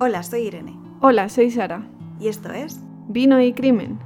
Hola, 0.00 0.22
soy 0.22 0.46
Irene. 0.46 0.76
Hola, 1.00 1.28
soy 1.28 1.50
Sara. 1.50 1.86
Y 2.18 2.28
esto 2.28 2.50
es 2.52 2.80
Vino 3.08 3.40
y 3.40 3.52
Crimen. 3.52 3.98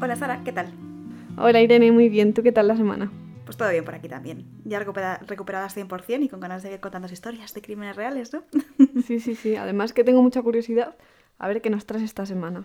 Hola 0.00 0.16
Sara, 0.16 0.42
¿qué 0.44 0.52
tal? 0.52 0.72
Hola 1.38 1.60
Irene, 1.62 1.90
muy 1.92 2.08
bien. 2.08 2.34
¿Tú 2.34 2.42
qué 2.42 2.52
tal 2.52 2.68
la 2.68 2.76
semana? 2.76 3.10
Pues 3.44 3.56
todo 3.56 3.70
bien 3.70 3.84
por 3.84 3.94
aquí 3.94 4.08
también. 4.08 4.44
Ya 4.64 4.78
recupera- 4.78 5.20
recuperadas 5.26 5.74
100% 5.76 6.24
y 6.24 6.28
con 6.28 6.40
ganas 6.40 6.62
de 6.62 6.68
seguir 6.68 6.80
contando 6.80 7.08
historias 7.10 7.52
de 7.54 7.62
crímenes 7.62 7.96
reales, 7.96 8.32
¿no? 8.32 8.42
Sí, 9.06 9.20
sí, 9.20 9.34
sí. 9.34 9.56
Además 9.56 9.92
que 9.92 10.04
tengo 10.04 10.22
mucha 10.22 10.42
curiosidad 10.42 10.96
a 11.38 11.48
ver 11.48 11.60
qué 11.62 11.70
nos 11.70 11.86
traes 11.86 12.04
esta 12.04 12.26
semana. 12.26 12.64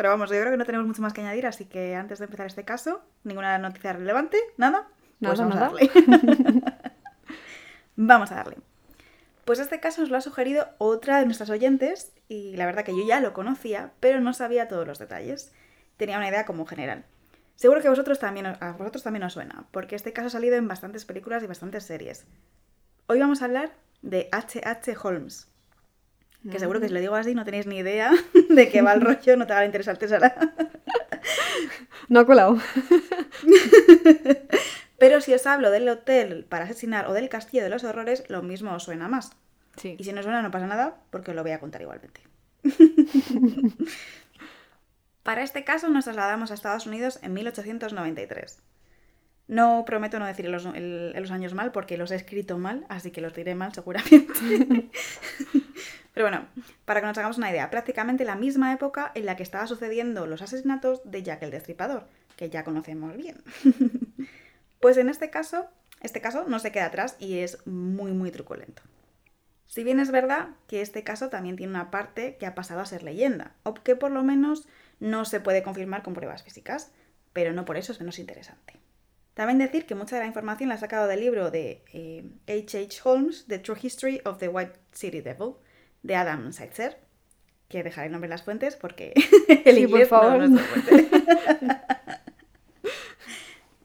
Pero 0.00 0.08
vamos, 0.08 0.30
yo 0.30 0.40
creo 0.40 0.50
que 0.50 0.56
no 0.56 0.64
tenemos 0.64 0.86
mucho 0.86 1.02
más 1.02 1.12
que 1.12 1.20
añadir, 1.20 1.46
así 1.46 1.66
que 1.66 1.94
antes 1.94 2.20
de 2.20 2.24
empezar 2.24 2.46
este 2.46 2.64
caso, 2.64 3.02
ninguna 3.22 3.58
noticia 3.58 3.92
relevante, 3.92 4.38
nada. 4.56 4.88
Pues 5.20 5.38
Nada, 5.38 5.50
vamos 5.50 5.54
nada. 5.54 5.66
a 5.66 5.70
darle. 5.72 6.62
vamos 7.96 8.32
a 8.32 8.34
darle. 8.36 8.56
Pues 9.44 9.58
este 9.58 9.78
caso 9.78 10.00
nos 10.00 10.08
lo 10.08 10.16
ha 10.16 10.22
sugerido 10.22 10.68
otra 10.78 11.18
de 11.18 11.26
nuestras 11.26 11.50
oyentes 11.50 12.14
y 12.28 12.56
la 12.56 12.64
verdad 12.64 12.82
que 12.82 12.96
yo 12.96 13.06
ya 13.06 13.20
lo 13.20 13.34
conocía, 13.34 13.92
pero 14.00 14.22
no 14.22 14.32
sabía 14.32 14.68
todos 14.68 14.86
los 14.86 14.98
detalles. 14.98 15.52
Tenía 15.98 16.16
una 16.16 16.30
idea 16.30 16.46
como 16.46 16.64
general. 16.64 17.04
Seguro 17.56 17.82
que 17.82 17.88
a 17.88 17.90
vosotros 17.90 18.18
también, 18.18 18.46
a 18.46 18.72
vosotros 18.78 19.02
también 19.02 19.24
os 19.24 19.34
suena, 19.34 19.66
porque 19.70 19.96
este 19.96 20.14
caso 20.14 20.28
ha 20.28 20.30
salido 20.30 20.56
en 20.56 20.66
bastantes 20.66 21.04
películas 21.04 21.42
y 21.42 21.46
bastantes 21.46 21.84
series. 21.84 22.24
Hoy 23.06 23.20
vamos 23.20 23.42
a 23.42 23.44
hablar 23.44 23.74
de 24.00 24.30
H.H. 24.32 24.96
Holmes. 25.02 25.52
Que 26.48 26.58
seguro 26.58 26.80
que 26.80 26.88
si 26.88 26.94
lo 26.94 27.00
digo 27.00 27.14
así 27.14 27.34
no 27.34 27.44
tenéis 27.44 27.66
ni 27.66 27.78
idea 27.78 28.12
de 28.48 28.68
qué 28.68 28.82
va 28.82 28.94
el 28.94 29.00
rollo, 29.02 29.36
no 29.36 29.46
te 29.46 29.52
haga 29.52 29.66
interesante, 29.66 30.08
Sara. 30.08 30.34
No 32.08 32.20
ha 32.20 32.26
colado. 32.26 32.58
Pero 34.98 35.20
si 35.20 35.34
os 35.34 35.46
hablo 35.46 35.70
del 35.70 35.88
hotel 35.88 36.46
para 36.48 36.64
asesinar 36.64 37.08
o 37.08 37.12
del 37.12 37.28
castillo 37.28 37.62
de 37.62 37.70
los 37.70 37.84
horrores, 37.84 38.24
lo 38.28 38.42
mismo 38.42 38.74
os 38.74 38.84
suena 38.84 39.08
más. 39.08 39.32
Sí. 39.76 39.96
Y 39.98 40.04
si 40.04 40.12
no 40.12 40.22
suena, 40.22 40.42
no 40.42 40.50
pasa 40.50 40.66
nada, 40.66 40.96
porque 41.10 41.30
os 41.30 41.36
lo 41.36 41.42
voy 41.42 41.52
a 41.52 41.60
contar 41.60 41.80
igualmente. 41.80 42.20
Para 45.22 45.42
este 45.42 45.64
caso 45.64 45.88
nos 45.88 46.04
trasladamos 46.04 46.50
a 46.50 46.54
Estados 46.54 46.86
Unidos 46.86 47.18
en 47.22 47.32
1893. 47.32 48.62
No 49.50 49.84
prometo 49.84 50.18
no 50.18 50.26
decir 50.26 50.48
los, 50.48 50.64
el- 50.66 51.12
los 51.14 51.30
años 51.32 51.54
mal 51.54 51.72
porque 51.72 51.96
los 51.96 52.10
he 52.12 52.16
escrito 52.16 52.56
mal, 52.58 52.86
así 52.88 53.10
que 53.10 53.20
los 53.20 53.34
diré 53.34 53.54
mal 53.54 53.74
seguramente. 53.74 54.88
Pero 56.14 56.26
bueno, 56.28 56.46
para 56.84 57.00
que 57.00 57.06
nos 57.06 57.18
hagamos 57.18 57.38
una 57.38 57.50
idea, 57.50 57.70
prácticamente 57.70 58.24
la 58.24 58.36
misma 58.36 58.72
época 58.72 59.12
en 59.14 59.26
la 59.26 59.36
que 59.36 59.42
estaba 59.42 59.66
sucediendo 59.66 60.26
los 60.26 60.42
asesinatos 60.42 61.00
de 61.04 61.22
Jack 61.22 61.42
el 61.42 61.50
Destripador, 61.50 62.06
que 62.36 62.50
ya 62.50 62.64
conocemos 62.64 63.16
bien. 63.16 63.42
Pues 64.80 64.96
en 64.96 65.10
este 65.10 65.28
caso, 65.28 65.68
este 66.00 66.22
caso 66.22 66.46
no 66.48 66.58
se 66.58 66.72
queda 66.72 66.86
atrás 66.86 67.14
y 67.18 67.40
es 67.40 67.66
muy 67.66 68.12
muy 68.12 68.30
truculento. 68.30 68.82
Si 69.66 69.84
bien 69.84 70.00
es 70.00 70.10
verdad 70.10 70.48
que 70.68 70.80
este 70.80 71.04
caso 71.04 71.28
también 71.28 71.56
tiene 71.56 71.70
una 71.74 71.90
parte 71.90 72.36
que 72.40 72.46
ha 72.46 72.54
pasado 72.54 72.80
a 72.80 72.86
ser 72.86 73.02
leyenda, 73.02 73.52
o 73.62 73.74
que 73.74 73.94
por 73.94 74.10
lo 74.10 74.22
menos 74.22 74.66
no 74.98 75.26
se 75.26 75.38
puede 75.40 75.62
confirmar 75.62 76.02
con 76.02 76.14
pruebas 76.14 76.42
físicas, 76.42 76.92
pero 77.34 77.52
no 77.52 77.66
por 77.66 77.76
eso 77.76 77.92
es 77.92 78.00
menos 78.00 78.18
interesante. 78.18 78.79
También 79.40 79.56
decir 79.58 79.86
que 79.86 79.94
mucha 79.94 80.16
de 80.16 80.20
la 80.20 80.26
información 80.26 80.68
la 80.68 80.74
ha 80.74 80.78
sacado 80.78 81.06
del 81.08 81.20
libro 81.20 81.50
de 81.50 81.82
eh, 81.94 82.24
H.H. 82.46 83.00
Holmes, 83.04 83.46
The 83.48 83.58
True 83.58 83.78
History 83.80 84.20
of 84.26 84.36
the 84.36 84.48
White 84.48 84.74
City 84.92 85.22
Devil, 85.22 85.54
de 86.02 86.14
Adam 86.14 86.52
Seitzer, 86.52 86.98
que 87.70 87.82
dejaré 87.82 88.08
el 88.08 88.12
nombre 88.12 88.26
en 88.26 88.32
las 88.32 88.42
fuentes 88.42 88.76
porque 88.76 89.14
el 89.64 89.76
Sí, 89.76 89.86
por 89.86 89.98
inglés 90.00 90.10
no- 90.10 90.18
favor. 90.18 90.46
no. 90.50 90.60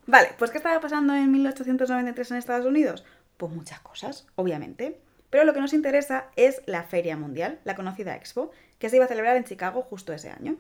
Vale, 0.08 0.30
pues 0.38 0.52
¿qué 0.52 0.58
estaba 0.58 0.82
pasando 0.82 1.16
en 1.16 1.32
1893 1.32 2.32
en 2.32 2.38
Estados 2.38 2.66
Unidos? 2.66 3.06
Pues 3.38 3.50
muchas 3.54 3.80
cosas, 3.80 4.28
obviamente. 4.36 5.00
Pero 5.30 5.46
lo 5.46 5.54
que 5.54 5.62
nos 5.62 5.72
interesa 5.72 6.26
es 6.36 6.64
la 6.66 6.84
Feria 6.84 7.16
Mundial, 7.16 7.60
la 7.64 7.76
conocida 7.76 8.14
Expo, 8.18 8.52
que 8.78 8.90
se 8.90 8.98
iba 8.98 9.06
a 9.06 9.08
celebrar 9.08 9.38
en 9.38 9.46
Chicago 9.46 9.84
justo 9.84 10.12
ese 10.12 10.32
año. 10.32 10.58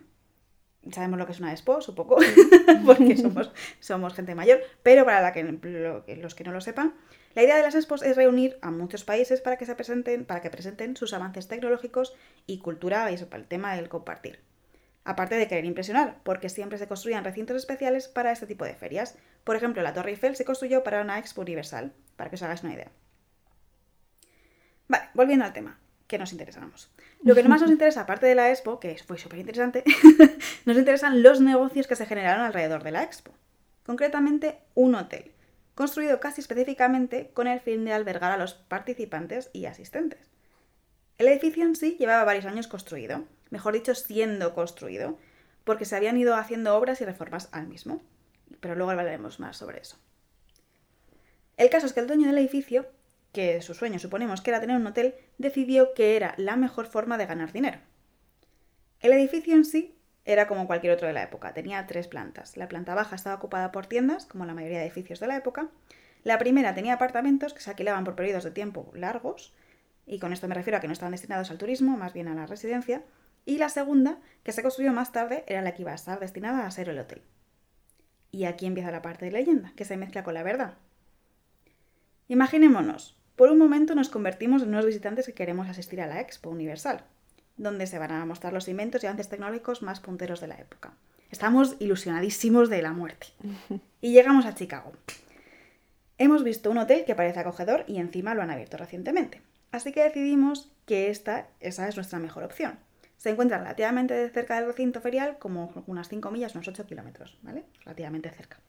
Sabemos 0.92 1.18
lo 1.18 1.26
que 1.26 1.32
es 1.32 1.40
una 1.40 1.52
Expo, 1.52 1.82
supongo, 1.82 2.18
porque 2.86 3.18
somos, 3.24 3.52
somos 3.80 4.14
gente 4.14 4.36
mayor, 4.36 4.62
pero 4.84 5.04
para 5.06 5.22
la 5.22 5.34
que, 5.34 5.44
lo 5.44 6.06
que- 6.06 6.16
los 6.18 6.36
que 6.36 6.44
no 6.44 6.52
lo 6.52 6.62
sepan, 6.62 6.94
la 7.34 7.44
idea 7.44 7.58
de 7.58 7.64
las 7.64 7.76
Expos 7.76 8.02
es 8.04 8.16
reunir 8.16 8.58
a 8.62 8.72
muchos 8.72 9.04
países 9.04 9.42
para 9.42 9.58
que 9.58 9.66
se 9.66 9.76
presenten, 9.76 10.26
para 10.26 10.42
que 10.42 10.50
presenten 10.50 10.96
sus 10.96 11.14
avances 11.14 11.48
tecnológicos 11.48 12.16
y 12.48 12.60
cultura, 12.60 13.12
y 13.12 13.16
el 13.16 13.46
tema 13.46 13.76
del 13.76 13.90
compartir. 13.90 14.40
Aparte 15.04 15.36
de 15.36 15.48
querer 15.48 15.66
impresionar, 15.66 16.18
porque 16.24 16.50
siempre 16.50 16.78
se 16.78 16.88
construían 16.88 17.24
recintos 17.24 17.58
especiales 17.58 18.08
para 18.08 18.32
este 18.32 18.48
tipo 18.48 18.66
de 18.66 18.74
ferias. 18.76 19.18
Por 19.44 19.56
ejemplo, 19.56 19.84
la 19.84 19.94
Torre 19.94 20.12
Eiffel 20.12 20.36
se 20.36 20.46
construyó 20.46 20.84
para 20.84 21.02
una 21.02 21.20
Expo 21.20 21.42
Universal, 21.42 21.94
para 22.16 22.30
que 22.30 22.36
os 22.36 22.44
hagáis 22.44 22.64
una 22.64 22.74
idea. 22.74 22.92
Vale, 24.88 25.10
volviendo 25.14 25.46
al 25.46 25.54
tema, 25.54 25.78
que 26.08 26.18
nos 26.18 26.32
interesamos. 26.32 26.90
Lo 27.24 27.36
que 27.36 27.44
más 27.44 27.62
nos 27.62 27.72
interesa, 27.72 28.02
aparte 28.02 28.26
de 28.26 28.36
la 28.36 28.50
Expo, 28.50 28.80
que 28.80 28.98
fue 29.06 29.18
súper 29.18 29.40
interesante, 29.40 29.84
nos 30.66 30.78
interesan 30.78 31.24
los 31.24 31.42
negocios 31.42 31.88
que 31.88 31.96
se 31.96 32.06
generaron 32.06 32.46
alrededor 32.46 32.84
de 32.84 32.92
la 32.92 33.04
Expo. 33.04 33.34
Concretamente, 33.86 34.60
un 34.74 34.96
hotel, 34.96 35.32
construido 35.76 36.20
casi 36.20 36.42
específicamente 36.42 37.32
con 37.34 37.48
el 37.48 37.60
fin 37.60 37.86
de 37.86 37.94
albergar 37.94 38.32
a 38.32 38.38
los 38.38 38.54
participantes 38.54 39.50
y 39.54 39.66
asistentes. 39.66 40.32
El 41.18 41.28
edificio 41.28 41.64
en 41.64 41.76
sí 41.76 41.96
llevaba 42.00 42.24
varios 42.24 42.46
años 42.46 42.68
construido, 42.68 43.24
mejor 43.50 43.74
dicho, 43.74 43.96
siendo 43.96 44.54
construido, 44.54 45.18
porque 45.64 45.86
se 45.86 45.96
habían 45.96 46.18
ido 46.18 46.36
haciendo 46.36 46.76
obras 46.76 47.02
y 47.02 47.06
reformas 47.06 47.50
al 47.52 47.68
mismo. 47.68 48.02
Pero 48.60 48.76
luego 48.76 48.92
hablaremos 48.92 49.40
más 49.40 49.58
sobre 49.58 49.80
eso. 49.80 49.98
El 51.58 51.70
caso 51.70 51.86
es 51.86 51.94
que 51.94 52.02
el 52.02 52.08
dueño 52.08 52.28
del 52.28 52.38
edificio, 52.38 52.86
que 53.36 53.62
su 53.62 53.74
sueño 53.74 54.00
suponemos 54.00 54.40
que 54.40 54.50
era 54.50 54.62
tener 54.62 54.78
un 54.78 54.88
hotel, 54.88 55.14
decidió 55.38 55.94
que 55.94 56.16
era 56.16 56.36
la 56.38 56.56
mejor 56.56 56.88
forma 56.88 57.18
de 57.18 57.26
ganar 57.26 57.52
dinero. 57.52 57.80
El 59.02 59.12
edificio 59.12 59.54
en 59.54 59.66
sí 59.66 59.94
era 60.24 60.48
como 60.48 60.68
cualquier 60.68 60.94
otro 60.94 61.08
de 61.08 61.14
la 61.14 61.24
época, 61.24 61.54
tenía 61.54 61.86
tres 61.86 62.08
plantas. 62.08 62.56
La 62.56 62.70
planta 62.70 62.96
baja 62.96 63.18
estaba 63.18 63.36
ocupada 63.36 63.74
por 63.74 63.88
tiendas, 63.88 64.26
como 64.26 64.46
la 64.46 64.54
mayoría 64.54 64.78
de 64.80 64.86
edificios 64.86 65.20
de 65.20 65.28
la 65.28 65.36
época. 65.36 65.68
La 66.24 66.40
primera 66.40 66.74
tenía 66.74 66.94
apartamentos 66.94 67.54
que 67.54 67.60
se 67.60 67.70
alquilaban 67.70 68.06
por 68.06 68.16
periodos 68.16 68.46
de 68.46 68.52
tiempo 68.52 68.90
largos, 68.96 69.54
y 70.06 70.20
con 70.20 70.32
esto 70.32 70.48
me 70.48 70.56
refiero 70.56 70.78
a 70.78 70.80
que 70.80 70.88
no 70.88 70.94
estaban 70.94 71.12
destinados 71.12 71.52
al 71.52 71.58
turismo, 71.58 71.98
más 71.98 72.14
bien 72.14 72.30
a 72.30 72.36
la 72.36 72.46
residencia. 72.46 73.04
Y 73.46 73.58
la 73.58 73.68
segunda, 73.68 74.20
que 74.44 74.54
se 74.54 74.62
construyó 74.62 74.94
más 74.94 75.12
tarde, 75.12 75.44
era 75.46 75.62
la 75.62 75.74
que 75.74 75.82
iba 75.82 75.92
a 75.92 75.96
estar 75.96 76.22
destinada 76.22 76.66
a 76.66 76.72
ser 76.72 76.88
el 76.88 77.00
hotel. 77.00 77.22
Y 78.32 78.46
aquí 78.46 78.66
empieza 78.66 78.92
la 78.92 79.02
parte 79.02 79.26
de 79.26 79.32
leyenda, 79.32 79.74
que 79.76 79.84
se 79.84 79.98
mezcla 79.98 80.24
con 80.24 80.36
la 80.36 80.44
verdad. 80.44 80.76
Imaginémonos, 82.30 83.20
por 83.36 83.50
un 83.50 83.58
momento 83.58 83.96
nos 83.96 84.10
convertimos 84.10 84.62
en 84.62 84.70
unos 84.70 84.86
visitantes 84.86 85.26
que 85.26 85.34
queremos 85.34 85.68
asistir 85.68 86.02
a 86.02 86.08
la 86.08 86.22
Expo 86.22 86.50
Universal, 86.50 87.04
donde 87.58 87.88
se 87.88 88.00
van 88.00 88.12
a 88.12 88.26
mostrar 88.26 88.54
los 88.54 88.68
inventos 88.68 89.04
y 89.04 89.08
avances 89.08 89.30
tecnológicos 89.30 89.82
más 89.82 90.00
punteros 90.00 90.42
de 90.42 90.48
la 90.48 90.56
época. 90.56 90.94
Estamos 91.32 91.76
ilusionadísimos 91.80 92.70
de 92.70 92.82
la 92.82 92.94
muerte. 92.94 93.28
Y 94.02 94.14
llegamos 94.14 94.46
a 94.46 94.56
Chicago. 94.56 94.94
Hemos 96.18 96.44
visto 96.44 96.72
un 96.72 96.78
hotel 96.78 97.04
que 97.04 97.16
parece 97.16 97.40
acogedor 97.40 97.84
y 97.88 97.98
encima 97.98 98.36
lo 98.36 98.42
han 98.42 98.52
abierto 98.52 98.78
recientemente. 98.78 99.42
Así 99.72 99.92
que 99.92 100.04
decidimos 100.04 100.72
que 100.86 101.10
esta, 101.10 101.48
esa 101.60 101.90
es 101.90 101.98
nuestra 101.98 102.20
mejor 102.20 102.44
opción. 102.44 102.80
Se 103.18 103.32
encuentra 103.32 103.58
relativamente 103.58 104.30
cerca 104.30 104.56
del 104.56 104.68
recinto 104.68 105.02
ferial, 105.02 105.38
como 105.40 105.84
unas 105.88 106.08
5 106.08 106.32
millas, 106.32 106.56
unos 106.56 106.68
8 106.68 106.86
kilómetros, 106.86 107.38
¿vale? 107.42 107.66
Relativamente 107.84 108.30
cerca. 108.30 108.60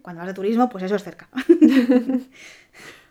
Cuando 0.00 0.20
vas 0.20 0.28
de 0.28 0.34
turismo, 0.34 0.70
pues 0.70 0.84
eso 0.84 0.94
es 0.94 1.02
cerca. 1.02 1.28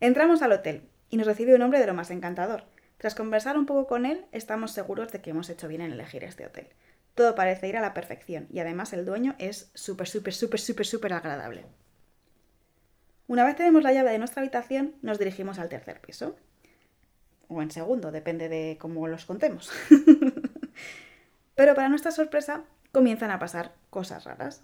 Entramos 0.00 0.42
al 0.42 0.52
hotel 0.52 0.82
y 1.08 1.16
nos 1.16 1.26
recibe 1.26 1.54
un 1.54 1.62
hombre 1.62 1.80
de 1.80 1.86
lo 1.86 1.94
más 1.94 2.10
encantador. 2.10 2.64
Tras 2.98 3.14
conversar 3.14 3.56
un 3.56 3.66
poco 3.66 3.86
con 3.86 4.04
él, 4.04 4.26
estamos 4.32 4.72
seguros 4.72 5.10
de 5.10 5.20
que 5.20 5.30
hemos 5.30 5.48
hecho 5.48 5.68
bien 5.68 5.80
en 5.80 5.92
elegir 5.92 6.24
este 6.24 6.44
hotel. 6.44 6.68
Todo 7.14 7.34
parece 7.34 7.68
ir 7.68 7.78
a 7.78 7.80
la 7.80 7.94
perfección 7.94 8.46
y 8.50 8.58
además 8.58 8.92
el 8.92 9.06
dueño 9.06 9.34
es 9.38 9.70
súper, 9.74 10.06
súper, 10.06 10.34
súper, 10.34 10.60
súper, 10.60 10.86
súper 10.86 11.12
agradable. 11.14 11.64
Una 13.26 13.44
vez 13.44 13.56
tenemos 13.56 13.82
la 13.82 13.92
llave 13.92 14.12
de 14.12 14.18
nuestra 14.18 14.42
habitación, 14.42 14.94
nos 15.00 15.18
dirigimos 15.18 15.58
al 15.58 15.70
tercer 15.70 16.00
piso. 16.00 16.36
O 17.48 17.62
en 17.62 17.70
segundo, 17.70 18.12
depende 18.12 18.48
de 18.48 18.76
cómo 18.78 19.08
los 19.08 19.24
contemos. 19.24 19.70
Pero 21.54 21.74
para 21.74 21.88
nuestra 21.88 22.10
sorpresa, 22.10 22.64
comienzan 22.92 23.30
a 23.30 23.38
pasar 23.38 23.72
cosas 23.88 24.24
raras. 24.24 24.62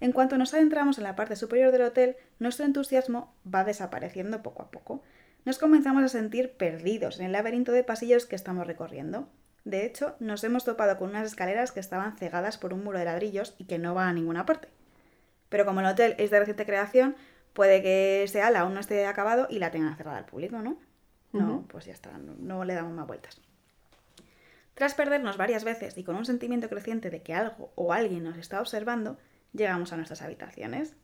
En 0.00 0.12
cuanto 0.12 0.36
nos 0.36 0.52
adentramos 0.52 0.98
en 0.98 1.04
la 1.04 1.16
parte 1.16 1.36
superior 1.36 1.72
del 1.72 1.82
hotel, 1.82 2.16
nuestro 2.38 2.66
entusiasmo 2.66 3.34
va 3.52 3.64
desapareciendo 3.64 4.42
poco 4.42 4.62
a 4.62 4.70
poco. 4.70 5.02
Nos 5.44 5.58
comenzamos 5.58 6.02
a 6.02 6.08
sentir 6.08 6.52
perdidos 6.52 7.18
en 7.18 7.26
el 7.26 7.32
laberinto 7.32 7.72
de 7.72 7.84
pasillos 7.84 8.26
que 8.26 8.36
estamos 8.36 8.66
recorriendo. 8.66 9.28
De 9.64 9.84
hecho, 9.84 10.14
nos 10.20 10.44
hemos 10.44 10.64
topado 10.64 10.98
con 10.98 11.10
unas 11.10 11.26
escaleras 11.26 11.72
que 11.72 11.80
estaban 11.80 12.16
cegadas 12.16 12.58
por 12.58 12.72
un 12.72 12.84
muro 12.84 12.98
de 12.98 13.04
ladrillos 13.04 13.54
y 13.58 13.64
que 13.64 13.78
no 13.78 13.94
van 13.94 14.08
a 14.08 14.12
ninguna 14.12 14.46
parte. 14.46 14.68
Pero 15.48 15.64
como 15.64 15.80
el 15.80 15.86
hotel 15.86 16.14
es 16.18 16.30
de 16.30 16.38
reciente 16.38 16.66
creación, 16.66 17.16
puede 17.52 17.82
que 17.82 18.22
ese 18.22 18.42
ala 18.42 18.60
aún 18.60 18.74
no 18.74 18.80
esté 18.80 19.06
acabado 19.06 19.46
y 19.48 19.58
la 19.58 19.70
tengan 19.70 19.96
cerrada 19.96 20.18
al 20.18 20.26
público, 20.26 20.60
¿no? 20.60 20.78
No, 21.32 21.66
pues 21.68 21.84
ya 21.84 21.92
está, 21.92 22.16
no, 22.16 22.34
no 22.38 22.64
le 22.64 22.74
damos 22.74 22.92
más 22.92 23.06
vueltas. 23.06 23.40
Tras 24.74 24.94
perdernos 24.94 25.36
varias 25.36 25.64
veces 25.64 25.96
y 25.98 26.04
con 26.04 26.16
un 26.16 26.24
sentimiento 26.24 26.68
creciente 26.68 27.10
de 27.10 27.22
que 27.22 27.34
algo 27.34 27.72
o 27.74 27.92
alguien 27.92 28.24
nos 28.24 28.36
está 28.38 28.60
observando, 28.60 29.18
llegamos 29.52 29.92
a 29.92 29.96
nuestras 29.96 30.22
habitaciones. 30.22 30.94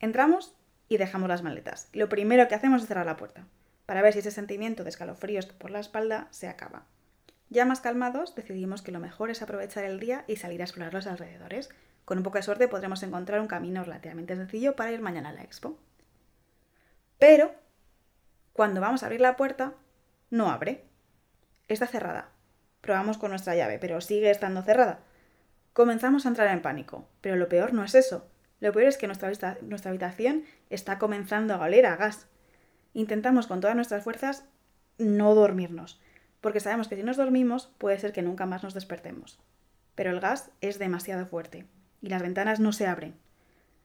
Entramos 0.00 0.54
y 0.88 0.96
dejamos 0.96 1.28
las 1.28 1.42
maletas. 1.42 1.88
Lo 1.92 2.08
primero 2.08 2.46
que 2.48 2.54
hacemos 2.54 2.82
es 2.82 2.88
cerrar 2.88 3.06
la 3.06 3.16
puerta, 3.16 3.46
para 3.86 4.02
ver 4.02 4.12
si 4.12 4.20
ese 4.20 4.30
sentimiento 4.30 4.84
de 4.84 4.90
escalofríos 4.90 5.46
por 5.46 5.70
la 5.70 5.80
espalda 5.80 6.28
se 6.30 6.48
acaba. 6.48 6.86
Ya 7.50 7.64
más 7.64 7.80
calmados, 7.80 8.34
decidimos 8.34 8.82
que 8.82 8.92
lo 8.92 9.00
mejor 9.00 9.30
es 9.30 9.42
aprovechar 9.42 9.84
el 9.84 10.00
día 10.00 10.24
y 10.26 10.36
salir 10.36 10.60
a 10.60 10.64
explorar 10.64 10.94
los 10.94 11.06
alrededores. 11.06 11.70
Con 12.04 12.18
un 12.18 12.24
poco 12.24 12.38
de 12.38 12.42
suerte 12.42 12.68
podremos 12.68 13.02
encontrar 13.02 13.40
un 13.40 13.46
camino 13.46 13.84
relativamente 13.84 14.36
sencillo 14.36 14.76
para 14.76 14.92
ir 14.92 15.00
mañana 15.00 15.28
a 15.28 15.32
la 15.32 15.42
expo. 15.42 15.78
Pero, 17.18 17.54
cuando 18.52 18.80
vamos 18.80 19.02
a 19.02 19.06
abrir 19.06 19.20
la 19.20 19.36
puerta, 19.36 19.74
no 20.30 20.50
abre. 20.50 20.84
Está 21.68 21.86
cerrada. 21.86 22.30
Probamos 22.80 23.18
con 23.18 23.30
nuestra 23.30 23.54
llave, 23.54 23.78
pero 23.78 24.00
sigue 24.00 24.30
estando 24.30 24.62
cerrada. 24.62 25.00
Comenzamos 25.74 26.24
a 26.24 26.28
entrar 26.28 26.48
en 26.48 26.62
pánico, 26.62 27.08
pero 27.20 27.34
lo 27.34 27.48
peor 27.48 27.74
no 27.74 27.82
es 27.82 27.96
eso. 27.96 28.26
Lo 28.60 28.72
peor 28.72 28.86
es 28.86 28.96
que 28.96 29.08
nuestra, 29.08 29.58
nuestra 29.60 29.90
habitación 29.90 30.44
está 30.70 31.00
comenzando 31.00 31.52
a 31.54 31.60
oler 31.60 31.84
a 31.84 31.96
gas. 31.96 32.28
Intentamos 32.94 33.48
con 33.48 33.60
todas 33.60 33.74
nuestras 33.74 34.04
fuerzas 34.04 34.44
no 34.98 35.34
dormirnos, 35.34 36.00
porque 36.40 36.60
sabemos 36.60 36.86
que 36.86 36.94
si 36.94 37.02
nos 37.02 37.16
dormimos 37.16 37.72
puede 37.78 37.98
ser 37.98 38.12
que 38.12 38.22
nunca 38.22 38.46
más 38.46 38.62
nos 38.62 38.72
despertemos. 38.72 39.40
Pero 39.96 40.10
el 40.10 40.20
gas 40.20 40.52
es 40.60 40.78
demasiado 40.78 41.26
fuerte 41.26 41.66
y 42.00 42.08
las 42.08 42.22
ventanas 42.22 42.60
no 42.60 42.72
se 42.72 42.86
abren. 42.86 43.16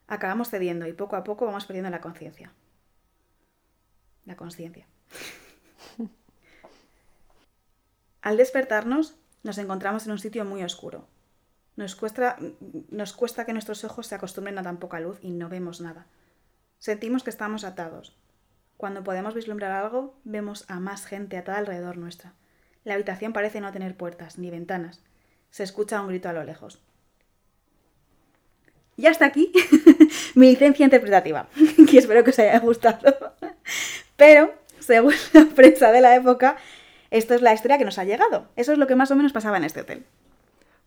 Acabamos 0.07 0.51
cediendo 0.51 0.85
y 0.87 0.93
poco 0.93 1.15
a 1.15 1.23
poco 1.23 1.47
vamos 1.47 1.65
perdiendo 1.65 1.89
la 1.89 2.01
conciencia. 2.01 2.53
La 4.25 4.35
conciencia. 4.35 4.85
Al 8.21 8.37
despertarnos, 8.37 9.15
nos 9.41 9.57
encontramos 9.57 10.05
en 10.05 10.11
un 10.11 10.19
sitio 10.19 10.45
muy 10.45 10.61
oscuro. 10.61 11.07
Nos 11.79 11.95
cuesta, 11.95 12.35
nos 12.89 13.13
cuesta 13.13 13.45
que 13.45 13.53
nuestros 13.53 13.85
ojos 13.85 14.05
se 14.05 14.13
acostumbren 14.13 14.57
a 14.57 14.63
tan 14.63 14.79
poca 14.79 14.99
luz 14.99 15.17
y 15.21 15.31
no 15.31 15.47
vemos 15.47 15.79
nada. 15.79 16.07
Sentimos 16.77 17.23
que 17.23 17.29
estamos 17.29 17.63
atados. 17.63 18.17
Cuando 18.75 19.01
podemos 19.01 19.33
vislumbrar 19.33 19.71
algo, 19.71 20.19
vemos 20.25 20.65
a 20.67 20.81
más 20.81 21.05
gente 21.05 21.37
atada 21.37 21.57
alrededor 21.57 21.95
nuestra. 21.95 22.33
La 22.83 22.95
habitación 22.95 23.31
parece 23.31 23.61
no 23.61 23.71
tener 23.71 23.95
puertas 23.95 24.37
ni 24.37 24.49
ventanas. 24.49 25.01
Se 25.51 25.63
escucha 25.63 26.01
un 26.01 26.09
grito 26.09 26.27
a 26.27 26.33
lo 26.33 26.43
lejos. 26.43 26.83
Y 28.97 29.05
hasta 29.05 29.23
aquí 29.23 29.49
mi 30.35 30.49
licencia 30.49 30.83
interpretativa, 30.83 31.47
que 31.89 31.97
espero 31.97 32.25
que 32.25 32.31
os 32.31 32.39
haya 32.39 32.59
gustado. 32.59 33.35
Pero, 34.17 34.53
según 34.79 35.13
la 35.31 35.45
prensa 35.45 35.93
de 35.93 36.01
la 36.01 36.13
época, 36.13 36.57
esto 37.09 37.35
es 37.35 37.41
la 37.41 37.53
historia 37.53 37.77
que 37.77 37.85
nos 37.85 37.99
ha 37.99 38.03
llegado. 38.03 38.49
Eso 38.57 38.73
es 38.73 38.77
lo 38.77 38.85
que 38.85 38.97
más 38.97 39.11
o 39.11 39.15
menos 39.15 39.31
pasaba 39.31 39.55
en 39.55 39.63
este 39.63 39.79
hotel. 39.79 40.05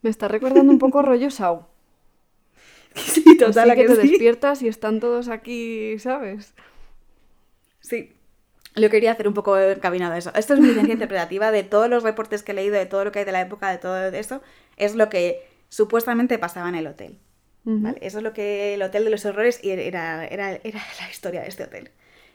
Me 0.02 0.10
está 0.10 0.28
recordando 0.28 0.72
un 0.72 0.78
poco 0.78 1.02
rollo 1.02 1.30
Sau. 1.30 1.66
Sí, 2.94 3.36
total, 3.38 3.70
Así 3.70 3.74
que, 3.74 3.86
que 3.86 3.94
te 3.94 3.96
sí. 4.02 4.08
despiertas 4.08 4.62
y 4.62 4.68
están 4.68 5.00
todos 5.00 5.28
aquí, 5.28 5.98
¿sabes? 5.98 6.54
Sí. 7.80 8.12
Lo 8.74 8.88
quería 8.90 9.12
hacer 9.12 9.28
un 9.28 9.34
poco 9.34 9.58
encaminado 9.58 10.14
a 10.14 10.18
eso. 10.18 10.32
Esto 10.34 10.54
es 10.54 10.60
mi 10.60 10.68
licencia 10.68 10.94
interpretativa 10.94 11.50
de 11.50 11.62
todos 11.62 11.88
los 11.90 12.02
reportes 12.02 12.42
que 12.42 12.52
he 12.52 12.54
leído, 12.54 12.76
de 12.76 12.86
todo 12.86 13.04
lo 13.04 13.12
que 13.12 13.20
hay 13.20 13.24
de 13.26 13.32
la 13.32 13.40
época, 13.42 13.70
de 13.70 13.78
todo 13.78 13.96
eso. 14.08 14.42
Es 14.76 14.94
lo 14.94 15.08
que 15.10 15.46
supuestamente 15.68 16.38
pasaba 16.38 16.68
en 16.68 16.76
el 16.76 16.86
hotel. 16.86 17.18
Eso 18.00 18.18
es 18.18 18.24
lo 18.24 18.32
que 18.32 18.74
el 18.74 18.82
Hotel 18.82 19.04
de 19.04 19.10
los 19.10 19.24
Horrores 19.24 19.62
y 19.62 19.70
era, 19.70 20.26
era, 20.26 20.52
era 20.52 20.80
la 21.00 21.10
historia 21.10 21.42
de 21.42 21.48
este 21.48 21.62
hotel. 21.64 21.90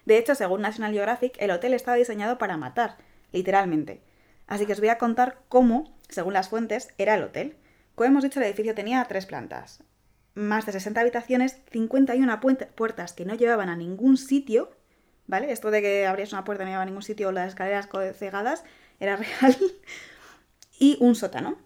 De 0.05 0.17
hecho, 0.17 0.35
según 0.35 0.61
National 0.61 0.93
Geographic, 0.93 1.33
el 1.39 1.51
hotel 1.51 1.73
estaba 1.73 1.97
diseñado 1.97 2.37
para 2.37 2.55
matar, 2.55 2.95
literalmente. 3.33 3.99
Así 4.47 4.65
que 4.65 4.71
os 4.71 4.79
voy 4.79 4.87
a 4.87 4.97
contar 4.97 5.39
cómo, 5.49 5.96
según 6.09 6.33
las 6.33 6.49
fuentes, 6.49 6.89
era 6.97 7.15
el 7.15 7.23
hotel. 7.23 7.55
Como 7.95 8.07
hemos 8.07 8.23
dicho, 8.23 8.39
el 8.39 8.45
edificio 8.45 8.75
tenía 8.75 9.03
tres 9.05 9.25
plantas, 9.25 9.83
más 10.35 10.65
de 10.65 10.71
60 10.71 11.01
habitaciones, 11.01 11.57
51 11.71 12.39
puente- 12.39 12.67
puertas 12.67 13.13
que 13.13 13.25
no 13.25 13.33
llevaban 13.35 13.69
a 13.69 13.75
ningún 13.75 14.17
sitio, 14.17 14.71
¿vale? 15.25 15.51
Esto 15.51 15.71
de 15.71 15.81
que 15.81 16.05
abrías 16.05 16.31
una 16.31 16.43
puerta 16.43 16.63
y 16.63 16.65
no 16.65 16.69
llevaba 16.71 16.83
a 16.83 16.85
ningún 16.85 17.01
sitio 17.03 17.29
o 17.29 17.31
las 17.31 17.49
escaleras 17.49 17.89
cegadas 18.15 18.63
era 18.99 19.15
real. 19.41 19.57
y 20.79 20.97
un 20.99 21.15
sótano. 21.15 21.57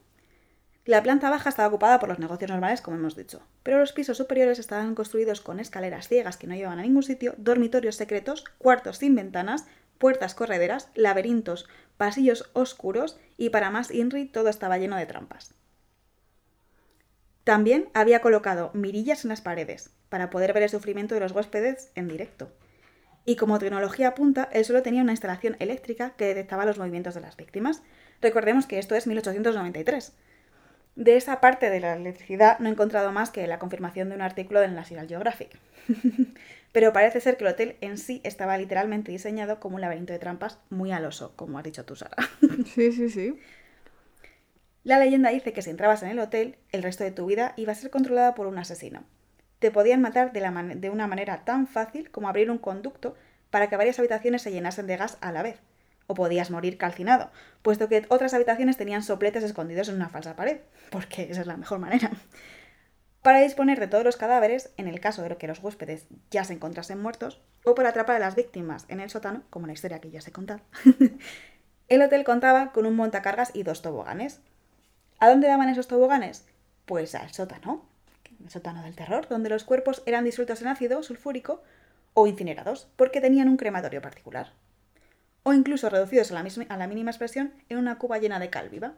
La 0.85 1.03
planta 1.03 1.29
baja 1.29 1.49
estaba 1.49 1.67
ocupada 1.67 1.99
por 1.99 2.09
los 2.09 2.17
negocios 2.17 2.49
normales, 2.49 2.81
como 2.81 2.97
hemos 2.97 3.15
dicho, 3.15 3.45
pero 3.61 3.77
los 3.77 3.91
pisos 3.93 4.17
superiores 4.17 4.57
estaban 4.57 4.95
construidos 4.95 5.39
con 5.41 5.59
escaleras 5.59 6.07
ciegas 6.07 6.38
que 6.38 6.47
no 6.47 6.55
llevaban 6.55 6.79
a 6.79 6.81
ningún 6.81 7.03
sitio, 7.03 7.35
dormitorios 7.38 7.95
secretos, 7.97 8.43
cuartos 8.57 8.97
sin 8.97 9.13
ventanas, 9.13 9.65
puertas 10.01 10.33
correderas, 10.33 10.89
laberintos, 10.95 11.69
pasillos 11.95 12.50
oscuros 12.53 13.19
y 13.38 13.51
para 13.51 13.69
más 13.69 13.92
INRI 13.92 14.25
todo 14.25 14.50
estaba 14.50 14.80
lleno 14.80 14.98
de 14.98 15.06
trampas. 15.06 15.53
También 17.44 17.89
había 17.94 18.19
colocado 18.19 18.71
mirillas 18.74 19.24
en 19.24 19.30
las 19.30 19.42
paredes 19.42 19.92
para 20.09 20.31
poder 20.31 20.53
ver 20.53 20.63
el 20.63 20.69
sufrimiento 20.69 21.13
de 21.13 21.21
los 21.21 21.31
huéspedes 21.31 21.92
en 21.94 22.07
directo. 22.07 22.51
Y 23.25 23.36
como 23.36 23.59
tecnología 23.59 24.15
punta, 24.15 24.50
el 24.51 24.65
suelo 24.65 24.81
tenía 24.81 25.03
una 25.03 25.13
instalación 25.13 25.56
eléctrica 25.59 26.15
que 26.18 26.25
detectaba 26.25 26.65
los 26.65 26.80
movimientos 26.80 27.13
de 27.13 27.21
las 27.21 27.38
víctimas. 27.38 27.83
Recordemos 28.21 28.65
que 28.65 28.80
esto 28.80 28.95
es 28.95 29.06
1893. 29.06 30.13
De 30.95 31.15
esa 31.15 31.39
parte 31.41 31.69
de 31.69 31.79
la 31.79 31.93
electricidad 31.95 32.59
no 32.59 32.67
he 32.67 32.71
encontrado 32.71 33.11
más 33.11 33.29
que 33.31 33.47
la 33.47 33.59
confirmación 33.59 34.09
de 34.09 34.15
un 34.15 34.21
artículo 34.21 34.59
del 34.59 34.75
National 34.75 35.07
Geographic. 35.07 35.57
Pero 36.71 36.93
parece 36.93 37.19
ser 37.21 37.38
que 37.38 37.43
el 37.43 37.51
hotel 37.51 37.75
en 37.81 37.97
sí 37.97 38.21
estaba 38.23 38.57
literalmente 38.57 39.11
diseñado 39.11 39.59
como 39.59 39.75
un 39.75 39.81
laberinto 39.81 40.13
de 40.13 40.19
trampas 40.19 40.59
muy 40.69 40.91
al 40.91 41.05
oso, 41.05 41.33
como 41.35 41.57
has 41.57 41.63
dicho 41.63 41.85
tú, 41.85 41.95
Sara. 41.95 42.15
Sí, 42.65 42.91
sí, 42.91 43.09
sí. 43.09 43.39
La 44.83 44.99
leyenda 44.99 45.31
dice 45.31 45.53
que 45.53 45.63
si 45.63 45.71
entrabas 45.71 46.03
en 46.03 46.09
el 46.09 46.19
hotel, 46.19 46.55
el 46.71 46.83
resto 46.83 47.03
de 47.03 47.09
tu 47.11 47.25
vida 47.25 47.53
iba 47.57 47.71
a 47.71 47.75
ser 47.75 47.89
controlada 47.89 48.35
por 48.35 48.45
un 48.45 48.59
asesino. 48.59 49.03
Te 49.57 49.71
podían 49.71 50.01
matar 50.03 50.33
de, 50.33 50.39
la 50.39 50.51
man- 50.51 50.79
de 50.81 50.89
una 50.91 51.07
manera 51.07 51.43
tan 51.45 51.65
fácil 51.67 52.12
como 52.12 52.29
abrir 52.29 52.51
un 52.51 52.60
conducto 52.60 53.15
para 53.50 53.69
que 53.69 53.77
varias 53.77 53.98
habitaciones 53.98 54.43
se 54.43 54.51
llenasen 54.51 54.86
de 54.88 54.98
gas 54.98 55.17
a 55.21 55.31
la 55.31 55.41
vez. 55.43 55.60
O 56.12 56.13
podías 56.13 56.51
morir 56.51 56.77
calcinado, 56.77 57.32
puesto 57.62 57.88
que 57.88 58.06
otras 58.10 58.34
habitaciones 58.34 58.75
tenían 58.75 59.01
sopletes 59.01 59.46
escondidos 59.46 59.88
en 59.88 59.96
una 59.96 60.10
falsa 60.10 60.36
pared, 60.36 60.60
porque 60.89 61.32
esa 61.32 61.39
es 61.39 61.48
la 61.48 61.56
mejor 61.56 61.80
manera. 61.80 62.12
Para 63.22 63.39
disponer 63.39 63.80
de 63.80 63.88
todos 63.88 64.03
los 64.03 64.18
cadáveres, 64.18 64.74
en 64.75 64.89
el 64.89 65.00
caso 65.00 65.22
de 65.22 65.38
que 65.38 65.48
los 65.48 65.63
huéspedes 65.63 66.08
ya 66.30 66.44
se 66.44 66.51
encontrasen 66.51 67.01
muertos, 67.01 67.39
o 67.63 67.75
para 67.75 67.89
atrapar 67.89 68.18
a 68.18 68.20
las 68.20 68.36
víctimas 68.36 68.86
en 68.89 69.00
el 69.00 69.10
sótano, 69.10 69.44
como 69.50 69.68
la 69.68 69.74
historia 69.74 70.01
que 70.01 70.12
ya 70.12 70.20
os 70.20 70.27
he 70.27 70.34
el 71.88 72.01
hotel 72.01 72.25
contaba 72.25 72.74
con 72.74 72.86
un 72.86 72.98
montacargas 72.98 73.51
y 73.53 73.63
dos 73.63 73.82
toboganes, 73.82 74.41
¿A 75.22 75.30
dónde 75.30 75.48
daban 75.48 75.70
esos 75.70 75.88
toboganes? 75.88 76.46
Pues 76.86 77.15
al 77.15 77.32
sótano, 77.32 77.86
el 78.44 78.50
sótano 78.50 78.82
del 78.82 78.98
terror, 78.98 79.30
donde 79.30 79.50
los 79.50 79.63
cuerpos 79.63 80.03
eran 80.08 80.25
disueltos 80.25 80.62
en 80.62 80.68
ácido 80.68 81.03
sulfúrico 81.03 81.62
o 82.15 82.25
incinerados, 82.25 82.88
porque 82.98 83.22
tenían 83.22 83.48
un 83.48 83.56
crematorio 83.56 84.01
particular. 84.01 84.51
O 85.43 85.53
incluso 85.53 85.89
reducidos 85.89 86.31
a 86.31 86.36
la, 86.36 86.43
misma- 86.43 86.65
a 86.69 86.77
la 86.77 86.88
mínima 86.88 87.12
expresión 87.12 87.51
en 87.69 87.77
una 87.77 87.98
cuba 87.98 88.19
llena 88.19 88.39
de 88.39 88.50
cal 88.50 88.69
viva. 88.69 88.93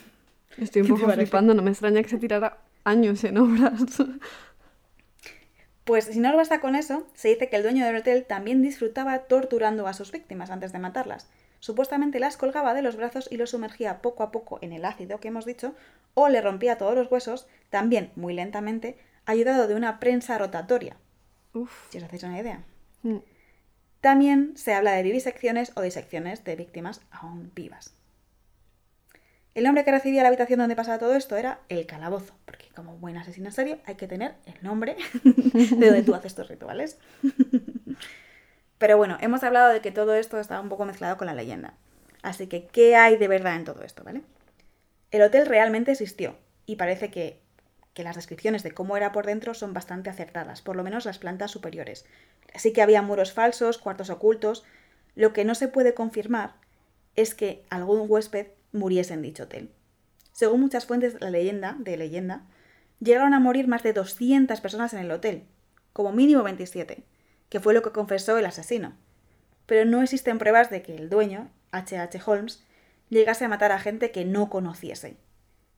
Estoy 0.58 0.82
un 0.82 0.88
¿Qué 0.88 0.94
te 0.94 1.00
poco 1.00 1.12
flipando, 1.12 1.54
no 1.54 1.62
me 1.62 1.70
extraña 1.70 2.02
que 2.02 2.08
se 2.08 2.18
tirara 2.18 2.58
años 2.84 3.22
en 3.24 3.38
obras. 3.38 3.80
Pues 5.84 6.04
si 6.04 6.20
no 6.20 6.30
os 6.30 6.36
basta 6.36 6.60
con 6.60 6.76
eso, 6.76 7.06
se 7.14 7.28
dice 7.28 7.48
que 7.48 7.56
el 7.56 7.62
dueño 7.62 7.84
del 7.84 7.96
hotel 7.96 8.24
también 8.24 8.62
disfrutaba 8.62 9.20
torturando 9.20 9.86
a 9.86 9.92
sus 9.94 10.12
víctimas 10.12 10.50
antes 10.50 10.72
de 10.72 10.78
matarlas. 10.78 11.28
Supuestamente 11.58 12.20
las 12.20 12.36
colgaba 12.36 12.74
de 12.74 12.82
los 12.82 12.96
brazos 12.96 13.28
y 13.30 13.36
los 13.36 13.50
sumergía 13.50 14.00
poco 14.00 14.22
a 14.22 14.30
poco 14.30 14.58
en 14.62 14.72
el 14.72 14.84
ácido 14.84 15.18
que 15.20 15.28
hemos 15.28 15.44
dicho, 15.44 15.74
o 16.14 16.28
le 16.28 16.40
rompía 16.40 16.78
todos 16.78 16.94
los 16.94 17.10
huesos, 17.10 17.48
también 17.70 18.12
muy 18.14 18.34
lentamente, 18.34 18.98
ayudado 19.26 19.66
de 19.66 19.74
una 19.74 19.98
prensa 20.00 20.38
rotatoria. 20.38 20.96
Uf. 21.54 21.88
Si 21.90 21.98
os 21.98 22.04
hacéis 22.04 22.22
una 22.22 22.38
idea. 22.40 22.62
Mm. 23.02 23.16
También 24.00 24.56
se 24.56 24.72
habla 24.72 24.92
de 24.92 25.02
vivisecciones 25.02 25.72
o 25.76 25.82
disecciones 25.82 26.42
de 26.44 26.56
víctimas 26.56 27.02
aún 27.10 27.52
vivas. 27.54 27.94
El 29.54 29.64
nombre 29.64 29.84
que 29.84 29.90
recibía 29.90 30.22
la 30.22 30.28
habitación 30.28 30.60
donde 30.60 30.76
pasaba 30.76 30.98
todo 30.98 31.14
esto 31.14 31.36
era 31.36 31.60
el 31.68 31.84
calabozo, 31.84 32.34
porque 32.44 32.68
como 32.74 32.96
buen 32.96 33.16
asesino 33.16 33.50
serio 33.50 33.78
hay 33.84 33.96
que 33.96 34.06
tener 34.06 34.36
el 34.46 34.54
nombre 34.62 34.96
de 35.24 35.86
donde 35.86 36.02
tú 36.02 36.14
haces 36.14 36.34
tus 36.34 36.48
rituales. 36.48 36.98
Pero 38.78 38.96
bueno, 38.96 39.18
hemos 39.20 39.42
hablado 39.42 39.70
de 39.72 39.80
que 39.80 39.90
todo 39.90 40.14
esto 40.14 40.38
estaba 40.38 40.60
un 40.60 40.68
poco 40.68 40.86
mezclado 40.86 41.16
con 41.16 41.26
la 41.26 41.34
leyenda. 41.34 41.74
Así 42.22 42.46
que, 42.46 42.66
¿qué 42.68 42.96
hay 42.96 43.16
de 43.16 43.28
verdad 43.28 43.56
en 43.56 43.64
todo 43.64 43.82
esto, 43.82 44.04
vale? 44.04 44.22
El 45.10 45.22
hotel 45.22 45.46
realmente 45.46 45.92
existió 45.92 46.36
y 46.64 46.76
parece 46.76 47.10
que, 47.10 47.40
que 47.94 48.04
las 48.04 48.16
descripciones 48.16 48.62
de 48.62 48.72
cómo 48.72 48.96
era 48.96 49.12
por 49.12 49.26
dentro 49.26 49.54
son 49.54 49.74
bastante 49.74 50.10
acertadas, 50.10 50.62
por 50.62 50.76
lo 50.76 50.84
menos 50.84 51.04
las 51.04 51.18
plantas 51.18 51.50
superiores. 51.50 52.06
Así 52.54 52.72
que 52.72 52.82
había 52.82 53.02
muros 53.02 53.32
falsos, 53.32 53.78
cuartos 53.78 54.10
ocultos. 54.10 54.64
Lo 55.14 55.32
que 55.32 55.44
no 55.44 55.54
se 55.54 55.68
puede 55.68 55.94
confirmar 55.94 56.54
es 57.16 57.34
que 57.34 57.64
algún 57.70 58.06
huésped 58.08 58.48
muriese 58.72 59.14
en 59.14 59.22
dicho 59.22 59.44
hotel. 59.44 59.70
Según 60.32 60.60
muchas 60.60 60.86
fuentes 60.86 61.20
la 61.20 61.30
leyenda, 61.30 61.76
de 61.78 61.96
leyenda, 61.96 62.46
llegaron 63.00 63.34
a 63.34 63.40
morir 63.40 63.66
más 63.66 63.82
de 63.82 63.92
200 63.92 64.60
personas 64.60 64.92
en 64.94 65.00
el 65.00 65.10
hotel, 65.10 65.44
como 65.92 66.12
mínimo 66.12 66.42
27, 66.42 67.02
que 67.48 67.60
fue 67.60 67.74
lo 67.74 67.82
que 67.82 67.90
confesó 67.90 68.38
el 68.38 68.46
asesino. 68.46 68.94
Pero 69.66 69.84
no 69.84 70.02
existen 70.02 70.38
pruebas 70.38 70.70
de 70.70 70.82
que 70.82 70.94
el 70.94 71.10
dueño, 71.10 71.50
H.H. 71.72 72.20
Holmes, 72.24 72.64
llegase 73.08 73.44
a 73.44 73.48
matar 73.48 73.72
a 73.72 73.78
gente 73.78 74.12
que 74.12 74.24
no 74.24 74.48
conociese. 74.48 75.16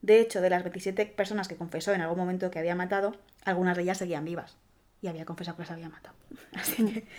De 0.03 0.21
hecho, 0.21 0.41
de 0.41 0.51
las 0.51 0.65
27 0.65 1.07
personas 1.07 1.47
que 1.47 1.57
confesó 1.57 1.95
en 1.95 2.01
algún 2.01 2.19
momento 2.19 2.51
que 2.51 2.59
había 2.59 2.75
matado, 2.75 3.17
algunas 3.45 3.77
de 3.77 3.85
ellas 3.85 3.99
seguían 3.99 4.25
vivas. 4.25 4.57
Y 5.01 5.07
había 5.07 5.25
confesado 5.25 5.57
que 5.57 5.63
las 5.63 5.71
había 5.71 5.89
matado. 5.89 6.15
Así 6.53 6.85
que... 6.85 7.07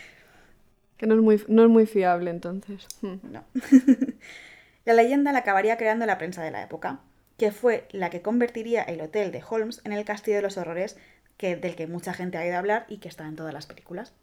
Que 0.98 1.08
no 1.08 1.16
es 1.16 1.22
muy, 1.22 1.44
no 1.48 1.64
es 1.64 1.70
muy 1.70 1.88
fiable 1.88 2.30
entonces. 2.30 2.88
Hmm. 3.02 3.16
No. 3.24 3.44
la 4.86 4.94
leyenda 4.94 5.32
la 5.32 5.40
acabaría 5.40 5.76
creando 5.76 6.06
la 6.06 6.20
prensa 6.20 6.44
de 6.44 6.52
la 6.52 6.62
época, 6.62 7.00
que 7.38 7.52
fue 7.52 7.88
la 7.92 8.12
que 8.12 8.22
convertiría 8.22 8.84
el 8.84 9.02
hotel 9.02 9.32
de 9.32 9.44
Holmes 9.50 9.82
en 9.86 9.92
el 9.92 10.06
castillo 10.06 10.38
de 10.38 10.44
los 10.44 10.56
horrores 10.56 10.96
que, 11.36 11.56
del 11.56 11.76
que 11.76 11.88
mucha 11.88 12.14
gente 12.14 12.38
ha 12.38 12.46
ido 12.46 12.56
a 12.56 12.60
hablar 12.60 12.86
y 12.88 13.00
que 13.00 13.10
está 13.10 13.28
en 13.28 13.36
todas 13.36 13.56
las 13.56 13.66
películas. 13.66 14.14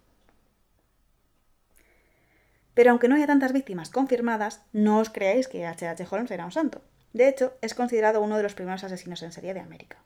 Pero 2.72 2.92
aunque 2.92 3.08
no 3.08 3.16
haya 3.16 3.26
tantas 3.26 3.52
víctimas 3.52 3.90
confirmadas, 3.90 4.62
no 4.72 5.00
os 5.00 5.10
creáis 5.10 5.48
que 5.48 5.66
H.H. 5.66 6.06
Holmes 6.10 6.30
era 6.30 6.44
un 6.44 6.52
santo. 6.52 6.82
De 7.12 7.28
hecho, 7.28 7.54
es 7.60 7.74
considerado 7.74 8.20
uno 8.20 8.36
de 8.36 8.42
los 8.42 8.54
primeros 8.54 8.84
asesinos 8.84 9.22
en 9.22 9.32
serie 9.32 9.54
de 9.54 9.60
América. 9.60 9.98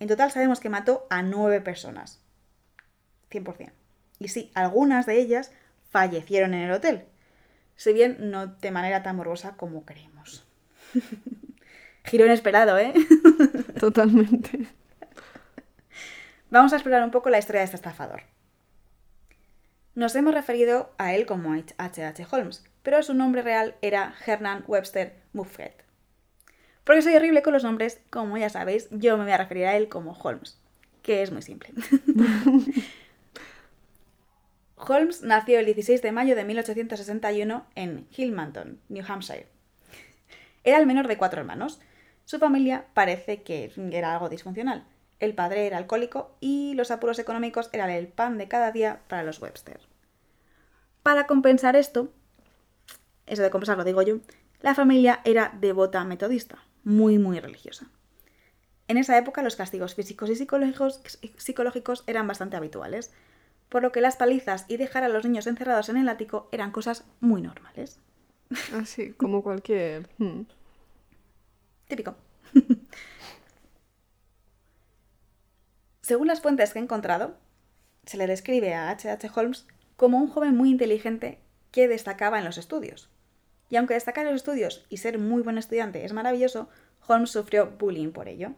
En 0.00 0.08
total 0.08 0.30
sabemos 0.30 0.60
que 0.60 0.68
mató 0.68 1.06
a 1.08 1.22
nueve 1.22 1.60
personas. 1.60 2.20
100%. 3.30 3.72
Y 4.18 4.28
sí, 4.28 4.50
algunas 4.54 5.06
de 5.06 5.18
ellas 5.18 5.52
fallecieron 5.90 6.54
en 6.54 6.62
el 6.62 6.72
hotel. 6.72 7.04
Si 7.76 7.92
bien 7.92 8.30
no 8.30 8.46
de 8.46 8.70
manera 8.70 9.02
tan 9.02 9.16
morbosa 9.16 9.56
como 9.56 9.84
creemos. 9.84 10.46
Giro 12.04 12.24
inesperado, 12.24 12.78
¿eh? 12.78 12.94
Totalmente. 13.80 14.68
Vamos 16.50 16.72
a 16.72 16.76
explorar 16.76 17.02
un 17.02 17.10
poco 17.10 17.30
la 17.30 17.38
historia 17.38 17.60
de 17.60 17.66
este 17.66 17.76
estafador. 17.76 18.22
Nos 19.94 20.14
hemos 20.14 20.34
referido 20.34 20.94
a 20.98 21.14
él 21.14 21.26
como 21.26 21.52
H.H. 21.52 22.26
Holmes, 22.30 22.64
pero 22.82 23.02
su 23.02 23.14
nombre 23.14 23.42
real 23.42 23.74
era 23.80 24.14
Hernan 24.24 24.62
Webster 24.66 25.16
Muffet. 25.32 25.85
Porque 26.86 27.02
soy 27.02 27.16
horrible 27.16 27.42
con 27.42 27.52
los 27.52 27.64
nombres, 27.64 28.00
como 28.10 28.38
ya 28.38 28.48
sabéis, 28.48 28.86
yo 28.92 29.18
me 29.18 29.24
voy 29.24 29.32
a 29.32 29.38
referir 29.38 29.66
a 29.66 29.76
él 29.76 29.88
como 29.88 30.12
Holmes, 30.12 30.56
que 31.02 31.20
es 31.20 31.32
muy 31.32 31.42
simple. 31.42 31.70
Holmes 34.76 35.22
nació 35.22 35.58
el 35.58 35.66
16 35.66 36.00
de 36.00 36.12
mayo 36.12 36.36
de 36.36 36.44
1861 36.44 37.66
en 37.74 38.06
Hillmanton, 38.16 38.78
New 38.88 39.04
Hampshire. 39.04 39.48
Era 40.62 40.78
el 40.78 40.86
menor 40.86 41.08
de 41.08 41.18
cuatro 41.18 41.40
hermanos. 41.40 41.80
Su 42.24 42.38
familia 42.38 42.86
parece 42.94 43.42
que 43.42 43.72
era 43.90 44.12
algo 44.12 44.28
disfuncional. 44.28 44.84
El 45.18 45.34
padre 45.34 45.66
era 45.66 45.78
alcohólico 45.78 46.36
y 46.38 46.74
los 46.74 46.92
apuros 46.92 47.18
económicos 47.18 47.68
eran 47.72 47.90
el 47.90 48.06
pan 48.06 48.38
de 48.38 48.46
cada 48.46 48.70
día 48.70 49.00
para 49.08 49.24
los 49.24 49.42
Webster. 49.42 49.80
Para 51.02 51.26
compensar 51.26 51.74
esto, 51.74 52.12
eso 53.26 53.42
de 53.42 53.50
compensar 53.50 53.76
lo 53.76 53.82
digo 53.82 54.02
yo, 54.02 54.18
la 54.60 54.76
familia 54.76 55.20
era 55.24 55.52
devota 55.60 56.04
metodista, 56.04 56.58
muy 56.86 57.18
muy 57.18 57.40
religiosa. 57.40 57.90
En 58.86 58.96
esa 58.96 59.18
época 59.18 59.42
los 59.42 59.56
castigos 59.56 59.96
físicos 59.96 60.30
y 60.30 60.36
psicológicos, 60.36 61.00
psicológicos 61.36 62.04
eran 62.06 62.28
bastante 62.28 62.56
habituales, 62.56 63.12
por 63.68 63.82
lo 63.82 63.90
que 63.90 64.00
las 64.00 64.16
palizas 64.16 64.64
y 64.68 64.76
dejar 64.76 65.02
a 65.02 65.08
los 65.08 65.24
niños 65.24 65.48
encerrados 65.48 65.88
en 65.88 65.96
el 65.96 66.08
ático 66.08 66.48
eran 66.52 66.70
cosas 66.70 67.04
muy 67.18 67.42
normales. 67.42 67.98
Así, 68.72 69.12
como 69.14 69.42
cualquier... 69.42 70.08
Hmm. 70.18 70.42
Típico. 71.88 72.14
Según 76.02 76.28
las 76.28 76.40
fuentes 76.40 76.72
que 76.72 76.78
he 76.78 76.82
encontrado, 76.82 77.36
se 78.04 78.16
le 78.16 78.28
describe 78.28 78.74
a 78.74 78.90
H.H. 78.90 79.26
H. 79.26 79.30
Holmes 79.34 79.66
como 79.96 80.18
un 80.18 80.28
joven 80.28 80.56
muy 80.56 80.70
inteligente 80.70 81.40
que 81.72 81.88
destacaba 81.88 82.38
en 82.38 82.44
los 82.44 82.58
estudios. 82.58 83.10
Y 83.68 83.76
aunque 83.76 83.94
destacar 83.94 84.26
en 84.26 84.32
los 84.32 84.42
estudios 84.42 84.86
y 84.88 84.98
ser 84.98 85.18
muy 85.18 85.42
buen 85.42 85.58
estudiante 85.58 86.04
es 86.04 86.12
maravilloso, 86.12 86.68
Holmes 87.06 87.30
sufrió 87.30 87.72
bullying 87.78 88.12
por 88.12 88.28
ello. 88.28 88.52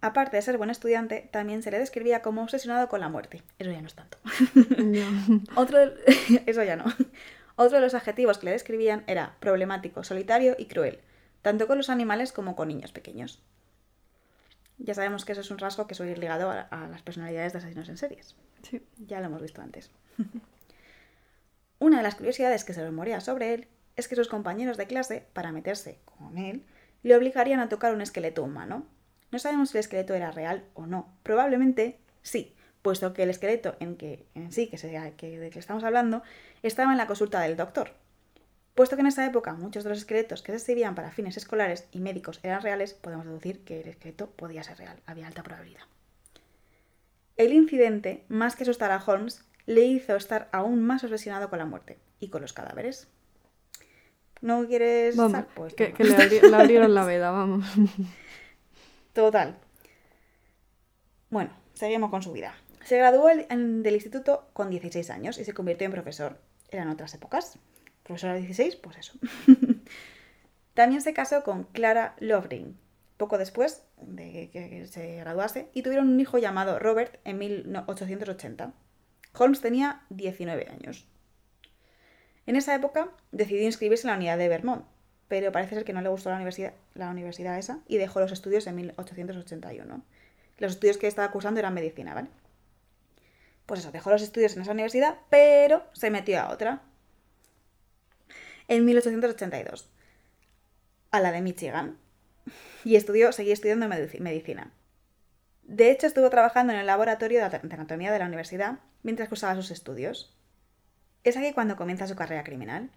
Aparte 0.00 0.36
de 0.36 0.42
ser 0.42 0.58
buen 0.58 0.70
estudiante, 0.70 1.28
también 1.32 1.62
se 1.62 1.70
le 1.70 1.78
describía 1.78 2.20
como 2.20 2.42
obsesionado 2.42 2.88
con 2.88 3.00
la 3.00 3.08
muerte. 3.08 3.42
Eso 3.58 3.70
ya 3.70 3.80
no 3.80 3.86
es 3.86 3.94
tanto. 3.94 4.18
Otro 5.56 5.78
Eso 6.46 6.62
ya 6.62 6.76
no. 6.76 6.84
Otro 7.56 7.78
de 7.78 7.82
los 7.82 7.94
adjetivos 7.94 8.38
que 8.38 8.46
le 8.46 8.52
describían 8.52 9.04
era 9.06 9.36
problemático, 9.40 10.04
solitario 10.04 10.56
y 10.58 10.66
cruel, 10.66 11.00
tanto 11.42 11.66
con 11.66 11.78
los 11.78 11.88
animales 11.88 12.32
como 12.32 12.54
con 12.54 12.68
niños 12.68 12.92
pequeños. 12.92 13.40
Ya 14.78 14.92
sabemos 14.92 15.24
que 15.24 15.32
eso 15.32 15.40
es 15.40 15.50
un 15.50 15.58
rasgo 15.58 15.86
que 15.86 15.94
suele 15.94 16.12
ir 16.12 16.18
ligado 16.18 16.50
a, 16.50 16.62
a 16.62 16.88
las 16.88 17.02
personalidades 17.02 17.52
de 17.52 17.60
asesinos 17.60 17.88
en 17.88 17.96
series. 17.96 18.36
Sí. 18.62 18.82
Ya 19.06 19.20
lo 19.20 19.26
hemos 19.26 19.40
visto 19.40 19.62
antes. 19.62 19.90
Una 21.78 21.98
de 21.98 22.02
las 22.02 22.16
curiosidades 22.16 22.64
que 22.64 22.74
se 22.74 22.84
rumorea 22.84 23.20
sobre 23.20 23.54
él 23.54 23.68
es 23.96 24.08
que 24.08 24.16
sus 24.16 24.28
compañeros 24.28 24.76
de 24.76 24.86
clase, 24.86 25.26
para 25.32 25.52
meterse 25.52 25.98
con 26.04 26.38
él, 26.38 26.64
le 27.02 27.16
obligarían 27.16 27.60
a 27.60 27.68
tocar 27.68 27.94
un 27.94 28.00
esqueleto 28.00 28.42
humano, 28.42 28.86
no 29.30 29.38
sabemos 29.38 29.70
si 29.70 29.78
el 29.78 29.80
esqueleto 29.80 30.14
era 30.14 30.30
real 30.30 30.64
o 30.74 30.86
no. 30.86 31.12
Probablemente 31.22 31.98
sí, 32.22 32.54
puesto 32.82 33.12
que 33.14 33.24
el 33.24 33.30
esqueleto 33.30 33.76
en, 33.80 33.96
que, 33.96 34.26
en 34.34 34.52
sí, 34.52 34.68
que, 34.68 34.78
sea, 34.78 35.10
que 35.16 35.38
de 35.38 35.50
que 35.50 35.58
estamos 35.58 35.84
hablando, 35.84 36.22
estaba 36.62 36.92
en 36.92 36.98
la 36.98 37.06
consulta 37.06 37.40
del 37.40 37.56
doctor. 37.56 37.92
Puesto 38.74 38.96
que 38.96 39.00
en 39.00 39.06
esa 39.06 39.24
época 39.24 39.54
muchos 39.54 39.84
de 39.84 39.90
los 39.90 39.98
esqueletos 39.98 40.42
que 40.42 40.52
se 40.52 40.58
exhibían 40.58 40.94
para 40.94 41.10
fines 41.10 41.36
escolares 41.36 41.86
y 41.92 42.00
médicos 42.00 42.40
eran 42.42 42.62
reales, 42.62 42.94
podemos 42.94 43.26
deducir 43.26 43.64
que 43.64 43.80
el 43.80 43.88
esqueleto 43.88 44.30
podía 44.30 44.62
ser 44.62 44.78
real, 44.78 45.00
había 45.06 45.26
alta 45.26 45.42
probabilidad. 45.42 45.82
El 47.36 47.52
incidente, 47.52 48.24
más 48.28 48.54
que 48.56 48.64
asustar 48.64 48.92
a 48.92 49.02
Holmes, 49.04 49.44
le 49.66 49.82
hizo 49.82 50.14
estar 50.14 50.48
aún 50.52 50.82
más 50.82 51.04
obsesionado 51.04 51.50
con 51.50 51.58
la 51.58 51.64
muerte 51.64 51.98
y 52.20 52.28
con 52.28 52.42
los 52.42 52.52
cadáveres. 52.52 53.08
¿No 54.44 54.66
quieres 54.66 55.16
Vamos? 55.16 55.44
Pues 55.54 55.72
que, 55.74 55.88
no. 55.88 55.94
que 55.96 56.04
le, 56.04 56.16
abri- 56.18 56.42
le 56.50 56.54
abrieron 56.56 56.94
la 56.94 57.04
veda, 57.06 57.30
vamos. 57.30 57.64
Total. 59.14 59.56
Bueno, 61.30 61.50
seguimos 61.72 62.10
con 62.10 62.22
su 62.22 62.32
vida. 62.32 62.54
Se 62.84 62.98
graduó 62.98 63.30
el- 63.30 63.46
en- 63.48 63.82
del 63.82 63.94
instituto 63.94 64.48
con 64.52 64.68
16 64.68 65.08
años 65.08 65.38
y 65.38 65.44
se 65.44 65.54
convirtió 65.54 65.86
en 65.86 65.92
profesor. 65.92 66.38
Eran 66.70 66.88
otras 66.90 67.14
épocas. 67.14 67.58
Profesor 68.02 68.30
a 68.30 68.34
16, 68.34 68.76
pues 68.76 68.98
eso. 68.98 69.14
También 70.74 71.00
se 71.00 71.14
casó 71.14 71.42
con 71.42 71.64
Clara 71.64 72.14
Lovering, 72.18 72.76
poco 73.16 73.38
después 73.38 73.82
de 74.02 74.50
que 74.52 74.86
se 74.88 75.16
graduase, 75.16 75.70
y 75.72 75.80
tuvieron 75.82 76.08
un 76.08 76.20
hijo 76.20 76.36
llamado 76.36 76.78
Robert 76.78 77.18
en 77.24 77.38
1880. 77.38 78.74
Holmes 79.38 79.60
tenía 79.62 80.02
19 80.10 80.68
años. 80.68 81.06
En 82.46 82.56
esa 82.56 82.74
época 82.74 83.08
decidió 83.32 83.64
inscribirse 83.64 84.06
en 84.06 84.10
la 84.12 84.16
unidad 84.16 84.38
de 84.38 84.48
Vermont, 84.48 84.84
pero 85.28 85.52
parece 85.52 85.74
ser 85.74 85.84
que 85.84 85.92
no 85.92 86.02
le 86.02 86.08
gustó 86.08 86.30
la 86.30 86.36
universidad, 87.10 87.58
esa 87.58 87.78
y 87.88 87.96
dejó 87.96 88.20
los 88.20 88.32
estudios 88.32 88.66
en 88.66 88.76
1881. 88.76 90.02
Los 90.58 90.72
estudios 90.72 90.98
que 90.98 91.06
estaba 91.06 91.30
cursando 91.30 91.60
eran 91.60 91.74
medicina, 91.74 92.14
¿vale? 92.14 92.28
Pues 93.66 93.80
eso, 93.80 93.90
dejó 93.92 94.10
los 94.10 94.22
estudios 94.22 94.54
en 94.56 94.62
esa 94.62 94.72
universidad, 94.72 95.18
pero 95.30 95.84
se 95.94 96.10
metió 96.10 96.38
a 96.40 96.50
otra. 96.50 96.82
En 98.68 98.84
1882. 98.84 99.88
A 101.10 101.20
la 101.20 101.32
de 101.32 101.40
Michigan. 101.40 101.96
Y 102.84 102.96
estudió, 102.96 103.32
seguía 103.32 103.54
estudiando 103.54 103.86
medici- 103.86 104.20
medicina. 104.20 104.70
De 105.62 105.90
hecho, 105.90 106.06
estuvo 106.06 106.28
trabajando 106.28 106.72
en 106.74 106.78
el 106.78 106.86
laboratorio 106.86 107.38
de 107.48 107.56
anatomía 107.72 108.12
de 108.12 108.18
la 108.18 108.26
universidad 108.26 108.78
mientras 109.02 109.28
cursaba 109.30 109.54
sus 109.54 109.70
estudios. 109.70 110.36
Es 111.24 111.38
aquí 111.38 111.52
cuando 111.54 111.76
comienza 111.76 112.06
su 112.06 112.16
carrera 112.16 112.44
criminal. 112.44 112.90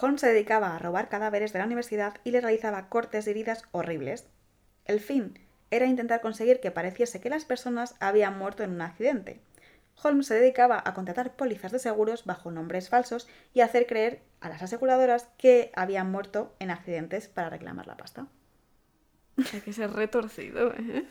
Holmes 0.00 0.20
se 0.20 0.28
dedicaba 0.28 0.74
a 0.74 0.78
robar 0.78 1.08
cadáveres 1.08 1.52
de 1.52 1.58
la 1.58 1.66
universidad 1.66 2.14
y 2.22 2.30
le 2.30 2.40
realizaba 2.40 2.88
cortes 2.88 3.24
de 3.24 3.32
heridas 3.32 3.64
horribles. 3.72 4.26
El 4.84 5.00
fin 5.00 5.38
era 5.70 5.86
intentar 5.86 6.20
conseguir 6.20 6.60
que 6.60 6.70
pareciese 6.70 7.20
que 7.20 7.28
las 7.28 7.44
personas 7.44 7.96
habían 7.98 8.38
muerto 8.38 8.62
en 8.62 8.70
un 8.70 8.82
accidente. 8.82 9.40
Holmes 10.00 10.26
se 10.26 10.34
dedicaba 10.34 10.80
a 10.84 10.94
contratar 10.94 11.34
pólizas 11.34 11.72
de 11.72 11.80
seguros 11.80 12.24
bajo 12.24 12.52
nombres 12.52 12.88
falsos 12.88 13.28
y 13.52 13.60
a 13.60 13.66
hacer 13.66 13.86
creer 13.86 14.22
a 14.40 14.48
las 14.48 14.62
aseguradoras 14.62 15.28
que 15.36 15.72
habían 15.74 16.10
muerto 16.10 16.54
en 16.60 16.70
accidentes 16.70 17.28
para 17.28 17.50
reclamar 17.50 17.88
la 17.88 17.96
pasta. 17.96 18.26
Hay 19.52 19.60
que 19.60 19.72
ser 19.72 19.90
retorcido, 19.92 20.72
¿eh? 20.74 21.04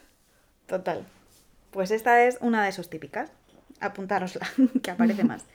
Total. 0.67 1.05
Pues 1.71 1.91
esta 1.91 2.23
es 2.23 2.37
una 2.39 2.63
de 2.63 2.71
sus 2.71 2.89
típicas. 2.89 3.31
Apuntárosla, 3.79 4.47
que 4.83 4.91
aparece 4.91 5.23
más. 5.23 5.45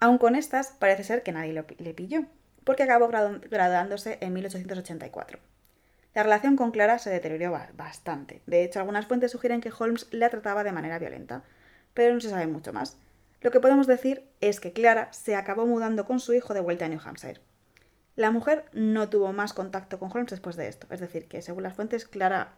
Aun 0.00 0.18
con 0.18 0.36
estas, 0.36 0.68
parece 0.72 1.04
ser 1.04 1.22
que 1.22 1.32
nadie 1.32 1.52
le 1.52 1.94
pilló, 1.94 2.24
porque 2.64 2.82
acabó 2.82 3.08
gradu- 3.08 3.40
graduándose 3.48 4.18
en 4.20 4.32
1884. 4.34 5.38
La 6.14 6.22
relación 6.22 6.56
con 6.56 6.70
Clara 6.70 6.98
se 6.98 7.10
deterioró 7.10 7.52
ba- 7.52 7.70
bastante. 7.74 8.42
De 8.46 8.62
hecho, 8.64 8.80
algunas 8.80 9.06
fuentes 9.06 9.32
sugieren 9.32 9.60
que 9.60 9.72
Holmes 9.76 10.06
la 10.10 10.30
trataba 10.30 10.64
de 10.64 10.72
manera 10.72 10.98
violenta, 10.98 11.44
pero 11.94 12.14
no 12.14 12.20
se 12.20 12.30
sabe 12.30 12.46
mucho 12.46 12.72
más. 12.72 12.96
Lo 13.40 13.50
que 13.50 13.60
podemos 13.60 13.86
decir 13.86 14.26
es 14.40 14.60
que 14.60 14.72
Clara 14.72 15.12
se 15.12 15.36
acabó 15.36 15.66
mudando 15.66 16.04
con 16.06 16.20
su 16.20 16.32
hijo 16.34 16.54
de 16.54 16.60
vuelta 16.60 16.86
a 16.86 16.88
New 16.88 17.00
Hampshire. 17.04 17.40
La 18.16 18.30
mujer 18.30 18.64
no 18.72 19.10
tuvo 19.10 19.32
más 19.32 19.52
contacto 19.52 19.98
con 19.98 20.10
Holmes 20.10 20.30
después 20.30 20.56
de 20.56 20.68
esto, 20.68 20.86
es 20.90 21.00
decir, 21.00 21.28
que 21.28 21.42
según 21.42 21.62
las 21.62 21.74
fuentes, 21.74 22.06
Clara 22.06 22.54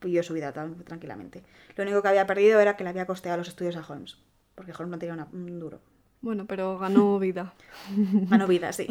vivió 0.00 0.22
su 0.24 0.34
vida 0.34 0.52
tranquilamente. 0.52 1.42
Lo 1.76 1.84
único 1.84 2.02
que 2.02 2.08
había 2.08 2.26
perdido 2.26 2.60
era 2.60 2.76
que 2.76 2.82
le 2.84 2.90
había 2.90 3.06
costeado 3.06 3.38
los 3.38 3.48
estudios 3.48 3.76
a 3.76 3.86
Holmes, 3.88 4.18
porque 4.56 4.72
Holmes 4.72 4.90
no 4.90 4.98
tenía 4.98 5.14
una- 5.14 5.28
un 5.32 5.58
duro. 5.60 5.80
Bueno, 6.24 6.46
pero 6.46 6.78
ganó 6.78 7.18
vida. 7.18 7.52
Ganó 8.30 8.46
vida, 8.46 8.72
sí. 8.72 8.86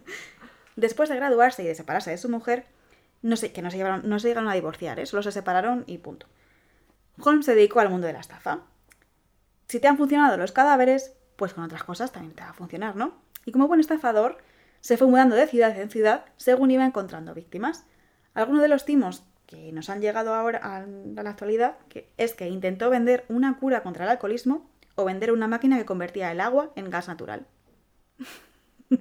Después 0.76 1.08
de 1.08 1.14
graduarse 1.14 1.62
y 1.62 1.66
de 1.66 1.74
separarse 1.76 2.10
de 2.10 2.18
su 2.18 2.28
mujer, 2.28 2.66
no 3.22 3.36
sé, 3.36 3.52
que 3.52 3.62
no 3.62 3.70
se, 3.70 3.76
llevaron, 3.76 4.08
no 4.08 4.18
se 4.18 4.26
llegaron 4.26 4.50
a 4.50 4.54
divorciar, 4.54 4.98
¿eh? 4.98 5.06
solo 5.06 5.22
se 5.22 5.30
separaron 5.30 5.84
y 5.86 5.98
punto. 5.98 6.26
Holmes 7.20 7.46
se 7.46 7.54
dedicó 7.54 7.78
al 7.78 7.90
mundo 7.90 8.08
de 8.08 8.12
la 8.12 8.18
estafa. 8.18 8.62
Si 9.68 9.78
te 9.78 9.86
han 9.86 9.96
funcionado 9.96 10.36
los 10.36 10.50
cadáveres, 10.50 11.14
pues 11.36 11.54
con 11.54 11.62
otras 11.62 11.84
cosas 11.84 12.10
también 12.10 12.34
te 12.34 12.42
va 12.42 12.50
a 12.50 12.54
funcionar, 12.54 12.96
¿no? 12.96 13.12
Y 13.44 13.52
como 13.52 13.68
buen 13.68 13.78
estafador, 13.78 14.38
se 14.80 14.96
fue 14.96 15.06
mudando 15.06 15.36
de 15.36 15.46
ciudad 15.46 15.78
en 15.78 15.90
ciudad 15.90 16.24
según 16.38 16.72
iba 16.72 16.84
encontrando 16.84 17.34
víctimas. 17.34 17.84
Algunos 18.34 18.62
de 18.62 18.68
los 18.68 18.84
timos 18.84 19.22
que 19.46 19.70
nos 19.70 19.90
han 19.90 20.00
llegado 20.00 20.34
ahora 20.34 20.58
a 20.58 21.22
la 21.22 21.30
actualidad 21.30 21.76
que 21.88 22.10
es 22.16 22.34
que 22.34 22.48
intentó 22.48 22.90
vender 22.90 23.24
una 23.28 23.58
cura 23.58 23.84
contra 23.84 24.06
el 24.06 24.10
alcoholismo 24.10 24.68
o 24.98 25.04
vender 25.04 25.30
una 25.30 25.46
máquina 25.46 25.78
que 25.78 25.84
convertía 25.84 26.32
el 26.32 26.40
agua 26.40 26.72
en 26.74 26.90
gas 26.90 27.06
natural. 27.06 27.46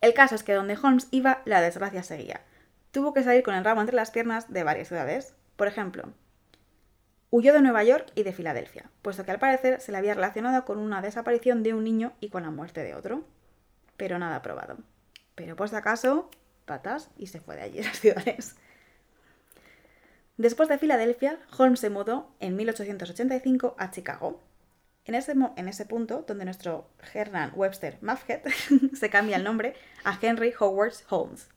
el 0.00 0.14
caso 0.14 0.36
es 0.36 0.44
que 0.44 0.54
donde 0.54 0.78
Holmes 0.80 1.08
iba, 1.10 1.42
la 1.46 1.60
desgracia 1.60 2.04
seguía. 2.04 2.40
Tuvo 2.92 3.12
que 3.12 3.24
salir 3.24 3.42
con 3.42 3.56
el 3.56 3.64
rabo 3.64 3.80
entre 3.80 3.96
las 3.96 4.12
piernas 4.12 4.52
de 4.52 4.62
varias 4.62 4.86
ciudades. 4.86 5.34
Por 5.56 5.66
ejemplo, 5.66 6.04
huyó 7.30 7.52
de 7.52 7.60
Nueva 7.60 7.82
York 7.82 8.12
y 8.14 8.22
de 8.22 8.32
Filadelfia, 8.32 8.88
puesto 9.02 9.24
que 9.24 9.32
al 9.32 9.40
parecer 9.40 9.80
se 9.80 9.90
le 9.90 9.98
había 9.98 10.14
relacionado 10.14 10.64
con 10.64 10.78
una 10.78 11.02
desaparición 11.02 11.64
de 11.64 11.74
un 11.74 11.82
niño 11.82 12.12
y 12.20 12.28
con 12.28 12.44
la 12.44 12.52
muerte 12.52 12.84
de 12.84 12.94
otro. 12.94 13.24
Pero 13.96 14.20
nada 14.20 14.42
probado. 14.42 14.78
Pero 15.34 15.56
por 15.56 15.68
si 15.68 15.74
acaso, 15.74 16.30
patas 16.66 17.10
y 17.16 17.26
se 17.26 17.40
fue 17.40 17.56
de 17.56 17.62
allí 17.62 17.80
a 17.80 17.82
las 17.86 17.98
ciudades. 17.98 18.54
Después 20.40 20.70
de 20.70 20.78
Filadelfia, 20.78 21.38
Holmes 21.58 21.80
se 21.80 21.90
mudó 21.90 22.30
en 22.40 22.56
1885 22.56 23.74
a 23.76 23.90
Chicago. 23.90 24.40
En 25.04 25.14
ese, 25.14 25.32
en 25.32 25.68
ese 25.68 25.84
punto, 25.84 26.24
donde 26.26 26.46
nuestro 26.46 26.88
Hernan 27.12 27.52
Webster 27.54 27.98
Muffet 28.00 28.48
se 28.94 29.10
cambia 29.10 29.36
el 29.36 29.44
nombre 29.44 29.74
a 30.02 30.18
Henry 30.18 30.54
Howard 30.58 30.94
Holmes. 31.10 31.50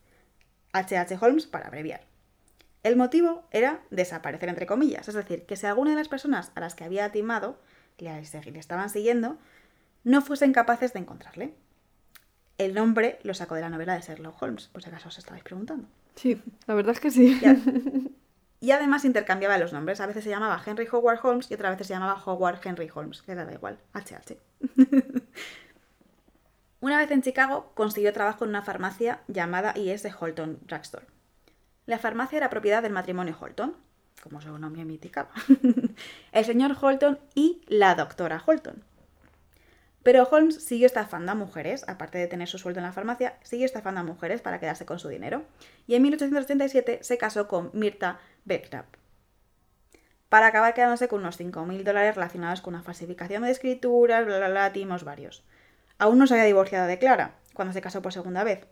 H.H. 0.73 1.17
Holmes 1.21 1.47
para 1.47 1.67
abreviar. 1.67 2.01
El 2.83 2.97
motivo 2.97 3.47
era 3.51 3.79
desaparecer, 3.89 4.49
entre 4.49 4.65
comillas, 4.65 5.07
es 5.07 5.15
decir, 5.15 5.45
que 5.45 5.55
si 5.55 5.65
alguna 5.65 5.91
de 5.91 5.95
las 5.95 6.09
personas 6.09 6.51
a 6.53 6.59
las 6.59 6.75
que 6.75 6.83
había 6.83 7.09
timado 7.13 7.57
le, 7.99 8.11
le 8.11 8.59
estaban 8.59 8.89
siguiendo, 8.89 9.37
no 10.03 10.21
fuesen 10.21 10.51
capaces 10.51 10.91
de 10.91 10.99
encontrarle. 10.99 11.53
El 12.57 12.73
nombre 12.73 13.17
lo 13.23 13.33
sacó 13.33 13.55
de 13.55 13.61
la 13.61 13.69
novela 13.69 13.93
de 13.93 14.01
Sherlock 14.01 14.41
Holmes, 14.41 14.67
por 14.67 14.83
si 14.83 14.89
acaso 14.89 15.07
os 15.07 15.17
estabais 15.17 15.45
preguntando. 15.45 15.87
Sí, 16.15 16.41
la 16.67 16.73
verdad 16.73 16.91
es 16.91 16.99
que 16.99 17.11
sí. 17.11 17.39
Y 18.63 18.72
además 18.72 19.03
intercambiaba 19.03 19.58
los 19.58 19.74
nombres. 19.74 20.00
A 20.00 20.05
veces 20.05 20.24
se 20.24 20.29
llamaba 20.29 20.58
Henry 20.65 20.88
Howard 20.89 21.20
Holmes 21.22 21.51
y 21.51 21.53
otras 21.53 21.74
veces 21.74 21.88
se 21.88 21.96
llamaba 21.96 22.24
Howard 22.25 22.62
Henry 22.63 22.89
Holmes, 22.96 23.22
que 23.22 23.36
da 23.36 23.51
igual, 23.51 23.77
HH. 23.93 24.38
una 26.79 26.98
vez 26.98 27.12
en 27.12 27.22
Chicago 27.22 27.74
consiguió 27.75 28.13
trabajo 28.13 28.46
en 28.46 28.51
una 28.51 28.62
farmacia 28.62 29.20
llamada 29.27 29.74
I.S. 29.75 30.10
Holton 30.17 30.60
Drugstore. 30.62 31.05
La 31.88 32.00
farmacia 32.00 32.38
era 32.38 32.50
propiedad 32.50 32.82
del 32.82 32.93
matrimonio 32.93 33.36
Holton, 33.38 33.75
como 34.22 34.39
su 34.39 34.58
nombre 34.58 34.84
indicaba. 34.84 35.32
el 36.32 36.46
señor 36.46 36.77
Holton 36.79 37.20
y 37.36 37.63
la 37.67 37.96
doctora 37.96 38.41
Holton. 38.46 38.82
Pero 40.03 40.27
Holmes 40.29 40.63
siguió 40.63 40.85
estafando 40.85 41.31
a 41.31 41.35
mujeres, 41.35 41.85
aparte 41.87 42.18
de 42.18 42.27
tener 42.27 42.48
su 42.48 42.57
sueldo 42.57 42.79
en 42.79 42.85
la 42.85 42.92
farmacia, 42.92 43.37
siguió 43.42 43.66
estafando 43.66 44.01
a 44.01 44.03
mujeres 44.03 44.42
para 44.42 44.59
quedarse 44.59 44.85
con 44.85 45.00
su 45.00 45.07
dinero. 45.07 45.44
Y 45.87 45.96
en 45.96 46.01
1887 46.03 47.00
se 47.01 47.18
casó 47.18 47.48
con 47.48 47.72
Mirta 47.74 48.20
Belknap. 48.44 48.85
Para 50.27 50.48
acabar 50.48 50.74
quedándose 50.74 51.07
con 51.07 51.22
unos 51.22 51.39
5.000 51.39 51.83
dólares 51.83 52.16
relacionados 52.16 52.61
con 52.61 52.74
una 52.74 52.83
falsificación 52.83 53.44
de 53.44 53.51
escrituras, 53.51 54.25
bla, 54.25 54.37
bla, 54.39 54.50
bla, 54.50 54.74
timos 54.74 55.03
varios. 55.03 55.44
Aún 56.00 56.18
no 56.18 56.27
se 56.27 56.33
había 56.33 56.46
divorciado 56.46 56.87
de 56.87 57.00
Clara, 57.00 57.35
cuando 57.53 57.74
se 57.74 57.81
casó 57.81 58.01
por 58.01 58.11
segunda 58.11 58.44
vez. 58.44 58.66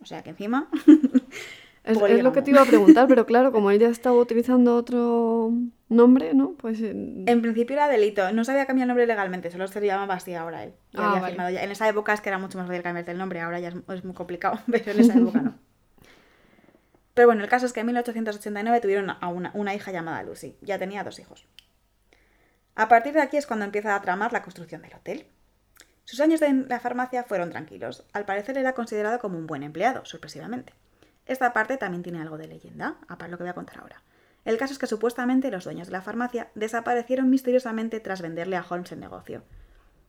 O 0.00 0.06
sea 0.06 0.22
que 0.22 0.30
encima 0.30 0.70
Es, 1.84 2.22
lo 2.22 2.32
que 2.32 2.42
te 2.42 2.50
iba 2.50 2.62
a 2.62 2.66
preguntar, 2.66 3.08
pero 3.08 3.26
claro, 3.26 3.50
como 3.50 3.70
ella 3.70 3.88
estaba 3.88 4.16
utilizando 4.16 4.76
otro 4.76 5.52
nombre, 5.96 6.34
¿no? 6.34 6.52
Pues... 6.52 6.80
En 6.80 7.42
principio 7.42 7.74
era 7.74 7.88
delito, 7.88 8.32
no 8.32 8.44
sabía 8.44 8.66
cambiar 8.66 8.84
el 8.84 8.88
nombre 8.88 9.06
legalmente, 9.06 9.50
solo 9.50 9.66
se 9.68 9.80
llamaba 9.84 10.14
así 10.14 10.34
ahora 10.34 10.64
él. 10.64 10.74
Ah, 10.94 11.30
en 11.30 11.70
esa 11.70 11.88
época 11.88 12.12
es 12.12 12.20
que 12.20 12.28
era 12.28 12.38
mucho 12.38 12.58
más 12.58 12.66
fácil 12.66 12.82
cambiarte 12.82 13.12
el 13.12 13.18
nombre, 13.18 13.40
ahora 13.40 13.60
ya 13.60 13.68
es, 13.68 14.04
muy 14.04 14.14
complicado, 14.14 14.58
pero 14.70 14.92
en 14.92 15.00
esa 15.00 15.18
época 15.18 15.40
no. 15.40 15.54
Pero 17.14 17.28
bueno, 17.28 17.42
el 17.42 17.50
caso 17.50 17.66
es 17.66 17.72
que 17.72 17.80
en 17.80 17.86
1889 17.86 18.80
tuvieron 18.80 19.10
a 19.10 19.28
una, 19.28 19.50
una 19.54 19.74
hija 19.74 19.92
llamada 19.92 20.22
Lucy, 20.22 20.56
ya 20.62 20.78
tenía 20.78 21.04
dos 21.04 21.18
hijos. 21.18 21.46
A 22.74 22.88
partir 22.88 23.12
de 23.12 23.20
aquí 23.20 23.36
es 23.36 23.46
cuando 23.46 23.64
empieza 23.64 23.94
a 23.94 24.00
tramar 24.00 24.32
la 24.32 24.42
construcción 24.42 24.80
del 24.82 24.94
hotel. 24.94 25.26
Sus 26.04 26.20
años 26.20 26.40
en 26.42 26.68
la 26.68 26.80
farmacia 26.80 27.22
fueron 27.22 27.50
tranquilos. 27.50 28.04
Al 28.12 28.24
parecer 28.24 28.56
era 28.58 28.72
considerado 28.72 29.18
como 29.18 29.38
un 29.38 29.46
buen 29.46 29.62
empleado, 29.62 30.04
sorpresivamente. 30.04 30.72
Esta 31.26 31.52
parte 31.52 31.76
también 31.76 32.02
tiene 32.02 32.20
algo 32.20 32.38
de 32.38 32.48
leyenda, 32.48 32.96
aparte 33.08 33.30
lo 33.30 33.38
que 33.38 33.44
voy 33.44 33.50
a 33.50 33.54
contar 33.54 33.78
ahora. 33.78 34.02
El 34.44 34.58
caso 34.58 34.72
es 34.72 34.78
que 34.78 34.86
supuestamente 34.86 35.50
los 35.50 35.64
dueños 35.64 35.86
de 35.88 35.92
la 35.92 36.02
farmacia 36.02 36.50
desaparecieron 36.54 37.30
misteriosamente 37.30 38.00
tras 38.00 38.22
venderle 38.22 38.56
a 38.56 38.64
Holmes 38.68 38.92
el 38.92 39.00
negocio. 39.00 39.42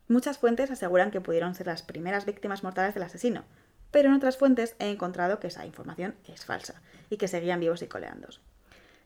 Muchas 0.08 0.38
fuentes 0.38 0.72
aseguran 0.72 1.12
que 1.12 1.22
pudieron 1.22 1.56
ser 1.56 1.68
las 1.68 1.84
primeras 1.84 2.26
víctimas 2.26 2.64
mortales 2.64 2.94
del 2.94 3.04
asesino, 3.04 3.44
pero 3.92 4.10
en 4.10 4.16
otras 4.16 4.38
fuentes 4.38 4.76
he 4.80 4.90
encontrado 4.90 5.40
que 5.40 5.48
esa 5.48 5.66
información 5.66 6.16
es 6.28 6.46
falsa 6.46 6.82
y 7.10 7.18
que 7.18 7.28
seguían 7.28 7.60
vivos 7.60 7.82
y 7.84 7.88
coleando. 7.88 8.28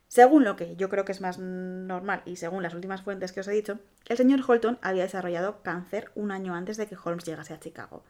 Según 0.08 0.46
lo 0.46 0.56
que 0.56 0.78
yo 0.78 0.88
creo 0.88 1.04
que 1.04 1.12
es 1.12 1.20
más 1.20 1.38
normal 1.38 2.22
y 2.24 2.38
según 2.38 2.64
las 2.64 2.74
últimas 2.74 3.02
fuentes 3.02 3.34
que 3.34 3.42
os 3.42 3.48
he 3.50 3.52
dicho, 3.52 3.80
el 4.08 4.16
señor 4.16 4.40
Holton 4.48 4.80
había 4.82 5.04
desarrollado 5.04 5.62
cáncer 5.62 6.12
un 6.16 6.32
año 6.32 6.56
antes 6.56 6.78
de 6.78 6.88
que 6.88 6.96
Holmes 7.02 7.26
llegase 7.26 7.54
a 7.54 7.60
Chicago. 7.60 8.06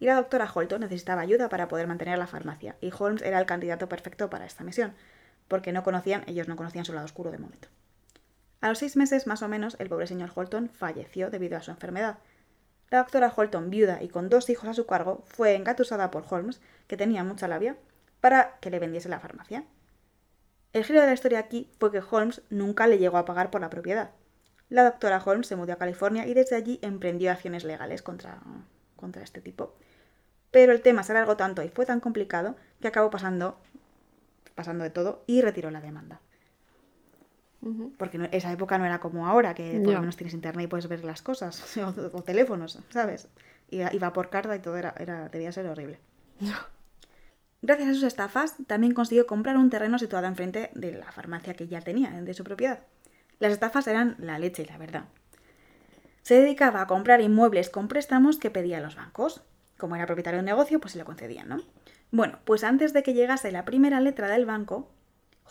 Y 0.00 0.06
la 0.06 0.16
doctora 0.16 0.50
Holton 0.52 0.80
necesitaba 0.80 1.22
ayuda 1.22 1.48
para 1.48 1.68
poder 1.68 1.86
mantener 1.86 2.18
la 2.18 2.26
farmacia, 2.26 2.76
y 2.80 2.90
Holmes 2.98 3.22
era 3.22 3.38
el 3.38 3.46
candidato 3.46 3.88
perfecto 3.88 4.28
para 4.28 4.44
esta 4.44 4.64
misión, 4.64 4.94
porque 5.48 5.72
no 5.72 5.82
conocían, 5.82 6.24
ellos 6.26 6.48
no 6.48 6.56
conocían 6.56 6.84
su 6.84 6.92
lado 6.92 7.04
oscuro 7.04 7.30
de 7.30 7.38
momento. 7.38 7.68
A 8.60 8.68
los 8.68 8.78
seis 8.78 8.96
meses, 8.96 9.26
más 9.26 9.42
o 9.42 9.48
menos, 9.48 9.76
el 9.78 9.88
pobre 9.88 10.06
señor 10.06 10.30
Holton 10.34 10.68
falleció 10.68 11.30
debido 11.30 11.56
a 11.56 11.62
su 11.62 11.70
enfermedad. 11.70 12.18
La 12.90 12.98
doctora 12.98 13.32
Holton, 13.34 13.70
viuda 13.70 14.02
y 14.02 14.08
con 14.08 14.28
dos 14.28 14.48
hijos 14.50 14.68
a 14.68 14.74
su 14.74 14.86
cargo, 14.86 15.24
fue 15.26 15.54
engatusada 15.54 16.10
por 16.10 16.24
Holmes, 16.28 16.60
que 16.86 16.96
tenía 16.96 17.24
mucha 17.24 17.48
labia, 17.48 17.76
para 18.20 18.58
que 18.60 18.70
le 18.70 18.78
vendiese 18.78 19.08
la 19.08 19.20
farmacia. 19.20 19.64
El 20.72 20.84
giro 20.84 21.00
de 21.00 21.06
la 21.06 21.12
historia 21.14 21.38
aquí 21.38 21.70
fue 21.78 21.90
que 21.90 22.02
Holmes 22.10 22.42
nunca 22.50 22.86
le 22.86 22.98
llegó 22.98 23.18
a 23.18 23.24
pagar 23.24 23.50
por 23.50 23.60
la 23.60 23.70
propiedad. 23.70 24.10
La 24.68 24.84
doctora 24.84 25.22
Holmes 25.24 25.46
se 25.46 25.56
mudó 25.56 25.72
a 25.72 25.78
California 25.78 26.26
y 26.26 26.34
desde 26.34 26.56
allí 26.56 26.78
emprendió 26.82 27.30
acciones 27.30 27.64
legales 27.64 28.02
contra, 28.02 28.40
contra 28.96 29.22
este 29.22 29.40
tipo 29.40 29.74
pero 30.56 30.72
el 30.72 30.80
tema 30.80 31.02
se 31.02 31.12
alargó 31.12 31.36
tanto 31.36 31.62
y 31.62 31.68
fue 31.68 31.84
tan 31.84 32.00
complicado 32.00 32.56
que 32.80 32.88
acabó 32.88 33.10
pasando, 33.10 33.58
pasando 34.56 34.82
de 34.82 34.90
todo 34.90 35.22
y 35.28 35.40
retiró 35.42 35.70
la 35.70 35.80
demanda. 35.80 36.20
Porque 37.98 38.28
esa 38.30 38.52
época 38.52 38.78
no 38.78 38.84
era 38.84 39.00
como 39.00 39.26
ahora, 39.26 39.54
que 39.54 39.80
por 39.82 39.92
lo 39.94 40.00
menos 40.00 40.16
tienes 40.16 40.34
internet 40.34 40.66
y 40.66 40.68
puedes 40.68 40.88
ver 40.88 41.04
las 41.04 41.20
cosas, 41.22 41.76
o, 42.12 42.22
teléfonos, 42.22 42.78
¿sabes? 42.90 43.28
Iba, 43.70 44.12
por 44.12 44.30
carta 44.30 44.54
y 44.54 44.60
todo 44.60 44.76
era, 44.76 44.94
era 44.98 45.28
debía 45.28 45.50
ser 45.50 45.66
horrible. 45.66 45.98
Gracias 47.62 47.88
a 47.88 47.94
sus 47.94 48.04
estafas, 48.04 48.54
también 48.68 48.94
consiguió 48.94 49.26
comprar 49.26 49.56
un 49.56 49.70
terreno 49.70 49.98
situado 49.98 50.26
enfrente 50.26 50.70
de 50.74 50.92
la 50.92 51.10
farmacia 51.10 51.54
que 51.54 51.66
ya 51.66 51.80
tenía, 51.80 52.10
de 52.10 52.34
su 52.34 52.44
propiedad. 52.44 52.80
Las 53.40 53.52
estafas 53.52 53.88
eran 53.88 54.14
la 54.18 54.38
leche, 54.38 54.64
la 54.64 54.78
verdad. 54.78 55.04
Se 56.22 56.34
dedicaba 56.34 56.82
a 56.82 56.86
comprar 56.86 57.20
inmuebles 57.20 57.68
con 57.68 57.88
préstamos 57.88 58.38
que 58.38 58.50
pedía 58.50 58.80
los 58.80 58.94
bancos 58.94 59.42
como 59.78 59.96
era 59.96 60.06
propietario 60.06 60.38
de 60.38 60.40
un 60.40 60.46
negocio, 60.46 60.80
pues 60.80 60.92
se 60.92 60.98
lo 60.98 61.04
concedían, 61.04 61.48
¿no? 61.48 61.62
Bueno, 62.16 62.38
pues 62.46 62.64
antes 62.64 62.94
de 62.94 63.02
que 63.02 63.12
llegase 63.12 63.52
la 63.52 63.66
primera 63.66 64.00
letra 64.00 64.28
del 64.28 64.46
banco, 64.46 64.90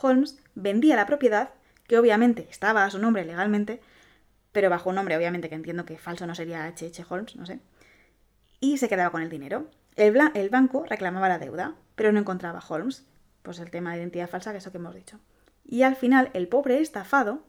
Holmes 0.01 0.39
vendía 0.55 0.95
la 0.95 1.05
propiedad, 1.05 1.51
que 1.85 1.99
obviamente 1.99 2.47
estaba 2.49 2.85
a 2.85 2.89
su 2.89 2.97
nombre 2.97 3.23
legalmente, 3.23 3.81
pero 4.51 4.71
bajo 4.71 4.89
un 4.89 4.95
nombre 4.95 5.15
obviamente 5.15 5.47
que 5.47 5.53
entiendo 5.53 5.85
que 5.85 5.99
falso 5.99 6.25
no 6.25 6.33
sería 6.33 6.65
H.H. 6.65 7.05
Holmes, 7.07 7.35
no 7.35 7.45
sé, 7.45 7.59
y 8.59 8.79
se 8.79 8.89
quedaba 8.89 9.11
con 9.11 9.21
el 9.21 9.29
dinero. 9.29 9.69
El, 9.95 10.19
el 10.33 10.49
banco 10.49 10.83
reclamaba 10.89 11.29
la 11.29 11.37
deuda, 11.37 11.75
pero 11.93 12.11
no 12.11 12.19
encontraba 12.19 12.57
a 12.57 12.65
Holmes, 12.67 13.05
pues 13.43 13.59
el 13.59 13.69
tema 13.69 13.91
de 13.91 13.99
identidad 13.99 14.27
falsa, 14.27 14.51
que 14.51 14.57
es 14.57 14.63
eso 14.63 14.71
que 14.71 14.79
hemos 14.79 14.95
dicho. 14.95 15.19
Y 15.63 15.83
al 15.83 15.95
final, 15.95 16.31
el 16.33 16.47
pobre 16.47 16.79
estafado, 16.79 17.43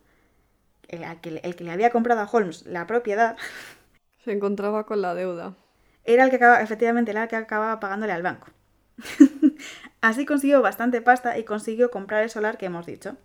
el 0.88 1.20
que, 1.22 1.40
el 1.42 1.56
que 1.56 1.64
le 1.64 1.70
había 1.70 1.88
comprado 1.88 2.20
a 2.20 2.28
Holmes 2.30 2.66
la 2.66 2.86
propiedad, 2.86 3.38
se 4.26 4.32
encontraba 4.32 4.84
con 4.84 5.00
la 5.00 5.14
deuda 5.14 5.56
era 6.04 6.22
el 6.22 6.30
que 6.30 6.36
acababa, 6.36 6.62
efectivamente, 6.62 7.10
era 7.10 7.24
el 7.24 7.28
que 7.28 7.36
acababa 7.36 7.80
pagándole 7.80 8.12
al 8.12 8.22
banco. 8.22 8.48
Así 10.00 10.24
consiguió 10.26 10.62
bastante 10.62 11.00
pasta 11.02 11.38
y 11.38 11.44
consiguió 11.44 11.90
comprar 11.90 12.22
el 12.22 12.30
solar 12.30 12.58
que 12.58 12.66
hemos 12.66 12.86
dicho. 12.86 13.16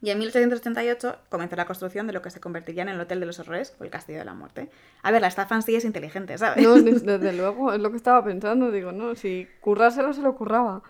Y 0.00 0.10
en 0.10 0.18
1888 0.18 1.18
comenzó 1.28 1.56
la 1.56 1.66
construcción 1.66 2.06
de 2.06 2.12
lo 2.12 2.22
que 2.22 2.30
se 2.30 2.40
convertiría 2.40 2.82
en 2.82 2.88
el 2.88 3.00
Hotel 3.00 3.18
de 3.18 3.26
los 3.26 3.40
Horrores 3.40 3.74
o 3.80 3.84
el 3.84 3.90
Castillo 3.90 4.18
de 4.18 4.24
la 4.24 4.34
Muerte. 4.34 4.70
A 5.02 5.10
ver, 5.10 5.20
la 5.20 5.28
estafa 5.28 5.56
en 5.56 5.62
sí 5.62 5.74
es 5.74 5.84
inteligente, 5.84 6.38
¿sabes? 6.38 6.62
No, 6.62 6.74
desde, 6.82 7.32
luego, 7.32 7.72
es 7.72 7.80
lo 7.80 7.90
que 7.90 7.96
estaba 7.96 8.22
pensando. 8.24 8.70
Digo, 8.70 8.92
no, 8.92 9.16
si 9.16 9.48
currárselo 9.60 10.12
se 10.12 10.22
lo 10.22 10.36
curraba. 10.36 10.82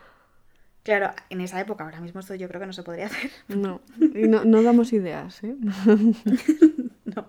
Claro, 0.83 1.11
en 1.31 1.41
esa 1.41 1.61
época, 1.61 1.85
ahora 1.85 2.01
mismo 2.01 2.21
esto 2.21 2.35
yo 2.35 2.49
creo 2.49 2.61
que 2.61 2.67
no 2.67 2.73
se 2.73 2.83
podría 2.83 3.07
hacer. 3.07 3.31
No, 3.49 3.81
y 3.99 4.29
no, 4.29 4.45
no 4.45 4.63
damos 4.63 4.93
ideas, 4.93 5.43
¿eh? 5.43 5.55
no. 7.05 7.27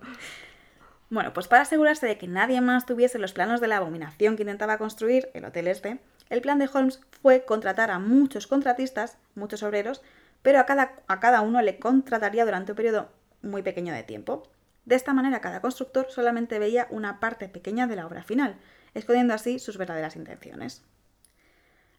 Bueno, 1.10 1.34
pues 1.34 1.48
para 1.48 1.64
asegurarse 1.64 2.06
de 2.06 2.18
que 2.18 2.28
nadie 2.28 2.62
más 2.62 2.86
tuviese 2.86 3.18
los 3.20 3.34
planos 3.34 3.62
de 3.62 3.68
la 3.68 3.78
abominación 3.78 4.36
que 4.36 4.44
intentaba 4.44 4.78
construir, 4.78 5.30
el 5.34 5.44
hotel 5.46 5.68
este, 5.68 6.00
el 6.30 6.42
plan 6.42 6.60
de 6.60 6.70
Holmes 6.72 7.02
fue 7.22 7.46
contratar 7.46 7.92
a 7.92 8.00
muchos 8.00 8.48
contratistas, 8.48 9.18
muchos 9.36 9.64
obreros, 9.64 10.02
pero 10.42 10.60
a 10.60 10.66
cada, 10.66 10.94
a 11.08 11.20
cada 11.20 11.42
uno 11.42 11.62
le 11.62 11.80
contrataría 11.80 12.46
durante 12.46 12.72
un 12.72 12.76
periodo 12.76 13.10
muy 13.42 13.62
pequeño 13.62 13.94
de 13.94 14.04
tiempo. 14.04 14.44
De 14.86 14.96
esta 14.96 15.14
manera, 15.14 15.42
cada 15.42 15.62
constructor 15.62 16.08
solamente 16.10 16.60
veía 16.60 16.88
una 16.90 17.20
parte 17.20 17.50
pequeña 17.50 17.88
de 17.88 17.96
la 17.96 18.08
obra 18.08 18.24
final, 18.24 18.56
escondiendo 18.94 19.34
así 19.34 19.60
sus 19.60 19.78
verdaderas 19.78 20.16
intenciones. 20.16 20.84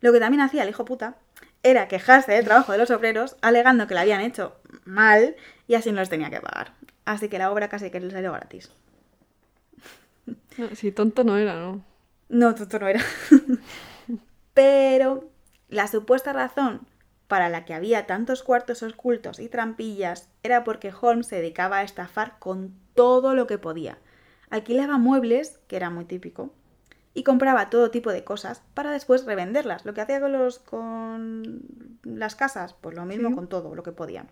Lo 0.00 0.12
que 0.12 0.20
también 0.20 0.40
hacía 0.40 0.62
el 0.62 0.70
hijo 0.70 0.84
puta 0.84 1.16
era 1.62 1.88
quejarse 1.88 2.32
del 2.32 2.46
trabajo 2.46 2.72
de 2.72 2.78
los 2.78 2.90
obreros, 2.90 3.36
alegando 3.42 3.86
que 3.86 3.94
lo 3.94 4.00
habían 4.00 4.22
hecho 4.22 4.56
mal 4.84 5.36
y 5.68 5.74
así 5.74 5.92
no 5.92 6.00
les 6.00 6.08
tenía 6.08 6.30
que 6.30 6.40
pagar. 6.40 6.72
Así 7.04 7.28
que 7.28 7.38
la 7.38 7.50
obra 7.50 7.68
casi 7.68 7.90
que 7.90 8.00
les 8.00 8.12
salió 8.12 8.32
gratis. 8.32 8.70
Sí, 10.74 10.92
tonto 10.92 11.24
no 11.24 11.36
era, 11.36 11.54
¿no? 11.54 11.84
No, 12.28 12.54
tonto 12.54 12.78
no 12.78 12.88
era. 12.88 13.00
Pero 14.54 15.30
la 15.68 15.86
supuesta 15.86 16.32
razón 16.32 16.86
para 17.28 17.48
la 17.48 17.64
que 17.64 17.74
había 17.74 18.06
tantos 18.06 18.42
cuartos 18.42 18.82
ocultos 18.82 19.38
y 19.38 19.48
trampillas 19.48 20.28
era 20.42 20.64
porque 20.64 20.92
Holmes 21.00 21.28
se 21.28 21.36
dedicaba 21.36 21.78
a 21.78 21.82
estafar 21.84 22.38
con 22.40 22.74
todo 22.94 23.34
lo 23.34 23.46
que 23.46 23.56
podía. 23.56 23.98
Alquilaba 24.50 24.98
muebles, 24.98 25.60
que 25.68 25.76
era 25.76 25.90
muy 25.90 26.06
típico, 26.06 26.52
y 27.14 27.22
compraba 27.22 27.70
todo 27.70 27.92
tipo 27.92 28.10
de 28.10 28.24
cosas 28.24 28.62
para 28.74 28.90
después 28.90 29.24
revenderlas. 29.24 29.84
Lo 29.84 29.94
que 29.94 30.00
hacía 30.00 30.20
con, 30.20 30.32
los, 30.32 30.58
con 30.58 31.62
las 32.02 32.34
casas, 32.34 32.74
pues 32.74 32.96
lo 32.96 33.04
mismo 33.04 33.34
con 33.34 33.48
todo 33.48 33.74
lo 33.76 33.84
que 33.84 33.92
podía. 33.92 34.26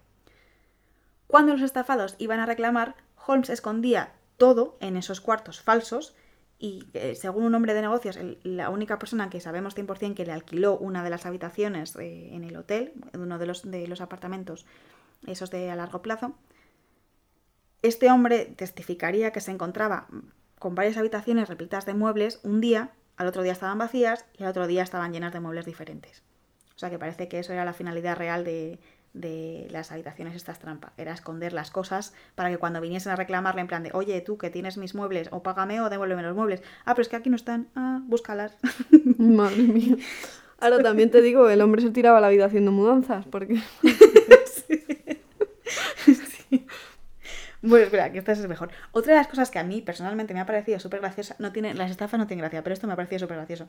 Cuando 1.28 1.52
los 1.52 1.62
estafados 1.62 2.16
iban 2.18 2.40
a 2.40 2.46
reclamar, 2.46 2.96
Holmes 3.26 3.50
escondía 3.50 4.12
todo 4.38 4.76
en 4.80 4.96
esos 4.96 5.20
cuartos 5.20 5.60
falsos 5.60 6.16
y 6.58 6.84
eh, 6.94 7.14
según 7.14 7.44
un 7.44 7.54
hombre 7.54 7.72
de 7.72 7.82
negocios, 7.82 8.18
la 8.42 8.70
única 8.70 8.98
persona 8.98 9.30
que 9.30 9.40
sabemos 9.40 9.76
100% 9.76 10.14
que 10.14 10.26
le 10.26 10.32
alquiló 10.32 10.76
una 10.76 11.04
de 11.04 11.10
las 11.10 11.24
habitaciones 11.24 11.94
eh, 11.96 12.34
en 12.34 12.42
el 12.42 12.56
hotel, 12.56 12.92
uno 13.14 13.38
de 13.38 13.46
los, 13.46 13.70
de 13.70 13.86
los 13.86 14.00
apartamentos, 14.00 14.66
esos 15.26 15.50
de 15.50 15.70
a 15.70 15.76
largo 15.76 16.02
plazo, 16.02 16.34
este 17.82 18.10
hombre 18.10 18.44
testificaría 18.44 19.30
que 19.30 19.40
se 19.40 19.52
encontraba 19.52 20.08
con 20.58 20.74
varias 20.74 20.96
habitaciones 20.96 21.48
repletas 21.48 21.86
de 21.86 21.94
muebles 21.94 22.40
un 22.42 22.60
día, 22.60 22.90
al 23.16 23.28
otro 23.28 23.42
día 23.42 23.52
estaban 23.52 23.78
vacías 23.78 24.24
y 24.36 24.42
al 24.42 24.50
otro 24.50 24.66
día 24.66 24.82
estaban 24.82 25.12
llenas 25.12 25.32
de 25.32 25.40
muebles 25.40 25.64
diferentes. 25.64 26.24
O 26.74 26.78
sea 26.78 26.90
que 26.90 26.98
parece 26.98 27.28
que 27.28 27.38
eso 27.38 27.52
era 27.52 27.64
la 27.64 27.72
finalidad 27.72 28.16
real 28.16 28.44
de, 28.44 28.80
de 29.14 29.68
las 29.70 29.92
habitaciones 29.92 30.34
estas 30.34 30.58
trampas. 30.58 30.92
Era 30.96 31.12
esconder 31.12 31.52
las 31.52 31.70
cosas 31.70 32.14
para 32.34 32.50
que 32.50 32.58
cuando 32.58 32.80
viniesen 32.80 33.12
a 33.12 33.16
reclamarle 33.16 33.60
en 33.60 33.66
plan 33.66 33.82
de, 33.82 33.90
oye, 33.92 34.20
tú 34.20 34.38
que 34.38 34.50
tienes 34.50 34.76
mis 34.76 34.94
muebles, 34.94 35.28
o 35.32 35.42
págame 35.42 35.80
o 35.80 35.90
devuélveme 35.90 36.22
los 36.22 36.36
muebles. 36.36 36.62
Ah, 36.84 36.94
pero 36.94 37.02
es 37.02 37.08
que 37.08 37.16
aquí 37.16 37.30
no 37.30 37.36
están. 37.36 37.68
Ah, 37.74 38.00
búscalas. 38.04 38.56
Madre 39.18 39.62
mía. 39.62 39.96
Ahora 40.60 40.82
también 40.82 41.10
te 41.10 41.22
digo, 41.22 41.48
el 41.48 41.60
hombre 41.60 41.82
se 41.82 41.90
tiraba 41.90 42.20
la 42.20 42.28
vida 42.28 42.46
haciendo 42.46 42.72
mudanzas, 42.72 43.26
porque... 43.26 43.60
Bueno, 47.60 47.86
espera, 47.86 48.12
que 48.12 48.18
esta 48.18 48.32
es 48.32 48.46
mejor. 48.46 48.70
Otra 48.92 49.14
de 49.14 49.18
las 49.18 49.26
cosas 49.26 49.50
que 49.50 49.58
a 49.58 49.64
mí 49.64 49.82
personalmente 49.82 50.32
me 50.32 50.40
ha 50.40 50.46
parecido 50.46 50.78
súper 50.78 51.00
graciosa, 51.00 51.34
no 51.38 51.52
tiene, 51.52 51.74
las 51.74 51.90
estafas 51.90 52.18
no 52.18 52.26
tienen 52.26 52.42
gracia, 52.42 52.62
pero 52.62 52.72
esto 52.72 52.86
me 52.86 52.92
ha 52.92 52.96
parecido 52.96 53.18
súper 53.18 53.36
gracioso. 53.36 53.68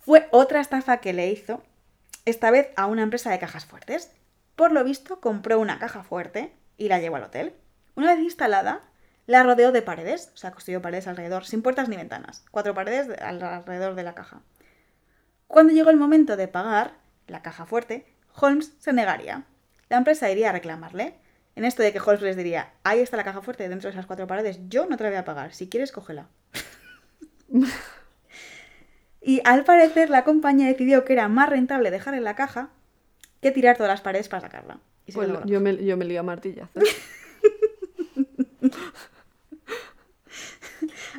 Fue 0.00 0.26
otra 0.30 0.60
estafa 0.60 0.98
que 0.98 1.12
le 1.12 1.30
hizo, 1.30 1.62
esta 2.24 2.50
vez 2.50 2.70
a 2.76 2.86
una 2.86 3.02
empresa 3.02 3.30
de 3.30 3.38
cajas 3.38 3.66
fuertes. 3.66 4.10
Por 4.58 4.72
lo 4.72 4.82
visto, 4.82 5.20
compró 5.20 5.60
una 5.60 5.78
caja 5.78 6.02
fuerte 6.02 6.52
y 6.76 6.88
la 6.88 6.98
llevó 6.98 7.14
al 7.14 7.22
hotel. 7.22 7.54
Una 7.94 8.12
vez 8.12 8.24
instalada, 8.24 8.80
la 9.26 9.44
rodeó 9.44 9.70
de 9.70 9.82
paredes, 9.82 10.32
o 10.34 10.36
sea, 10.36 10.50
construyó 10.50 10.82
paredes 10.82 11.06
alrededor, 11.06 11.44
sin 11.44 11.62
puertas 11.62 11.88
ni 11.88 11.96
ventanas. 11.96 12.44
Cuatro 12.50 12.74
paredes 12.74 13.08
alrededor 13.22 13.94
de 13.94 14.02
la 14.02 14.16
caja. 14.16 14.40
Cuando 15.46 15.72
llegó 15.72 15.90
el 15.90 15.96
momento 15.96 16.36
de 16.36 16.48
pagar 16.48 16.94
la 17.28 17.40
caja 17.40 17.66
fuerte, 17.66 18.12
Holmes 18.34 18.72
se 18.80 18.92
negaría. 18.92 19.44
La 19.90 19.98
empresa 19.98 20.28
iría 20.28 20.48
a 20.48 20.52
reclamarle. 20.52 21.14
En 21.54 21.64
esto 21.64 21.84
de 21.84 21.92
que 21.92 22.00
Holmes 22.00 22.22
les 22.22 22.36
diría, 22.36 22.72
ahí 22.82 22.98
está 22.98 23.16
la 23.16 23.22
caja 23.22 23.42
fuerte 23.42 23.68
dentro 23.68 23.88
de 23.88 23.92
esas 23.92 24.06
cuatro 24.06 24.26
paredes, 24.26 24.58
yo 24.68 24.86
no 24.86 24.96
te 24.96 25.04
la 25.04 25.10
voy 25.10 25.18
a 25.18 25.24
pagar, 25.24 25.54
si 25.54 25.68
quieres, 25.68 25.92
cógela. 25.92 26.26
y 29.22 29.40
al 29.44 29.62
parecer 29.62 30.10
la 30.10 30.24
compañía 30.24 30.66
decidió 30.66 31.04
que 31.04 31.12
era 31.12 31.28
más 31.28 31.48
rentable 31.48 31.92
dejar 31.92 32.14
en 32.14 32.24
la 32.24 32.34
caja 32.34 32.70
que 33.40 33.50
tirar 33.50 33.76
todas 33.76 33.90
las 33.90 34.00
paredes 34.00 34.28
para 34.28 34.42
sacarla. 34.42 34.78
pues 35.12 35.28
yo, 35.44 35.60
me, 35.60 35.76
yo 35.84 35.96
me 35.96 36.04
lío 36.04 36.20
a 36.20 36.22
martillazos. 36.22 36.82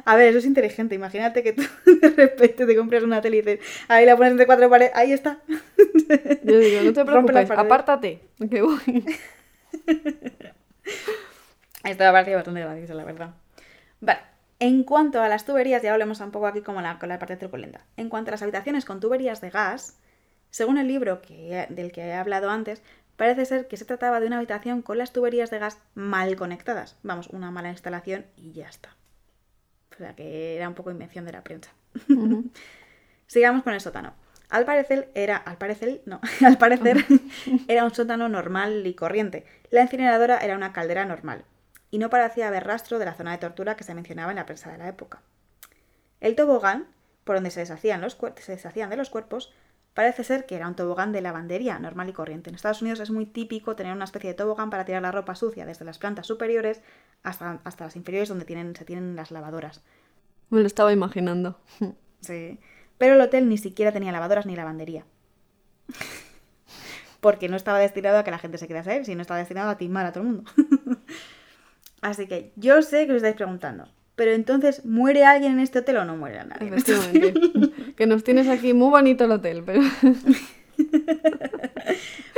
A 0.05 0.15
ver, 0.15 0.29
eso 0.29 0.39
es 0.39 0.45
inteligente. 0.45 0.95
Imagínate 0.95 1.43
que 1.43 1.53
tú 1.53 1.61
de 2.01 2.09
repente 2.09 2.65
te 2.65 2.75
compras 2.75 3.03
una 3.03 3.21
tele 3.21 3.37
y 3.37 3.41
dices, 3.41 3.59
ahí 3.87 4.05
la 4.05 4.15
pones 4.15 4.31
entre 4.31 4.45
cuatro 4.45 4.69
paredes, 4.69 4.91
ahí 4.95 5.11
está. 5.11 5.39
Yo 6.43 6.59
digo, 6.59 6.81
no 6.83 6.93
te 6.93 7.05
preocupes, 7.05 7.51
apártate, 7.51 8.21
que 8.49 8.61
voy. 8.61 9.05
Esto 11.83 12.03
me 12.03 12.05
ha 12.05 12.11
parecido 12.11 12.37
bastante 12.37 12.61
gracioso, 12.61 12.93
la 12.93 13.03
verdad. 13.03 13.33
Vale, 14.01 14.19
en 14.59 14.83
cuanto 14.83 15.21
a 15.21 15.29
las 15.29 15.45
tuberías, 15.45 15.81
ya 15.81 15.93
hablemos 15.93 16.19
un 16.19 16.31
poco 16.31 16.47
aquí 16.47 16.61
como 16.61 16.81
la, 16.81 16.99
con 16.99 17.09
la 17.09 17.19
parte 17.19 17.37
truculenta. 17.37 17.81
En 17.97 18.09
cuanto 18.09 18.29
a 18.29 18.33
las 18.33 18.41
habitaciones 18.41 18.85
con 18.85 18.99
tuberías 18.99 19.41
de 19.41 19.49
gas, 19.49 19.97
según 20.49 20.77
el 20.77 20.87
libro 20.87 21.21
que, 21.21 21.67
del 21.69 21.91
que 21.91 22.01
he 22.01 22.13
hablado 22.13 22.49
antes, 22.49 22.81
parece 23.15 23.45
ser 23.45 23.67
que 23.67 23.77
se 23.77 23.85
trataba 23.85 24.19
de 24.19 24.27
una 24.27 24.37
habitación 24.37 24.81
con 24.81 24.97
las 24.97 25.11
tuberías 25.11 25.49
de 25.49 25.59
gas 25.59 25.79
mal 25.93 26.35
conectadas. 26.35 26.97
Vamos, 27.03 27.27
una 27.27 27.51
mala 27.51 27.69
instalación 27.69 28.25
y 28.37 28.53
ya 28.53 28.67
está. 28.67 28.95
O 29.91 29.97
sea 29.97 30.15
que 30.15 30.55
era 30.55 30.69
un 30.69 30.75
poco 30.75 30.91
invención 30.91 31.25
de 31.25 31.33
la 31.33 31.43
prensa. 31.43 31.71
Sigamos 33.27 33.63
con 33.63 33.73
el 33.73 33.81
sótano. 33.81 34.13
Al 34.49 34.65
parecer 34.65 35.11
era, 35.13 35.37
al 35.37 35.57
parecer, 35.57 36.01
no, 36.05 36.21
al 36.45 36.57
parecer 36.57 37.05
era 37.67 37.83
un 37.83 37.93
sótano 37.93 38.29
normal 38.29 38.87
y 38.87 38.95
corriente. 38.95 39.45
La 39.69 39.81
incineradora 39.81 40.37
era 40.39 40.55
una 40.55 40.73
caldera 40.73 41.05
normal 41.05 41.43
y 41.91 41.99
no 41.99 42.09
parecía 42.09 42.47
haber 42.47 42.65
rastro 42.65 42.99
de 42.99 43.05
la 43.05 43.13
zona 43.15 43.31
de 43.31 43.37
tortura 43.37 43.75
que 43.75 43.83
se 43.83 43.93
mencionaba 43.93 44.31
en 44.31 44.37
la 44.37 44.45
prensa 44.45 44.71
de 44.71 44.77
la 44.77 44.87
época. 44.87 45.21
El 46.19 46.35
tobogán, 46.35 46.87
por 47.23 47.35
donde 47.35 47.51
se 47.51 47.59
deshacían, 47.59 48.01
los 48.01 48.17
se 48.37 48.51
deshacían 48.51 48.89
de 48.89 48.97
los 48.97 49.09
cuerpos, 49.09 49.53
Parece 49.99 50.23
ser 50.23 50.45
que 50.45 50.55
era 50.55 50.65
un 50.65 50.75
tobogán 50.75 51.11
de 51.11 51.19
lavandería 51.19 51.77
normal 51.77 52.07
y 52.07 52.13
corriente. 52.13 52.49
En 52.49 52.55
Estados 52.55 52.81
Unidos 52.81 53.01
es 53.01 53.11
muy 53.11 53.25
típico 53.25 53.75
tener 53.75 53.93
una 53.93 54.05
especie 54.05 54.29
de 54.29 54.33
tobogán 54.33 54.69
para 54.69 54.85
tirar 54.85 55.01
la 55.01 55.11
ropa 55.11 55.35
sucia 55.35 55.65
desde 55.65 55.83
las 55.83 55.99
plantas 55.99 56.25
superiores 56.25 56.81
hasta, 57.21 57.59
hasta 57.65 57.83
las 57.83 57.97
inferiores 57.97 58.29
donde 58.29 58.45
tienen, 58.45 58.77
se 58.77 58.85
tienen 58.85 59.17
las 59.17 59.29
lavadoras. 59.29 59.83
Me 60.51 60.61
lo 60.61 60.67
estaba 60.67 60.93
imaginando. 60.93 61.59
Sí. 62.21 62.61
Pero 62.97 63.15
el 63.15 63.21
hotel 63.21 63.49
ni 63.49 63.57
siquiera 63.57 63.91
tenía 63.91 64.13
lavadoras 64.13 64.45
ni 64.45 64.55
lavandería. 64.55 65.03
Porque 67.19 67.49
no 67.49 67.57
estaba 67.57 67.79
destinado 67.79 68.19
a 68.19 68.23
que 68.23 68.31
la 68.31 68.39
gente 68.39 68.57
se 68.57 68.69
quedase 68.69 69.03
sino 69.03 69.21
estaba 69.21 69.39
destinado 69.39 69.69
a 69.69 69.77
timar 69.77 70.05
a 70.05 70.13
todo 70.13 70.23
el 70.23 70.29
mundo. 70.29 70.51
Así 72.01 72.25
que 72.25 72.53
yo 72.55 72.81
sé 72.83 73.05
que 73.05 73.11
os 73.11 73.17
estáis 73.17 73.35
preguntando, 73.35 73.89
pero 74.19 74.33
entonces, 74.33 74.83
¿muere 74.83 75.23
alguien 75.23 75.53
en 75.53 75.59
este 75.61 75.79
hotel 75.79 75.95
o 75.95 76.03
no 76.03 76.17
muere 76.17 76.43
nadie? 76.43 76.69
que 77.95 78.05
nos 78.05 78.25
tienes 78.25 78.49
aquí 78.49 78.73
muy 78.73 78.89
bonito 78.89 79.23
el 79.23 79.31
hotel, 79.31 79.63
pero... 79.65 79.81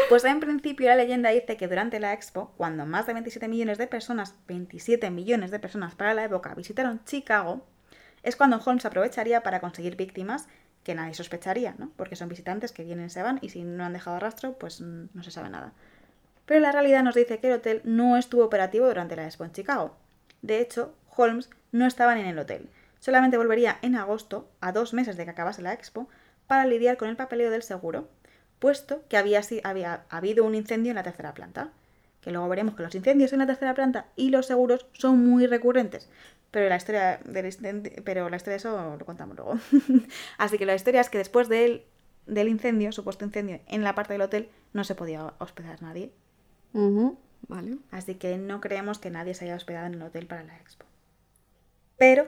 Pues 0.09 0.23
en 0.25 0.39
principio 0.39 0.89
la 0.89 0.95
leyenda 0.95 1.31
dice 1.31 1.57
que 1.57 1.67
durante 1.67 1.99
la 1.99 2.13
expo, 2.13 2.53
cuando 2.57 2.85
más 2.85 3.07
de 3.07 3.13
27 3.13 3.47
millones 3.47 3.79
de 3.79 3.87
personas, 3.87 4.35
27 4.47 5.09
millones 5.09 5.49
de 5.49 5.57
personas 5.57 5.95
para 5.95 6.13
la 6.13 6.25
época, 6.25 6.53
visitaron 6.53 7.03
Chicago, 7.05 7.65
es 8.21 8.35
cuando 8.35 8.61
Holmes 8.63 8.85
aprovecharía 8.85 9.41
para 9.41 9.59
conseguir 9.59 9.95
víctimas 9.95 10.47
que 10.83 10.93
nadie 10.93 11.15
sospecharía, 11.15 11.73
¿no? 11.79 11.91
Porque 11.95 12.15
son 12.15 12.29
visitantes 12.29 12.73
que 12.73 12.83
vienen 12.83 13.07
y 13.07 13.09
se 13.09 13.23
van 13.23 13.39
y 13.41 13.49
si 13.49 13.63
no 13.63 13.85
han 13.85 13.93
dejado 13.93 14.19
rastro, 14.19 14.53
pues 14.53 14.81
no 14.81 15.23
se 15.23 15.31
sabe 15.31 15.49
nada. 15.49 15.73
Pero 16.45 16.59
la 16.59 16.71
realidad 16.71 17.01
nos 17.01 17.15
dice 17.15 17.39
que 17.39 17.47
el 17.47 17.53
hotel 17.53 17.81
no 17.85 18.17
estuvo 18.17 18.45
operativo 18.45 18.85
durante 18.85 19.15
la 19.15 19.25
expo 19.25 19.45
en 19.45 19.51
Chicago. 19.51 19.95
De 20.43 20.59
hecho, 20.59 20.93
Holmes 21.21 21.49
no 21.71 21.85
estaban 21.85 22.17
en 22.17 22.25
el 22.25 22.39
hotel. 22.39 22.69
Solamente 22.99 23.37
volvería 23.37 23.77
en 23.81 23.95
agosto, 23.95 24.49
a 24.59 24.71
dos 24.71 24.93
meses 24.93 25.17
de 25.17 25.25
que 25.25 25.31
acabase 25.31 25.61
la 25.61 25.73
expo, 25.73 26.07
para 26.47 26.65
lidiar 26.65 26.97
con 26.97 27.09
el 27.09 27.15
papeleo 27.15 27.49
del 27.49 27.63
seguro, 27.63 28.09
puesto 28.59 29.03
que 29.07 29.17
había, 29.17 29.41
había 29.63 30.03
habido 30.09 30.45
un 30.45 30.55
incendio 30.55 30.91
en 30.91 30.95
la 30.95 31.03
tercera 31.03 31.33
planta. 31.33 31.69
Que 32.21 32.31
luego 32.31 32.47
veremos 32.49 32.75
que 32.75 32.83
los 32.83 32.93
incendios 32.93 33.33
en 33.33 33.39
la 33.39 33.47
tercera 33.47 33.73
planta 33.73 34.05
y 34.15 34.29
los 34.29 34.45
seguros 34.45 34.85
son 34.93 35.25
muy 35.25 35.47
recurrentes. 35.47 36.09
Pero 36.51 36.69
la 36.69 36.75
historia, 36.75 37.19
pero 38.03 38.29
la 38.29 38.37
historia 38.37 38.53
de 38.53 38.57
eso 38.57 38.95
lo 38.99 39.05
contamos 39.05 39.35
luego. 39.35 39.57
Así 40.37 40.57
que 40.57 40.65
la 40.65 40.75
historia 40.75 41.01
es 41.01 41.09
que 41.09 41.17
después 41.17 41.49
del, 41.49 41.83
del 42.27 42.49
incendio, 42.49 42.91
supuesto 42.91 43.25
incendio, 43.25 43.61
en 43.67 43.83
la 43.83 43.95
parte 43.95 44.13
del 44.13 44.21
hotel, 44.21 44.49
no 44.73 44.83
se 44.83 44.93
podía 44.93 45.33
hospedar 45.39 45.81
nadie. 45.81 46.11
Vale. 47.47 47.77
Así 47.89 48.15
que 48.15 48.37
no 48.37 48.61
creemos 48.61 48.99
que 48.99 49.09
nadie 49.09 49.33
se 49.33 49.45
haya 49.45 49.55
hospedado 49.55 49.87
en 49.87 49.95
el 49.95 50.01
hotel 50.03 50.27
para 50.27 50.43
la 50.43 50.57
expo. 50.57 50.85
Pero 52.01 52.27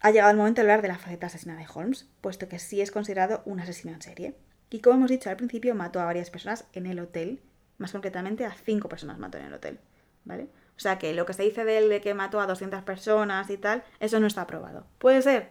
ha 0.00 0.10
llegado 0.10 0.30
el 0.30 0.38
momento 0.38 0.62
de 0.62 0.62
hablar 0.62 0.80
de 0.80 0.88
la 0.88 0.96
faceta 0.96 1.26
asesina 1.26 1.54
de 1.54 1.66
Holmes, 1.70 2.08
puesto 2.22 2.48
que 2.48 2.58
sí 2.58 2.80
es 2.80 2.90
considerado 2.90 3.42
un 3.44 3.60
asesino 3.60 3.92
en 3.92 4.00
serie. 4.00 4.34
Y 4.70 4.80
como 4.80 4.96
hemos 4.96 5.10
dicho 5.10 5.28
al 5.28 5.36
principio, 5.36 5.74
mató 5.74 6.00
a 6.00 6.06
varias 6.06 6.30
personas 6.30 6.64
en 6.72 6.86
el 6.86 6.98
hotel, 6.98 7.42
más 7.76 7.92
concretamente 7.92 8.46
a 8.46 8.52
cinco 8.52 8.88
personas 8.88 9.18
mató 9.18 9.36
en 9.36 9.44
el 9.44 9.52
hotel, 9.52 9.78
¿vale? 10.24 10.44
O 10.78 10.80
sea 10.80 10.98
que 10.98 11.12
lo 11.12 11.26
que 11.26 11.34
se 11.34 11.42
dice 11.42 11.66
de 11.66 11.76
él 11.76 11.90
de 11.90 12.00
que 12.00 12.14
mató 12.14 12.40
a 12.40 12.46
200 12.46 12.84
personas 12.84 13.50
y 13.50 13.58
tal, 13.58 13.84
eso 14.00 14.18
no 14.18 14.26
está 14.26 14.40
aprobado. 14.40 14.86
¿Puede 14.96 15.20
ser? 15.20 15.50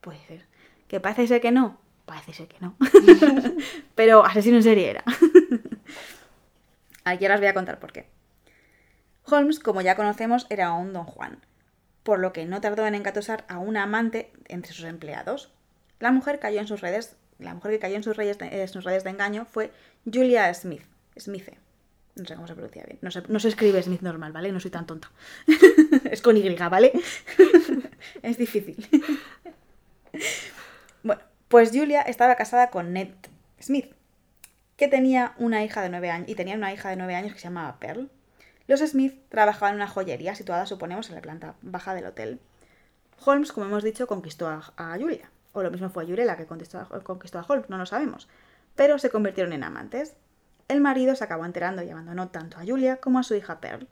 Puede 0.00 0.24
ser. 0.28 0.46
¿Que 0.86 1.00
parece 1.00 1.26
ser 1.26 1.40
que 1.40 1.50
no? 1.50 1.80
Parece 2.06 2.32
ser 2.32 2.46
que 2.46 2.58
no. 2.60 2.76
Pero 3.96 4.24
asesino 4.24 4.58
en 4.58 4.62
serie 4.62 4.90
era. 4.90 5.02
Aquí 7.04 7.24
ahora 7.24 7.34
os 7.34 7.40
voy 7.40 7.48
a 7.48 7.54
contar 7.54 7.80
por 7.80 7.90
qué. 7.90 8.06
Holmes, 9.24 9.58
como 9.58 9.80
ya 9.80 9.96
conocemos, 9.96 10.46
era 10.48 10.72
un 10.74 10.92
don 10.92 11.06
Juan, 11.06 11.40
por 12.04 12.20
lo 12.20 12.32
que 12.32 12.44
no 12.44 12.60
tardó 12.60 12.86
en 12.86 12.94
engatusar 12.94 13.44
a 13.48 13.58
una 13.58 13.82
amante 13.82 14.30
entre 14.46 14.72
sus 14.72 14.84
empleados. 14.84 15.50
La 15.98 16.12
mujer 16.12 16.38
cayó 16.38 16.60
en 16.60 16.68
sus 16.68 16.80
redes, 16.80 17.16
la 17.38 17.54
mujer 17.54 17.72
que 17.72 17.78
cayó 17.80 17.96
en 17.96 18.02
sus, 18.04 18.16
redes 18.16 18.38
de, 18.38 18.62
en 18.62 18.68
sus 18.68 18.84
redes 18.84 19.02
de 19.02 19.10
engaño 19.10 19.46
fue 19.46 19.72
Julia 20.04 20.52
Smith, 20.54 20.82
Smith. 21.18 21.48
No 22.14 22.26
sé 22.26 22.34
cómo 22.36 22.46
se 22.46 22.54
pronuncia 22.54 22.84
bien. 22.84 22.98
No 23.02 23.10
se, 23.10 23.22
no 23.26 23.40
se 23.40 23.48
escribe 23.48 23.82
Smith 23.82 24.02
normal, 24.02 24.32
¿vale? 24.32 24.52
No 24.52 24.60
soy 24.60 24.70
tan 24.70 24.86
tonta. 24.86 25.10
es 26.10 26.22
con 26.22 26.36
Y, 26.36 26.48
¿vale? 26.56 26.92
es 28.22 28.38
difícil. 28.38 28.86
bueno, 31.02 31.22
pues 31.48 31.70
Julia 31.72 32.02
estaba 32.02 32.36
casada 32.36 32.70
con 32.70 32.92
Ned 32.92 33.08
Smith, 33.60 33.92
que 34.76 34.86
tenía 34.86 35.34
una 35.38 35.64
hija 35.64 35.82
de 35.82 35.88
nueve 35.88 36.10
años, 36.10 36.28
y 36.28 36.36
tenía 36.36 36.54
una 36.54 36.72
hija 36.72 36.90
de 36.90 36.96
nueve 36.96 37.16
años 37.16 37.32
que 37.32 37.40
se 37.40 37.44
llamaba 37.44 37.80
Pearl. 37.80 38.10
Los 38.66 38.80
Smith 38.80 39.20
trabajaban 39.28 39.74
en 39.74 39.82
una 39.82 39.88
joyería 39.88 40.34
situada, 40.34 40.66
suponemos, 40.66 41.08
en 41.08 41.16
la 41.16 41.22
planta 41.22 41.54
baja 41.62 41.94
del 41.94 42.06
hotel. 42.06 42.40
Holmes, 43.24 43.52
como 43.52 43.66
hemos 43.66 43.82
dicho, 43.82 44.06
conquistó 44.06 44.48
a, 44.48 44.72
a 44.76 44.96
Julia. 44.98 45.30
O 45.52 45.62
lo 45.62 45.70
mismo 45.70 45.88
fue 45.88 46.06
Julia 46.06 46.24
la 46.24 46.36
que 46.36 46.46
conquistó 46.46 46.78
a, 46.78 47.00
conquistó 47.02 47.38
a 47.38 47.46
Holmes, 47.46 47.68
no 47.70 47.78
lo 47.78 47.86
sabemos. 47.86 48.28
Pero 48.74 48.98
se 48.98 49.10
convirtieron 49.10 49.52
en 49.52 49.64
amantes. 49.64 50.16
El 50.66 50.80
marido 50.80 51.14
se 51.14 51.24
acabó 51.24 51.44
enterando 51.44 51.82
y 51.82 51.90
abandonó 51.90 52.28
tanto 52.28 52.58
a 52.58 52.64
Julia 52.64 52.96
como 52.96 53.18
a 53.18 53.22
su 53.22 53.34
hija 53.34 53.60
Pearl. 53.60 53.86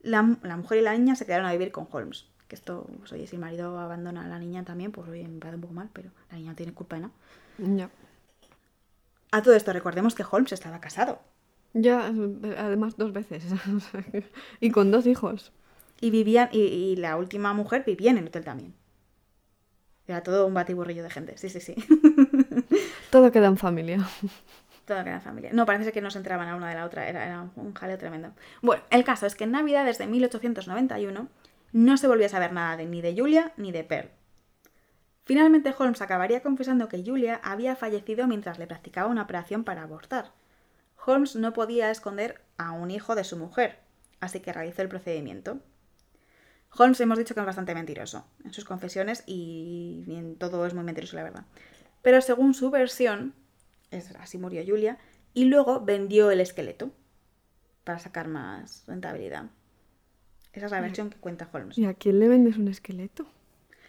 La, 0.00 0.36
la 0.42 0.56
mujer 0.56 0.78
y 0.78 0.82
la 0.82 0.92
niña 0.92 1.16
se 1.16 1.26
quedaron 1.26 1.46
a 1.46 1.52
vivir 1.52 1.72
con 1.72 1.88
Holmes. 1.90 2.26
Que 2.46 2.54
esto, 2.54 2.86
pues, 2.98 3.12
oye, 3.12 3.26
si 3.26 3.36
el 3.36 3.40
marido 3.40 3.78
abandona 3.78 4.24
a 4.24 4.28
la 4.28 4.38
niña 4.38 4.64
también, 4.64 4.92
pues 4.92 5.08
oye, 5.08 5.26
me 5.28 5.38
parece 5.38 5.56
un 5.56 5.62
poco 5.62 5.74
mal, 5.74 5.90
pero 5.92 6.10
la 6.30 6.38
niña 6.38 6.50
no 6.50 6.56
tiene 6.56 6.72
culpa, 6.72 6.98
¿no? 6.98 7.10
Ya. 7.58 7.90
A 9.30 9.42
todo 9.42 9.54
esto, 9.54 9.72
recordemos 9.74 10.14
que 10.14 10.24
Holmes 10.28 10.52
estaba 10.52 10.80
casado. 10.80 11.20
Ya, 11.74 12.06
además 12.06 12.96
dos 12.96 13.12
veces. 13.12 13.44
y 14.60 14.70
con 14.70 14.90
dos 14.90 15.06
hijos. 15.06 15.52
Y 16.00 16.10
vivían, 16.10 16.48
y, 16.52 16.60
y, 16.60 16.96
la 16.96 17.16
última 17.16 17.52
mujer 17.52 17.84
vivía 17.84 18.10
en 18.10 18.18
el 18.18 18.28
hotel 18.28 18.44
también. 18.44 18.74
Era 20.06 20.22
todo 20.22 20.46
un 20.46 20.54
batiburrillo 20.54 21.02
de 21.02 21.10
gente, 21.10 21.36
sí, 21.36 21.48
sí, 21.50 21.60
sí. 21.60 21.74
todo 23.10 23.30
queda 23.30 23.48
en 23.48 23.58
familia. 23.58 23.98
Todo 24.86 25.04
queda 25.04 25.16
en 25.16 25.20
familia. 25.20 25.50
No, 25.52 25.66
parece 25.66 25.92
que 25.92 26.00
no 26.00 26.10
se 26.10 26.18
entraban 26.18 26.48
a 26.48 26.56
una 26.56 26.70
de 26.70 26.76
la 26.76 26.86
otra, 26.86 27.08
era, 27.08 27.26
era 27.26 27.50
un 27.56 27.74
jaleo 27.74 27.98
tremendo. 27.98 28.32
Bueno, 28.62 28.82
el 28.90 29.04
caso 29.04 29.26
es 29.26 29.34
que 29.34 29.44
en 29.44 29.50
Navidad, 29.50 29.84
desde 29.84 30.06
1891, 30.06 31.28
no 31.72 31.96
se 31.98 32.08
volvió 32.08 32.26
a 32.26 32.30
saber 32.30 32.52
nada 32.52 32.76
de, 32.76 32.86
ni 32.86 33.02
de 33.02 33.14
Julia 33.14 33.52
ni 33.56 33.72
de 33.72 33.84
Pearl. 33.84 34.08
Finalmente 35.24 35.74
Holmes 35.78 36.00
acabaría 36.00 36.40
confesando 36.40 36.88
que 36.88 37.04
Julia 37.04 37.38
había 37.44 37.76
fallecido 37.76 38.26
mientras 38.26 38.58
le 38.58 38.66
practicaba 38.66 39.10
una 39.10 39.22
operación 39.22 39.62
para 39.62 39.82
abortar. 39.82 40.32
Holmes 41.08 41.36
no 41.36 41.54
podía 41.54 41.90
esconder 41.90 42.42
a 42.58 42.72
un 42.72 42.90
hijo 42.90 43.14
de 43.14 43.24
su 43.24 43.38
mujer, 43.38 43.78
así 44.20 44.40
que 44.40 44.52
realizó 44.52 44.82
el 44.82 44.90
procedimiento. 44.90 45.58
Holmes 46.76 47.00
hemos 47.00 47.16
dicho 47.16 47.32
que 47.32 47.40
es 47.40 47.46
bastante 47.46 47.74
mentiroso 47.74 48.26
en 48.44 48.52
sus 48.52 48.66
confesiones 48.66 49.24
y 49.26 50.04
en 50.06 50.36
todo 50.36 50.66
es 50.66 50.74
muy 50.74 50.84
mentiroso, 50.84 51.16
la 51.16 51.22
verdad. 51.22 51.46
Pero 52.02 52.20
según 52.20 52.52
su 52.52 52.70
versión, 52.70 53.34
es, 53.90 54.14
así 54.16 54.36
murió 54.36 54.62
Julia, 54.66 54.98
y 55.32 55.46
luego 55.46 55.80
vendió 55.80 56.30
el 56.30 56.40
esqueleto 56.40 56.92
para 57.84 57.98
sacar 57.98 58.28
más 58.28 58.84
rentabilidad. 58.86 59.46
Esa 60.52 60.66
es 60.66 60.72
la 60.72 60.80
versión 60.82 61.08
que 61.08 61.16
cuenta 61.16 61.48
Holmes. 61.50 61.78
¿Y 61.78 61.86
a 61.86 61.94
quién 61.94 62.18
le 62.18 62.28
vendes 62.28 62.58
un 62.58 62.68
esqueleto? 62.68 63.26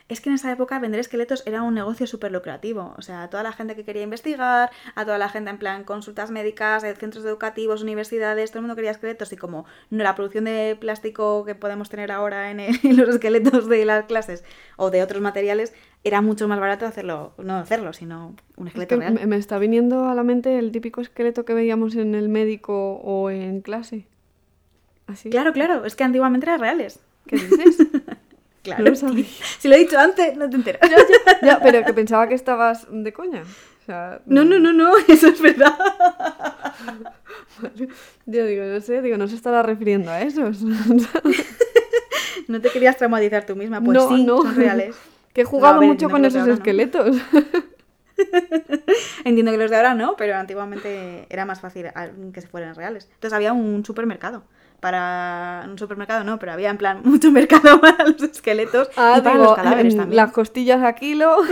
Es 0.09 0.21
que 0.21 0.29
en 0.29 0.35
esa 0.35 0.51
época 0.51 0.79
vender 0.79 0.99
esqueletos 0.99 1.43
era 1.45 1.61
un 1.61 1.75
negocio 1.75 2.07
súper 2.07 2.31
lucrativo. 2.31 2.95
O 2.97 3.01
sea, 3.03 3.23
a 3.23 3.29
toda 3.29 3.43
la 3.43 3.53
gente 3.53 3.75
que 3.75 3.85
quería 3.85 4.01
investigar, 4.01 4.71
a 4.95 5.05
toda 5.05 5.19
la 5.19 5.29
gente 5.29 5.51
en 5.51 5.59
plan 5.59 5.83
consultas 5.83 6.31
médicas, 6.31 6.83
centros 6.97 7.23
educativos, 7.23 7.83
universidades, 7.83 8.49
todo 8.49 8.59
el 8.59 8.63
mundo 8.63 8.75
quería 8.75 8.91
esqueletos 8.91 9.31
y 9.31 9.37
como 9.37 9.65
la 9.91 10.15
producción 10.15 10.45
de 10.45 10.75
plástico 10.79 11.45
que 11.45 11.53
podemos 11.53 11.89
tener 11.89 12.11
ahora 12.11 12.49
en, 12.49 12.59
el, 12.59 12.79
en 12.83 12.97
los 12.97 13.09
esqueletos 13.09 13.69
de 13.69 13.85
las 13.85 14.05
clases 14.05 14.43
o 14.77 14.89
de 14.89 15.03
otros 15.03 15.21
materiales, 15.21 15.73
era 16.03 16.21
mucho 16.21 16.47
más 16.47 16.59
barato 16.59 16.87
hacerlo, 16.87 17.33
no 17.37 17.57
hacerlo, 17.57 17.93
sino 17.93 18.35
un 18.55 18.67
esqueleto 18.67 18.95
es 18.95 19.01
que 19.01 19.09
real. 19.09 19.27
Me 19.27 19.35
está 19.37 19.59
viniendo 19.59 20.05
a 20.05 20.15
la 20.15 20.23
mente 20.23 20.57
el 20.57 20.71
típico 20.71 21.01
esqueleto 21.01 21.45
que 21.45 21.53
veíamos 21.53 21.95
en 21.95 22.15
el 22.15 22.29
médico 22.29 22.95
o 23.03 23.29
en 23.29 23.61
clase. 23.61 24.07
Así. 25.05 25.29
Claro, 25.29 25.53
claro, 25.53 25.85
es 25.85 25.95
que 25.95 26.03
antiguamente 26.03 26.47
eran 26.47 26.59
reales. 26.59 26.99
¿Qué 27.27 27.35
dices? 27.35 27.87
Claro, 28.75 28.83
no 28.83 29.13
lo 29.13 29.23
si 29.59 29.67
lo 29.67 29.75
he 29.75 29.79
dicho 29.79 29.97
antes, 29.97 30.37
no 30.37 30.49
te 30.49 30.55
enteras. 30.55 30.81
Ya, 30.89 30.97
ya, 30.97 31.39
ya, 31.41 31.59
pero 31.59 31.83
que 31.83 31.93
pensaba 31.93 32.27
que 32.27 32.35
estabas 32.35 32.87
de 32.89 33.11
coña. 33.13 33.41
O 33.41 33.85
sea, 33.85 34.21
no, 34.25 34.43
no, 34.43 34.59
no, 34.59 34.71
no, 34.71 34.97
eso 35.07 35.27
es 35.27 35.41
verdad. 35.41 35.77
Yo 38.25 38.45
digo, 38.45 38.63
no 38.65 38.81
sé, 38.81 39.01
digo, 39.01 39.17
no 39.17 39.27
se 39.27 39.35
estará 39.35 39.63
refiriendo 39.63 40.11
a 40.11 40.21
esos. 40.21 40.61
no 42.47 42.61
te 42.61 42.69
querías 42.69 42.97
traumatizar 42.97 43.45
tú 43.45 43.55
misma, 43.55 43.81
pues 43.81 43.97
no, 43.97 44.09
sí, 44.09 44.23
no. 44.23 44.43
son 44.43 44.55
reales. 44.55 44.95
Que 45.33 45.41
he 45.41 45.45
jugado 45.45 45.75
no, 45.75 45.79
ver, 45.81 45.89
mucho 45.89 46.09
con 46.09 46.25
esos 46.25 46.47
esqueletos. 46.47 47.17
Entiendo 49.23 49.51
que 49.51 49.57
los 49.57 49.69
de 49.69 49.77
ahora 49.77 49.93
no, 49.93 50.15
pero 50.15 50.35
antiguamente 50.35 51.25
era 51.29 51.45
más 51.45 51.61
fácil 51.61 51.87
que 52.33 52.41
se 52.41 52.47
fueran 52.47 52.75
reales. 52.75 53.05
Entonces 53.13 53.33
había 53.33 53.53
un 53.53 53.85
supermercado 53.85 54.43
para 54.79 55.65
un 55.67 55.77
supermercado, 55.77 56.23
no, 56.23 56.39
pero 56.39 56.53
había 56.53 56.69
en 56.69 56.77
plan 56.77 57.01
mucho 57.05 57.31
mercado 57.31 57.79
para 57.81 58.05
los 58.05 58.21
esqueletos 58.23 58.89
ah, 58.95 59.15
y 59.17 59.21
para 59.21 59.35
digo, 59.35 59.45
los 59.45 59.55
cadáveres 59.55 59.95
también. 59.95 60.15
Las 60.15 60.31
costillas 60.31 60.83
a 60.83 60.93
kilo. 60.93 61.37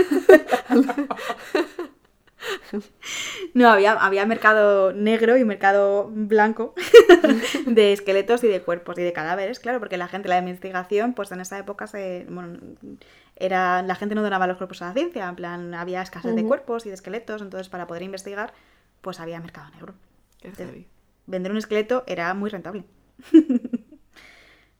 no, 3.53 3.69
había, 3.69 3.93
había 3.93 4.25
mercado 4.25 4.93
negro 4.93 5.37
y 5.37 5.43
mercado 5.43 6.09
blanco 6.11 6.73
de 7.65 7.93
esqueletos 7.93 8.43
y 8.43 8.47
de 8.47 8.61
cuerpos 8.61 8.97
y 8.97 9.01
de 9.01 9.13
cadáveres, 9.13 9.59
claro, 9.59 9.79
porque 9.79 9.97
la 9.97 10.07
gente, 10.07 10.29
la 10.29 10.37
investigación, 10.37 11.13
pues 11.13 11.31
en 11.31 11.41
esa 11.41 11.57
época 11.57 11.87
se, 11.87 12.25
bueno, 12.29 12.59
era, 13.35 13.81
la 13.81 13.95
gente 13.95 14.15
no 14.15 14.21
donaba 14.21 14.47
los 14.47 14.57
cuerpos 14.57 14.81
a 14.81 14.87
la 14.87 14.93
ciencia, 14.93 15.27
en 15.27 15.35
plan, 15.35 15.73
había 15.73 16.01
escasez 16.01 16.31
uh 16.31 16.35
-huh. 16.35 16.41
de 16.41 16.45
cuerpos 16.45 16.85
y 16.85 16.89
de 16.89 16.95
esqueletos, 16.95 17.41
entonces 17.41 17.69
para 17.69 17.87
poder 17.87 18.03
investigar, 18.03 18.53
pues 19.01 19.19
había 19.19 19.39
mercado 19.39 19.69
negro. 19.71 19.93
Entonces, 20.41 20.85
vender 21.25 21.51
un 21.51 21.57
esqueleto 21.57 22.03
era 22.07 22.33
muy 22.33 22.49
rentable. 22.49 22.83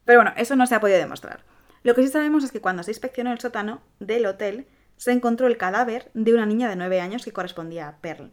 Pero 0.06 0.19
bueno, 0.19 0.34
eso 0.38 0.56
no 0.56 0.67
se 0.67 0.76
ha 0.76 0.80
podido 0.80 1.00
demostrar. 1.00 1.43
Lo 1.84 1.95
que 1.95 2.04
sí 2.04 2.10
sabemos 2.10 2.43
es 2.43 2.52
que 2.52 2.62
cuando 2.62 2.84
se 2.84 2.91
inspeccionó 2.91 3.32
el 3.32 3.39
sótano 3.39 3.82
del 4.00 4.26
hotel, 4.26 4.67
se 4.95 5.12
encontró 5.12 5.47
el 5.47 5.58
cadáver 5.58 6.10
de 6.13 6.34
una 6.34 6.45
niña 6.45 6.69
de 6.69 6.76
9 6.76 7.02
años 7.02 7.23
que 7.23 7.32
correspondía 7.32 7.88
a 7.88 7.97
Pearl. 7.97 8.32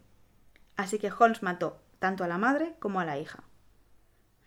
Así 0.77 0.99
que 0.99 1.13
Holmes 1.17 1.43
mató 1.43 1.81
tanto 1.99 2.25
a 2.25 2.29
la 2.29 2.39
madre 2.39 2.75
como 2.79 3.01
a 3.01 3.05
la 3.05 3.19
hija. 3.19 3.45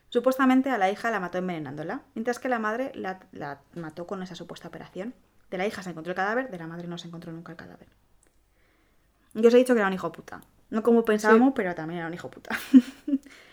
Supuestamente 0.09 0.69
a 0.69 0.77
la 0.77 0.89
hija 0.89 1.11
la 1.11 1.19
mató 1.19 1.37
envenenándola, 1.37 2.03
mientras 2.15 2.39
que 2.39 2.49
la 2.49 2.59
madre 2.59 2.91
la, 2.95 3.19
la 3.31 3.61
mató 3.75 4.07
con 4.07 4.23
esa 4.23 4.35
supuesta 4.35 4.67
operación. 4.67 5.13
De 5.51 5.57
la 5.57 5.67
hija 5.67 5.83
se 5.83 5.89
encontró 5.89 6.11
el 6.11 6.15
cadáver, 6.15 6.49
de 6.49 6.57
la 6.57 6.67
madre 6.67 6.87
no 6.87 6.97
se 6.97 7.07
encontró 7.07 7.31
nunca 7.31 7.51
el 7.51 7.57
cadáver. 7.57 7.87
Yo 9.33 9.47
os 9.47 9.53
he 9.53 9.57
dicho 9.57 9.73
que 9.73 9.79
era 9.79 9.87
un 9.87 9.93
hijo 9.93 10.11
puta. 10.11 10.41
No 10.69 10.83
como 10.83 11.05
pensábamos, 11.05 11.49
sí. 11.49 11.53
pero 11.55 11.75
también 11.75 11.99
era 11.99 12.07
un 12.07 12.13
hijo 12.13 12.29
puta. 12.29 12.57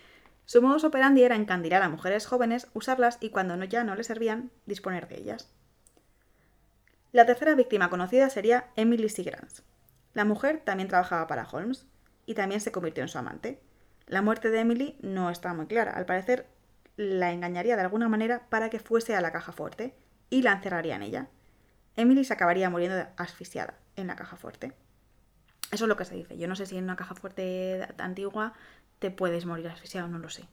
Su 0.46 0.60
modus 0.60 0.84
operandi 0.84 1.22
era 1.22 1.36
encandilar 1.36 1.82
a 1.82 1.88
mujeres 1.88 2.26
jóvenes, 2.26 2.68
usarlas 2.74 3.18
y 3.20 3.30
cuando 3.30 3.56
no, 3.56 3.64
ya 3.64 3.84
no 3.84 3.94
les 3.94 4.06
servían, 4.06 4.50
disponer 4.66 5.08
de 5.08 5.18
ellas. 5.18 5.50
La 7.12 7.24
tercera 7.26 7.54
víctima 7.54 7.90
conocida 7.90 8.28
sería 8.28 8.70
Emily 8.76 9.08
Seagrams. 9.08 9.62
La 10.12 10.24
mujer 10.24 10.62
también 10.64 10.88
trabajaba 10.88 11.26
para 11.26 11.48
Holmes 11.48 11.86
y 12.26 12.34
también 12.34 12.60
se 12.60 12.72
convirtió 12.72 13.02
en 13.02 13.08
su 13.08 13.18
amante. 13.18 13.60
La 14.06 14.20
muerte 14.20 14.50
de 14.50 14.60
Emily 14.60 14.98
no 15.00 15.30
está 15.30 15.54
muy 15.54 15.66
clara. 15.66 15.92
Al 15.92 16.06
parecer, 16.06 16.46
la 16.96 17.32
engañaría 17.32 17.76
de 17.76 17.82
alguna 17.82 18.08
manera 18.08 18.46
para 18.48 18.68
que 18.68 18.78
fuese 18.78 19.16
a 19.16 19.20
la 19.20 19.32
caja 19.32 19.52
fuerte 19.52 19.94
y 20.28 20.42
la 20.42 20.52
encerraría 20.52 20.96
en 20.96 21.02
ella. 21.02 21.28
Emily 21.96 22.24
se 22.24 22.34
acabaría 22.34 22.70
muriendo 22.70 23.06
asfixiada 23.16 23.78
en 23.96 24.08
la 24.08 24.16
caja 24.16 24.36
fuerte. 24.36 24.72
Eso 25.70 25.84
es 25.84 25.88
lo 25.88 25.96
que 25.96 26.04
se 26.04 26.14
dice. 26.14 26.36
Yo 26.36 26.48
no 26.48 26.56
sé 26.56 26.66
si 26.66 26.76
en 26.76 26.84
una 26.84 26.96
caja 26.96 27.14
fuerte 27.14 27.88
antigua 27.98 28.52
te 29.04 29.10
puedes 29.10 29.44
morir 29.44 29.68
asfixiado, 29.68 30.08
no 30.08 30.18
lo 30.18 30.30
sé. 30.30 30.48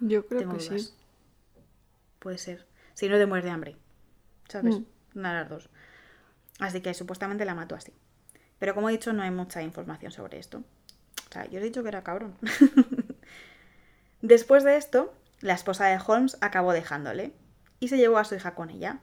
Yo 0.00 0.26
creo 0.26 0.40
Tengo 0.40 0.58
que 0.58 0.64
dudas. 0.64 0.82
sí. 0.82 0.92
Puede 2.18 2.36
ser. 2.36 2.66
Si 2.94 3.08
no 3.08 3.16
te 3.16 3.26
mueres 3.26 3.44
de 3.44 3.50
hambre. 3.52 3.76
¿Sabes? 4.48 4.80
Mm. 4.80 4.84
Una 5.14 5.32
de 5.32 5.38
las 5.38 5.48
dos. 5.48 5.70
Así 6.58 6.80
que 6.80 6.92
supuestamente 6.94 7.44
la 7.44 7.54
mató 7.54 7.76
así. 7.76 7.92
Pero 8.58 8.74
como 8.74 8.88
he 8.88 8.92
dicho, 8.92 9.12
no 9.12 9.22
hay 9.22 9.30
mucha 9.30 9.62
información 9.62 10.10
sobre 10.10 10.40
esto. 10.40 10.64
O 11.28 11.32
sea, 11.32 11.46
yo 11.46 11.60
he 11.60 11.62
dicho 11.62 11.84
que 11.84 11.90
era 11.90 12.02
cabrón. 12.02 12.34
Después 14.20 14.64
de 14.64 14.76
esto, 14.76 15.14
la 15.40 15.54
esposa 15.54 15.86
de 15.86 16.00
Holmes 16.04 16.38
acabó 16.40 16.72
dejándole 16.72 17.34
y 17.78 17.86
se 17.86 17.98
llevó 17.98 18.18
a 18.18 18.24
su 18.24 18.34
hija 18.34 18.56
con 18.56 18.70
ella. 18.70 18.98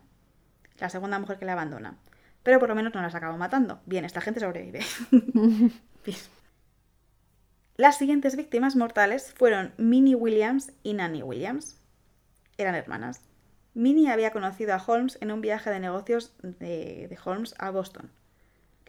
La 0.78 0.90
segunda 0.90 1.20
mujer 1.20 1.40
que 1.40 1.46
la 1.46 1.54
abandona. 1.54 1.96
Pero 2.44 2.60
por 2.60 2.68
lo 2.68 2.76
menos 2.76 2.94
no 2.94 3.02
las 3.02 3.16
acabó 3.16 3.38
matando. 3.38 3.80
Bien, 3.86 4.04
esta 4.04 4.20
gente 4.20 4.42
sobrevive. 4.42 4.82
Las 7.76 7.98
siguientes 7.98 8.36
víctimas 8.36 8.76
mortales 8.76 9.34
fueron 9.34 9.74
Minnie 9.78 10.14
Williams 10.14 10.72
y 10.84 10.94
Nanny 10.94 11.24
Williams. 11.24 11.82
Eran 12.60 12.76
hermanas. 12.76 13.22
Minnie 13.74 14.12
había 14.12 14.30
conocido 14.30 14.76
a 14.76 14.84
Holmes 14.86 15.18
en 15.22 15.32
un 15.32 15.42
viaje 15.42 15.72
de 15.72 15.80
negocios 15.80 16.36
de, 16.44 17.18
Holmes 17.26 17.56
a 17.58 17.72
Boston. 17.72 18.12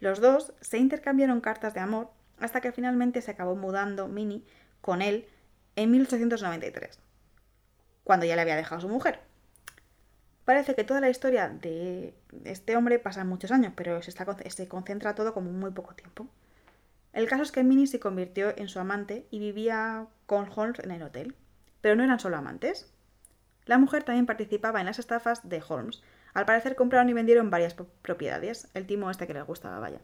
Los 0.00 0.20
dos 0.20 0.52
se 0.60 0.76
intercambiaron 0.76 1.40
cartas 1.40 1.72
de 1.72 1.80
amor 1.80 2.10
hasta 2.38 2.60
que 2.60 2.72
finalmente 2.72 3.22
se 3.22 3.30
acabó 3.30 3.56
mudando 3.56 4.06
Minnie 4.06 4.44
con 4.82 5.00
él 5.00 5.26
en 5.76 5.90
1893, 5.90 6.98
cuando 8.04 8.26
ya 8.26 8.36
le 8.36 8.42
había 8.42 8.56
dejado 8.56 8.82
su 8.82 8.88
mujer. 8.90 9.20
Parece 10.44 10.74
que 10.74 10.84
toda 10.84 11.00
la 11.00 11.08
historia 11.08 11.48
de 11.48 12.12
este 12.44 12.76
hombre 12.76 12.98
pasa 12.98 13.24
muchos 13.24 13.50
años, 13.50 13.72
pero 13.74 14.02
se, 14.02 14.12
se 14.12 14.68
concentra 14.68 15.14
todo 15.14 15.32
como 15.32 15.50
muy 15.50 15.70
poco 15.70 15.94
tiempo. 15.94 16.28
El 17.14 17.26
caso 17.26 17.42
es 17.42 17.52
que 17.52 17.64
Minnie 17.64 17.86
se 17.86 17.98
convirtió 17.98 18.52
en 18.58 18.68
su 18.68 18.78
amante 18.78 19.26
y 19.30 19.38
vivía 19.38 20.06
con 20.26 20.46
Holmes 20.54 20.80
en 20.80 20.90
el 20.90 21.02
hotel. 21.02 21.34
Pero 21.80 21.96
no 21.96 22.04
eran 22.04 22.20
solo 22.20 22.36
amantes. 22.36 22.92
La 23.64 23.78
mujer 23.78 24.02
también 24.02 24.26
participaba 24.26 24.80
en 24.80 24.86
las 24.86 24.98
estafas 24.98 25.48
de 25.48 25.62
Holmes. 25.66 26.02
Al 26.34 26.44
parecer 26.44 26.76
compraron 26.76 27.08
y 27.08 27.14
vendieron 27.14 27.48
varias 27.48 27.74
propiedades. 28.02 28.68
El 28.74 28.86
timo 28.86 29.10
este 29.10 29.26
que 29.26 29.34
les 29.34 29.46
gustaba, 29.46 29.78
vaya. 29.78 30.00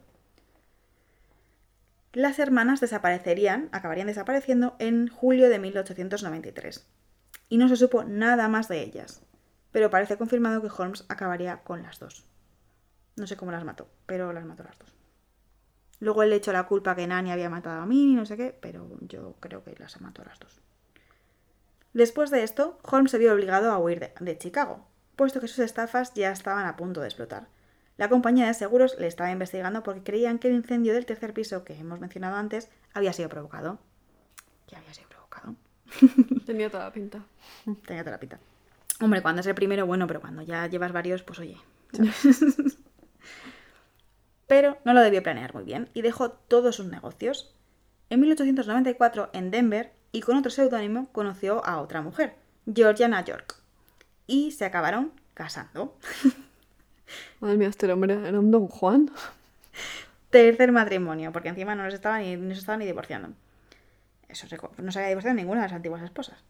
Las 2.13 2.39
hermanas 2.39 2.81
desaparecerían, 2.81 3.69
acabarían 3.71 4.07
desapareciendo 4.07 4.75
en 4.79 5.07
julio 5.07 5.49
de 5.49 5.59
1893. 5.59 6.87
Y 7.49 7.57
no 7.57 7.67
se 7.67 7.75
supo 7.75 8.03
nada 8.03 8.47
más 8.47 8.67
de 8.67 8.81
ellas 8.81 9.21
pero 9.71 9.89
parece 9.89 10.17
confirmado 10.17 10.61
que 10.61 10.69
Holmes 10.75 11.05
acabaría 11.09 11.63
con 11.63 11.83
las 11.83 11.99
dos. 11.99 12.25
No 13.15 13.27
sé 13.27 13.37
cómo 13.37 13.51
las 13.51 13.65
mató, 13.65 13.89
pero 14.05 14.33
las 14.33 14.45
mató 14.45 14.63
las 14.63 14.77
dos. 14.77 14.93
Luego 16.01 16.23
él 16.23 16.31
le 16.31 16.37
echó 16.37 16.51
la 16.51 16.65
culpa 16.65 16.95
que 16.95 17.05
Nani 17.05 17.31
había 17.31 17.49
matado 17.49 17.79
a 17.79 17.85
mí 17.85 18.11
y 18.11 18.15
no 18.15 18.25
sé 18.25 18.35
qué, 18.35 18.57
pero 18.59 18.89
yo 19.01 19.35
creo 19.39 19.63
que 19.63 19.75
las 19.77 20.01
mató 20.01 20.23
a 20.23 20.25
las 20.25 20.39
dos. 20.39 20.59
Después 21.93 22.31
de 22.31 22.43
esto, 22.43 22.79
Holmes 22.81 23.11
se 23.11 23.19
vio 23.19 23.31
obligado 23.31 23.71
a 23.71 23.77
huir 23.77 23.99
de, 23.99 24.13
de 24.19 24.37
Chicago, 24.37 24.83
puesto 25.15 25.39
que 25.39 25.47
sus 25.47 25.59
estafas 25.59 26.13
ya 26.15 26.31
estaban 26.31 26.65
a 26.65 26.75
punto 26.75 27.01
de 27.01 27.07
explotar. 27.07 27.47
La 27.97 28.09
compañía 28.09 28.47
de 28.47 28.55
seguros 28.55 28.95
le 28.97 29.05
estaba 29.05 29.29
investigando 29.29 29.83
porque 29.83 30.01
creían 30.01 30.39
que 30.39 30.47
el 30.47 30.55
incendio 30.55 30.93
del 30.95 31.05
tercer 31.05 31.35
piso 31.35 31.63
que 31.63 31.77
hemos 31.77 31.99
mencionado 31.99 32.35
antes 32.35 32.69
había 32.95 33.13
sido 33.13 33.29
provocado. 33.29 33.77
¿Qué 34.67 34.75
había 34.75 34.93
sido 34.95 35.07
provocado? 35.07 35.55
Tenía 36.47 36.71
toda 36.71 36.85
la 36.85 36.91
pinta. 36.91 37.23
Tenía 37.85 38.01
toda 38.01 38.13
la 38.13 38.19
pinta. 38.19 38.39
Hombre, 39.01 39.21
cuando 39.21 39.41
es 39.41 39.47
el 39.47 39.53
primero, 39.53 39.85
bueno, 39.85 40.07
pero 40.07 40.19
cuando 40.19 40.41
ya 40.41 40.65
llevas 40.65 40.93
varios, 40.93 41.21
pues 41.21 41.37
oye. 41.37 41.57
pero 44.51 44.77
no 44.83 44.91
lo 44.93 44.99
debió 44.99 45.23
planear 45.23 45.53
muy 45.53 45.63
bien 45.63 45.87
y 45.93 46.01
dejó 46.01 46.31
todos 46.31 46.75
sus 46.75 46.85
negocios. 46.85 47.55
En 48.09 48.19
1894, 48.19 49.29
en 49.31 49.49
Denver, 49.49 49.93
y 50.11 50.19
con 50.19 50.35
otro 50.35 50.51
seudónimo, 50.51 51.07
conoció 51.13 51.65
a 51.65 51.79
otra 51.79 52.01
mujer, 52.01 52.35
Georgiana 52.65 53.23
York. 53.23 53.55
Y 54.27 54.51
se 54.51 54.65
acabaron 54.65 55.13
casando. 55.33 55.97
Madre 57.39 57.55
mía, 57.55 57.69
este 57.69 57.89
hombre 57.89 58.27
era 58.27 58.37
un 58.37 58.51
don 58.51 58.67
Juan. 58.67 59.09
Tercer 60.31 60.73
matrimonio, 60.73 61.31
porque 61.31 61.47
encima 61.47 61.73
no, 61.73 61.85
les 61.85 61.93
estaba 61.93 62.19
ni, 62.19 62.35
no 62.35 62.53
se 62.53 62.59
estaban 62.59 62.79
ni 62.79 62.85
divorciando. 62.85 63.29
Eso 64.27 64.47
no 64.79 64.91
se 64.91 64.99
había 64.99 65.07
divorciado 65.07 65.33
ninguna 65.33 65.61
de 65.61 65.67
las 65.67 65.73
antiguas 65.77 66.03
esposas. 66.03 66.43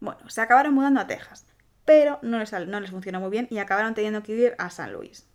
Bueno, 0.00 0.30
se 0.30 0.40
acabaron 0.40 0.72
mudando 0.72 0.98
a 0.98 1.06
Texas 1.06 1.44
pero 1.84 2.18
no 2.22 2.38
les, 2.38 2.50
no 2.52 2.80
les 2.80 2.90
funcionó 2.90 3.20
muy 3.20 3.28
bien 3.28 3.46
y 3.50 3.58
acabaron 3.58 3.92
teniendo 3.92 4.22
que 4.22 4.32
ir 4.32 4.54
a 4.56 4.70
San 4.70 4.94
Luis. 4.94 5.28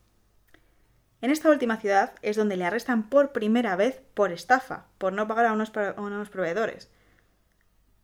En 1.21 1.31
esta 1.31 1.49
última 1.49 1.77
ciudad 1.77 2.13
es 2.21 2.37
donde 2.37 2.55
le 2.55 2.65
arrestan 2.65 3.09
por 3.09 3.31
primera 3.31 3.75
vez 3.75 4.01
por 4.13 4.31
estafa, 4.31 4.85
por 4.97 5.13
no 5.13 5.27
pagar 5.27 5.47
a 5.47 5.53
unos, 5.53 5.71
unos 5.97 6.29
proveedores. 6.29 6.89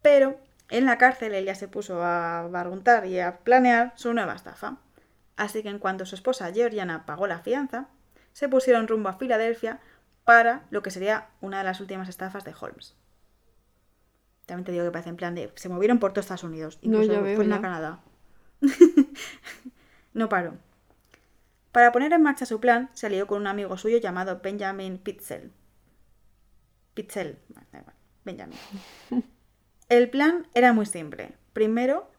Pero 0.01 0.39
en 0.69 0.85
la 0.85 0.97
cárcel 0.97 1.33
él 1.33 1.45
ya 1.45 1.55
se 1.55 1.67
puso 1.67 2.03
a 2.03 2.47
barguntar 2.49 3.05
y 3.05 3.19
a 3.19 3.39
planear 3.39 3.93
su 3.95 4.13
nueva 4.13 4.35
estafa. 4.35 4.77
Así 5.37 5.63
que 5.63 5.69
en 5.69 5.79
cuanto 5.79 6.05
su 6.05 6.15
esposa 6.15 6.51
Georgiana 6.51 7.05
pagó 7.05 7.27
la 7.27 7.39
fianza, 7.39 7.87
se 8.33 8.49
pusieron 8.49 8.87
rumbo 8.87 9.09
a 9.09 9.13
Filadelfia 9.13 9.79
para 10.25 10.63
lo 10.69 10.81
que 10.83 10.91
sería 10.91 11.27
una 11.39 11.59
de 11.59 11.63
las 11.63 11.79
últimas 11.79 12.09
estafas 12.09 12.43
de 12.43 12.53
Holmes. 12.59 12.95
También 14.45 14.65
te 14.65 14.71
digo 14.71 14.83
que 14.83 14.91
parece 14.91 15.09
en 15.09 15.15
plan 15.15 15.35
de. 15.35 15.51
Se 15.55 15.69
movieron 15.69 15.99
por 15.99 16.11
todo 16.11 16.21
Estados 16.21 16.43
Unidos, 16.43 16.77
incluso 16.81 17.13
no, 17.21 17.27
en 17.27 17.49
Canadá. 17.61 17.99
no 20.13 20.29
paró. 20.29 20.53
Para 21.75 21.91
poner 21.91 22.13
en 22.13 22.23
marcha 22.23 22.45
su 22.45 22.61
plan, 22.61 22.89
salió 22.93 23.27
con 23.27 23.41
un 23.41 23.47
amigo 23.47 23.77
suyo 23.77 23.97
llamado 23.97 24.39
Benjamin 24.41 24.97
Pitzel. 24.97 25.51
Pitzel, 26.93 27.37
Benjamin. 28.23 28.57
El 29.89 30.09
plan 30.09 30.47
era 30.53 30.71
muy 30.71 30.85
simple. 30.85 31.33
Primero, 31.51 32.09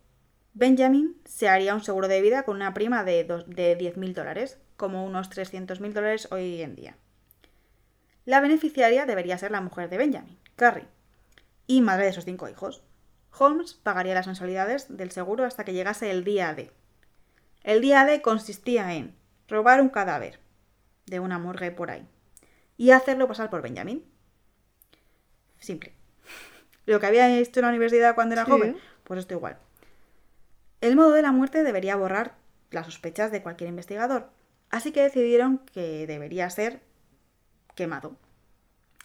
Benjamin 0.52 1.16
se 1.24 1.48
haría 1.48 1.74
un 1.74 1.82
seguro 1.82 2.06
de 2.06 2.20
vida 2.20 2.42
con 2.42 2.56
una 2.56 2.74
prima 2.74 3.02
de, 3.02 3.24
de 3.24 3.78
10.000 3.78 4.12
dólares, 4.12 4.58
como 4.76 5.06
unos 5.06 5.30
300.000 5.30 5.92
dólares 5.94 6.28
hoy 6.30 6.60
en 6.60 6.74
día. 6.76 6.98
La 8.26 8.42
beneficiaria 8.42 9.06
debería 9.06 9.38
ser 9.38 9.52
la 9.52 9.62
mujer 9.62 9.88
de 9.88 9.96
Benjamin, 9.96 10.38
Carrie, 10.56 10.88
y 11.66 11.80
madre 11.80 12.04
de 12.04 12.12
sus 12.12 12.26
cinco 12.26 12.46
hijos. 12.50 12.82
Holmes 13.30 13.72
pagaría 13.72 14.12
las 14.12 14.26
mensualidades 14.26 14.94
del 14.94 15.12
seguro 15.12 15.44
hasta 15.44 15.64
que 15.64 15.72
llegase 15.72 16.10
el 16.10 16.24
día 16.24 16.52
D. 16.52 16.72
El 17.62 17.80
día 17.80 18.04
D 18.04 18.20
consistía 18.20 18.92
en 18.92 19.16
robar 19.48 19.80
un 19.80 19.88
cadáver 19.88 20.40
de 21.06 21.20
una 21.20 21.38
morgue 21.38 21.70
por 21.70 21.90
ahí 21.90 22.06
y 22.76 22.90
hacerlo 22.90 23.28
pasar 23.28 23.50
por 23.50 23.62
Benjamin. 23.62 24.04
Simple. 25.58 25.92
Lo 26.86 27.00
que 27.00 27.06
había 27.06 27.38
hecho 27.38 27.60
en 27.60 27.64
la 27.64 27.70
universidad 27.70 28.14
cuando 28.14 28.34
era 28.34 28.44
joven, 28.44 28.76
pues 29.04 29.20
esto 29.20 29.34
igual. 29.34 29.58
El 30.80 30.96
modo 30.96 31.12
de 31.12 31.22
la 31.22 31.32
muerte 31.32 31.62
debería 31.62 31.96
borrar 31.96 32.34
las 32.70 32.86
sospechas 32.86 33.32
de 33.32 33.42
cualquier 33.42 33.70
investigador, 33.70 34.30
así 34.70 34.92
que 34.92 35.02
decidieron 35.02 35.58
que 35.58 36.06
debería 36.06 36.48
ser 36.50 36.80
quemado 37.74 38.16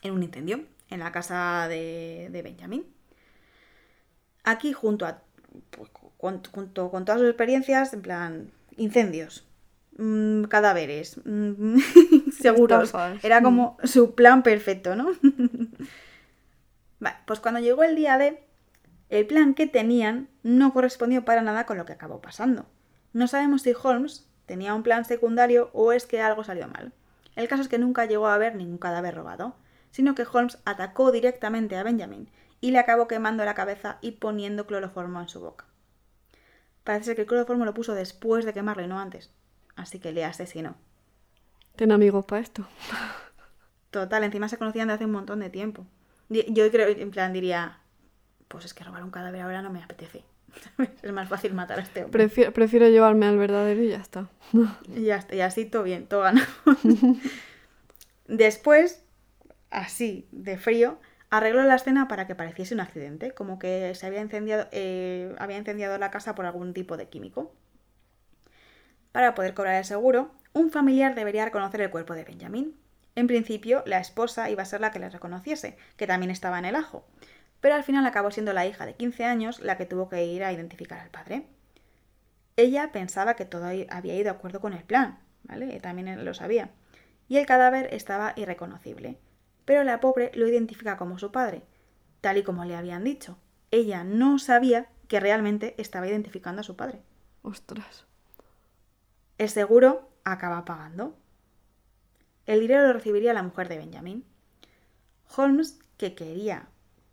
en 0.01 0.13
un 0.13 0.23
incendio 0.23 0.65
en 0.89 0.99
la 0.99 1.11
casa 1.11 1.67
de, 1.69 2.29
de 2.31 2.41
Benjamin. 2.41 2.85
Aquí, 4.43 4.73
junto 4.73 5.05
a. 5.05 5.21
Pues, 5.71 5.89
junto 6.51 6.91
con 6.91 7.05
todas 7.05 7.21
sus 7.21 7.29
experiencias, 7.29 7.93
en 7.93 8.01
plan. 8.01 8.51
Incendios. 8.77 9.45
Mm, 10.01 10.45
cadáveres. 10.45 11.21
Mm, 11.25 11.77
seguros. 12.31 12.91
Era 13.21 13.43
como 13.43 13.77
su 13.83 14.15
plan 14.15 14.41
perfecto, 14.41 14.95
¿no? 14.95 15.11
vale, 16.99 17.17
pues 17.27 17.39
cuando 17.39 17.59
llegó 17.59 17.83
el 17.83 17.95
día 17.95 18.17
de. 18.17 18.43
El 19.09 19.27
plan 19.27 19.53
que 19.53 19.67
tenían 19.67 20.29
no 20.41 20.73
correspondió 20.73 21.23
para 21.23 21.43
nada 21.43 21.67
con 21.67 21.77
lo 21.77 21.85
que 21.85 21.93
acabó 21.93 22.19
pasando. 22.19 22.65
No 23.13 23.27
sabemos 23.27 23.61
si 23.61 23.73
Holmes 23.79 24.27
tenía 24.47 24.73
un 24.73 24.81
plan 24.81 25.05
secundario 25.05 25.69
o 25.73 25.91
es 25.91 26.07
que 26.07 26.21
algo 26.21 26.43
salió 26.43 26.67
mal. 26.67 26.93
El 27.35 27.47
caso 27.47 27.61
es 27.61 27.67
que 27.67 27.77
nunca 27.77 28.05
llegó 28.05 28.27
a 28.27 28.33
haber 28.33 28.55
ningún 28.55 28.79
cadáver 28.79 29.13
robado, 29.13 29.55
sino 29.91 30.15
que 30.15 30.25
Holmes 30.31 30.57
atacó 30.65 31.11
directamente 31.11 31.75
a 31.75 31.83
Benjamin 31.83 32.31
y 32.59 32.71
le 32.71 32.79
acabó 32.79 33.07
quemando 33.07 33.45
la 33.45 33.53
cabeza 33.53 33.99
y 34.01 34.13
poniendo 34.13 34.65
cloroformo 34.65 35.19
en 35.19 35.29
su 35.29 35.41
boca. 35.41 35.65
Parece 36.85 37.05
ser 37.05 37.15
que 37.15 37.21
el 37.21 37.27
cloroformo 37.27 37.65
lo 37.65 37.73
puso 37.75 37.93
después 37.93 38.45
de 38.45 38.53
quemarlo 38.53 38.83
y 38.83 38.87
no 38.87 38.97
antes. 38.97 39.29
Así 39.75 39.99
que 39.99 40.11
le 40.11 40.25
asesinó. 40.25 40.75
Ten 41.75 41.91
amigos 41.91 42.25
para 42.25 42.41
esto. 42.41 42.67
Total, 43.89 44.23
encima 44.23 44.47
se 44.49 44.57
conocían 44.57 44.87
de 44.87 44.95
hace 44.95 45.05
un 45.05 45.11
montón 45.11 45.39
de 45.39 45.49
tiempo. 45.49 45.85
Yo 46.29 46.69
creo, 46.71 46.87
en 46.87 47.11
plan, 47.11 47.33
diría, 47.33 47.79
pues 48.47 48.65
es 48.65 48.73
que 48.73 48.83
robar 48.83 49.03
un 49.03 49.11
cadáver 49.11 49.41
ahora 49.41 49.61
no 49.61 49.69
me 49.69 49.83
apetece. 49.83 50.23
es 51.01 51.11
más 51.11 51.29
fácil 51.29 51.53
matar 51.53 51.79
a 51.79 51.81
este 51.81 52.03
hombre. 52.03 52.29
Prefiero, 52.51 52.87
llevarme 52.87 53.25
al 53.25 53.37
verdadero 53.37 53.81
y 53.81 53.89
ya 53.89 53.97
está. 53.97 54.29
y 54.87 55.03
ya 55.03 55.17
está, 55.17 55.35
y 55.35 55.41
así 55.41 55.65
todo 55.65 55.83
bien, 55.83 56.07
todo 56.07 56.21
ganado. 56.21 56.47
Después, 58.27 59.03
así, 59.69 60.27
de 60.31 60.57
frío, 60.57 60.99
arregló 61.29 61.63
la 61.63 61.75
escena 61.75 62.07
para 62.07 62.27
que 62.27 62.35
pareciese 62.35 62.73
un 62.73 62.79
accidente, 62.79 63.31
como 63.31 63.59
que 63.59 63.93
se 63.95 64.05
había 64.05 64.21
incendiado, 64.21 64.67
eh, 64.71 65.35
había 65.39 65.57
incendiado 65.57 65.97
la 65.97 66.11
casa 66.11 66.35
por 66.35 66.45
algún 66.45 66.73
tipo 66.73 66.97
de 66.97 67.09
químico. 67.09 67.53
Para 69.11 69.35
poder 69.35 69.53
cobrar 69.53 69.75
el 69.75 69.85
seguro, 69.85 70.31
un 70.53 70.69
familiar 70.69 71.15
debería 71.15 71.45
reconocer 71.45 71.81
el 71.81 71.89
cuerpo 71.89 72.13
de 72.13 72.23
Benjamin. 72.23 72.75
En 73.15 73.27
principio, 73.27 73.83
la 73.85 73.99
esposa 73.99 74.49
iba 74.49 74.63
a 74.63 74.65
ser 74.65 74.81
la 74.81 74.91
que 74.91 74.99
le 74.99 75.09
reconociese, 75.09 75.77
que 75.97 76.07
también 76.07 76.31
estaba 76.31 76.59
en 76.59 76.65
el 76.65 76.75
ajo, 76.75 77.05
pero 77.59 77.75
al 77.75 77.83
final 77.83 78.05
acabó 78.05 78.31
siendo 78.31 78.53
la 78.53 78.65
hija 78.65 78.85
de 78.85 78.95
15 78.95 79.25
años 79.25 79.59
la 79.59 79.77
que 79.77 79.85
tuvo 79.85 80.09
que 80.09 80.25
ir 80.25 80.43
a 80.43 80.53
identificar 80.53 80.99
al 80.99 81.09
padre. 81.09 81.45
Ella 82.55 82.91
pensaba 82.91 83.35
que 83.35 83.45
todo 83.45 83.65
había 83.65 84.15
ido 84.15 84.23
de 84.25 84.29
acuerdo 84.29 84.61
con 84.61 84.73
el 84.73 84.83
plan, 84.83 85.19
¿vale? 85.43 85.79
También 85.79 86.23
lo 86.23 86.33
sabía. 86.33 86.69
Y 87.27 87.37
el 87.37 87.45
cadáver 87.45 87.93
estaba 87.93 88.33
irreconocible 88.35 89.17
pero 89.65 89.83
la 89.83 89.99
pobre 89.99 90.31
lo 90.33 90.47
identifica 90.47 90.97
como 90.97 91.17
su 91.17 91.31
padre, 91.31 91.63
tal 92.19 92.37
y 92.37 92.43
como 92.43 92.65
le 92.65 92.75
habían 92.75 93.03
dicho. 93.03 93.37
Ella 93.71 94.03
no 94.03 94.39
sabía 94.39 94.89
que 95.07 95.19
realmente 95.19 95.75
estaba 95.77 96.07
identificando 96.07 96.61
a 96.61 96.63
su 96.63 96.75
padre. 96.75 97.01
Ostras. 97.41 98.05
El 99.41 99.49
seguro 99.49 100.07
acaba 100.23 100.65
pagando. 100.65 101.17
El 102.45 102.59
dinero 102.59 102.85
lo 102.85 102.93
recibiría 102.93 103.33
la 103.33 103.41
mujer 103.41 103.69
de 103.69 103.79
Benjamin. 103.79 104.23
Holmes, 105.35 105.79
que 105.97 106.13
quería 106.13 106.67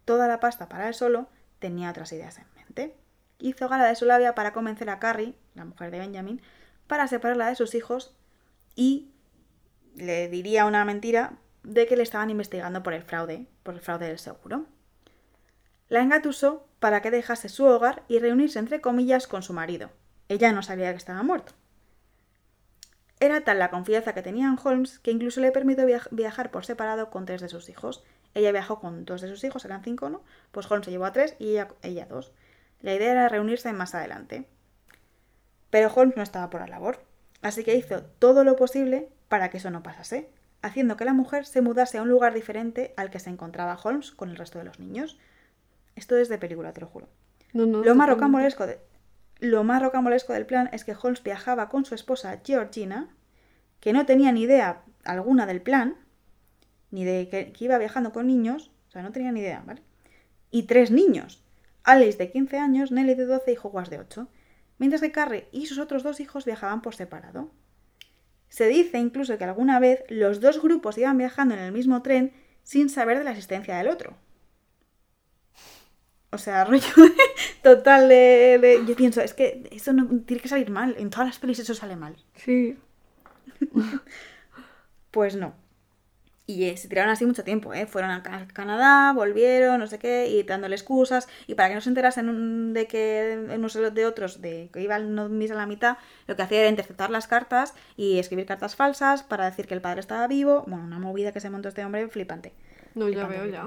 toda 0.04 0.28
la 0.28 0.38
pasta 0.38 0.68
para 0.68 0.88
él 0.88 0.92
solo, 0.92 1.30
tenía 1.58 1.88
otras 1.88 2.12
ideas 2.12 2.36
en 2.36 2.44
mente. 2.54 2.94
Hizo 3.38 3.66
gala 3.70 3.86
de 3.86 3.96
su 3.96 4.04
labia 4.04 4.34
para 4.34 4.52
convencer 4.52 4.90
a 4.90 4.98
Carrie, 4.98 5.36
la 5.54 5.64
mujer 5.64 5.90
de 5.90 6.00
Benjamin, 6.00 6.42
para 6.86 7.08
separarla 7.08 7.48
de 7.48 7.54
sus 7.54 7.74
hijos 7.74 8.14
y 8.76 9.10
le 9.94 10.28
diría 10.28 10.66
una 10.66 10.84
mentira 10.84 11.38
de 11.62 11.86
que 11.86 11.96
le 11.96 12.02
estaban 12.02 12.28
investigando 12.28 12.82
por 12.82 12.92
el 12.92 13.04
fraude, 13.04 13.46
por 13.62 13.72
el 13.72 13.80
fraude 13.80 14.06
del 14.06 14.18
seguro. 14.18 14.66
La 15.88 16.02
engatusó 16.02 16.68
para 16.78 17.00
que 17.00 17.10
dejase 17.10 17.48
su 17.48 17.64
hogar 17.64 18.02
y 18.06 18.18
reunirse 18.18 18.58
entre 18.58 18.82
comillas 18.82 19.26
con 19.26 19.42
su 19.42 19.54
marido. 19.54 19.88
Ella 20.28 20.52
no 20.52 20.62
sabía 20.62 20.90
que 20.90 20.98
estaba 20.98 21.22
muerto. 21.22 21.54
Era 23.20 23.40
tal 23.42 23.58
la 23.58 23.70
confianza 23.70 24.14
que 24.14 24.22
tenía 24.22 24.46
en 24.46 24.58
Holmes 24.62 25.00
que 25.00 25.10
incluso 25.10 25.40
le 25.40 25.50
permitió 25.50 25.86
viajar 26.10 26.50
por 26.50 26.64
separado 26.64 27.10
con 27.10 27.26
tres 27.26 27.40
de 27.40 27.48
sus 27.48 27.68
hijos. 27.68 28.04
Ella 28.34 28.52
viajó 28.52 28.78
con 28.78 29.04
dos 29.04 29.20
de 29.20 29.28
sus 29.28 29.42
hijos, 29.42 29.64
eran 29.64 29.82
cinco, 29.82 30.08
¿no? 30.08 30.22
Pues 30.52 30.70
Holmes 30.70 30.84
se 30.84 30.90
llevó 30.90 31.06
a 31.06 31.12
tres 31.12 31.34
y 31.38 31.50
ella, 31.50 31.68
ella 31.82 32.06
dos. 32.06 32.32
La 32.80 32.94
idea 32.94 33.10
era 33.10 33.28
reunirse 33.28 33.72
más 33.72 33.94
adelante. 33.94 34.46
Pero 35.70 35.92
Holmes 35.92 36.16
no 36.16 36.22
estaba 36.22 36.48
por 36.48 36.60
la 36.60 36.68
labor, 36.68 37.02
así 37.42 37.64
que 37.64 37.74
hizo 37.74 38.02
todo 38.02 38.44
lo 38.44 38.56
posible 38.56 39.08
para 39.28 39.50
que 39.50 39.58
eso 39.58 39.70
no 39.70 39.82
pasase, 39.82 40.30
haciendo 40.62 40.96
que 40.96 41.04
la 41.04 41.12
mujer 41.12 41.44
se 41.44 41.60
mudase 41.60 41.98
a 41.98 42.02
un 42.02 42.08
lugar 42.08 42.34
diferente 42.34 42.94
al 42.96 43.10
que 43.10 43.18
se 43.18 43.30
encontraba 43.30 43.78
Holmes 43.82 44.12
con 44.12 44.30
el 44.30 44.36
resto 44.36 44.58
de 44.58 44.64
los 44.64 44.78
niños. 44.78 45.18
Esto 45.96 46.16
es 46.16 46.28
de 46.28 46.38
película, 46.38 46.72
te 46.72 46.80
lo 46.80 46.86
juro. 46.86 47.08
lo, 47.52 47.94
más 47.94 48.08
rocambolesco 48.08 48.66
lo 49.40 49.64
más 49.64 49.82
rocambolesco 49.82 50.32
del 50.32 50.46
plan 50.46 50.68
es 50.72 50.84
que 50.84 50.96
Holmes 51.00 51.22
viajaba 51.22 51.68
con 51.68 51.84
su 51.84 51.94
esposa 51.94 52.40
Georgina, 52.44 53.08
que 53.80 53.92
no 53.92 54.06
tenía 54.06 54.32
ni 54.32 54.42
idea 54.42 54.82
alguna 55.04 55.46
del 55.46 55.62
plan, 55.62 55.96
ni 56.90 57.04
de 57.04 57.28
que, 57.28 57.52
iba 57.60 57.78
viajando 57.78 58.12
con 58.12 58.26
niños, 58.26 58.70
o 58.88 58.90
sea, 58.90 59.02
no 59.02 59.12
tenía 59.12 59.32
ni 59.32 59.40
idea, 59.40 59.62
¿vale? 59.64 59.82
Y 60.50 60.64
tres 60.64 60.90
niños, 60.90 61.44
Alice 61.84 62.18
de 62.18 62.30
15 62.30 62.58
años, 62.58 62.90
Nelly 62.90 63.14
de 63.14 63.26
12 63.26 63.52
y 63.52 63.56
Hogwarts 63.62 63.90
de 63.90 63.98
8, 64.00 64.28
mientras 64.78 65.02
que 65.02 65.12
Carrie 65.12 65.48
y 65.52 65.66
sus 65.66 65.78
otros 65.78 66.02
dos 66.02 66.20
hijos 66.20 66.44
viajaban 66.44 66.82
por 66.82 66.94
separado. 66.94 67.50
Se 68.48 68.66
dice 68.66 68.98
incluso 68.98 69.36
que 69.36 69.44
alguna 69.44 69.78
vez 69.78 70.04
los 70.08 70.40
dos 70.40 70.60
grupos 70.62 70.96
iban 70.98 71.18
viajando 71.18 71.54
en 71.54 71.60
el 71.60 71.72
mismo 71.72 72.02
tren 72.02 72.32
sin 72.62 72.88
saber 72.88 73.18
de 73.18 73.24
la 73.24 73.30
existencia 73.30 73.76
del 73.76 73.88
otro. 73.88 74.16
O 76.30 76.38
sea, 76.38 76.64
rollo 76.66 76.86
total 77.62 78.08
de, 78.08 78.82
Yo 78.86 78.94
pienso, 78.96 79.20
es 79.20 79.34
que 79.34 79.68
eso 79.70 79.92
no 79.92 80.06
tiene 80.26 80.42
que 80.42 80.48
salir 80.48 80.70
mal. 80.70 80.94
En 80.98 81.10
todas 81.10 81.26
las 81.26 81.38
pelis 81.38 81.58
eso 81.58 81.74
sale 81.74 81.96
mal. 81.96 82.16
Sí. 82.36 82.78
pues 85.10 85.36
no. 85.36 85.54
Y 86.46 86.64
eh, 86.64 86.78
se 86.78 86.88
tiraron 86.88 87.10
así 87.10 87.26
mucho 87.26 87.44
tiempo, 87.44 87.74
¿eh? 87.74 87.84
Fueron 87.86 88.10
a 88.10 88.22
Canadá, 88.22 89.12
volvieron, 89.12 89.78
no 89.80 89.86
sé 89.86 89.98
qué, 89.98 90.28
y 90.28 90.42
dándole 90.44 90.76
excusas. 90.76 91.28
Y 91.46 91.54
para 91.54 91.68
que 91.68 91.74
no 91.74 91.82
se 91.82 91.90
enterasen 91.90 92.72
de 92.72 92.86
que 92.86 93.38
unos 93.54 93.74
de 93.74 94.06
otros, 94.06 94.40
de 94.40 94.70
que 94.72 94.80
iban 94.80 95.14
no 95.14 95.24
a 95.24 95.54
la 95.54 95.66
mitad, 95.66 95.98
lo 96.26 96.36
que 96.36 96.42
hacía 96.42 96.60
era 96.60 96.70
interceptar 96.70 97.10
las 97.10 97.26
cartas 97.26 97.74
y 97.98 98.18
escribir 98.18 98.46
cartas 98.46 98.76
falsas 98.76 99.22
para 99.22 99.44
decir 99.44 99.66
que 99.66 99.74
el 99.74 99.82
padre 99.82 100.00
estaba 100.00 100.26
vivo. 100.26 100.64
Bueno, 100.66 100.84
una 100.84 100.98
movida 100.98 101.32
que 101.32 101.40
se 101.40 101.50
montó 101.50 101.68
este 101.68 101.84
hombre 101.84 102.08
flipante. 102.08 102.54
No, 102.94 103.10
ya 103.10 103.26
veo 103.26 103.44
ya. 103.44 103.66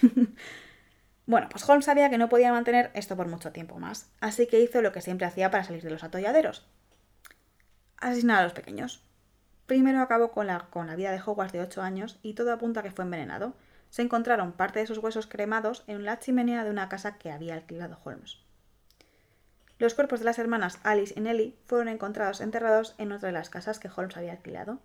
bueno, 1.26 1.48
pues 1.50 1.68
Holmes 1.68 1.84
sabía 1.84 2.08
que 2.08 2.18
no 2.18 2.28
podía 2.28 2.52
mantener 2.52 2.90
esto 2.94 3.16
por 3.16 3.26
mucho 3.26 3.50
tiempo 3.50 3.78
más, 3.78 4.08
así 4.20 4.46
que 4.46 4.60
hizo 4.60 4.80
lo 4.80 4.92
que 4.92 5.00
siempre 5.00 5.26
hacía 5.26 5.50
para 5.50 5.64
salir 5.64 5.82
de 5.82 5.90
los 5.90 6.04
atolladeros. 6.04 6.64
Asesinar 7.98 8.40
a 8.40 8.44
los 8.44 8.52
pequeños. 8.52 9.02
Primero 9.66 10.00
acabó 10.00 10.30
con 10.30 10.46
la, 10.46 10.66
con 10.70 10.86
la 10.86 10.94
vida 10.94 11.10
de 11.10 11.20
Hogwarts 11.20 11.52
de 11.52 11.60
8 11.60 11.82
años 11.82 12.20
y 12.22 12.34
todo 12.34 12.52
apunta 12.52 12.80
a 12.80 12.82
que 12.84 12.92
fue 12.92 13.04
envenenado. 13.04 13.54
Se 13.90 14.02
encontraron 14.02 14.52
parte 14.52 14.78
de 14.78 14.86
sus 14.86 14.98
huesos 14.98 15.26
cremados 15.26 15.82
en 15.88 16.04
la 16.04 16.20
chimenea 16.20 16.62
de 16.62 16.70
una 16.70 16.88
casa 16.88 17.18
que 17.18 17.32
había 17.32 17.54
alquilado 17.54 17.98
Holmes. 18.04 18.38
Los 19.78 19.94
cuerpos 19.94 20.20
de 20.20 20.26
las 20.26 20.38
hermanas 20.38 20.78
Alice 20.84 21.12
y 21.16 21.20
Nellie 21.20 21.56
fueron 21.66 21.88
encontrados 21.88 22.40
enterrados 22.40 22.94
en 22.98 23.10
otra 23.10 23.28
de 23.28 23.32
las 23.32 23.50
casas 23.50 23.78
que 23.78 23.90
Holmes 23.94 24.16
había 24.16 24.32
alquilado. 24.32 24.78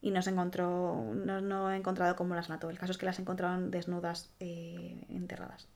Y 0.00 0.10
no 0.10 0.22
se 0.22 0.30
encontró, 0.30 1.12
no, 1.14 1.72
he 1.72 1.76
encontrado 1.76 2.14
cómo 2.14 2.34
las 2.34 2.48
mató. 2.48 2.70
El 2.70 2.78
caso 2.78 2.92
es 2.92 2.98
que 2.98 3.06
las 3.06 3.18
encontraron 3.18 3.70
desnudas, 3.70 4.30
eh, 4.38 5.04
enterradas. 5.08 5.68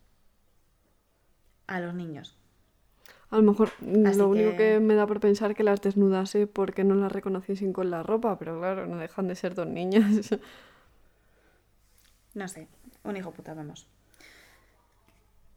A 1.66 1.80
los 1.80 1.94
niños. 1.94 2.36
A 3.30 3.36
lo 3.36 3.42
mejor 3.42 3.70
lo 3.80 4.28
único 4.28 4.56
que 4.56 4.78
me 4.78 4.94
da 4.94 5.06
por 5.06 5.18
pensar 5.18 5.54
que 5.54 5.64
las 5.64 5.80
desnudase 5.80 6.46
porque 6.46 6.84
no 6.84 6.94
las 6.94 7.10
reconociesen 7.10 7.72
con 7.72 7.90
la 7.90 8.02
ropa, 8.02 8.38
pero 8.38 8.58
claro, 8.58 8.86
no 8.86 8.98
dejan 8.98 9.26
de 9.26 9.34
ser 9.34 9.54
dos 9.54 9.66
niñas. 9.66 10.30
No 12.34 12.48
sé, 12.48 12.66
un 13.04 13.14
hijo 13.14 13.30
puta, 13.30 13.52
vamos. 13.52 13.86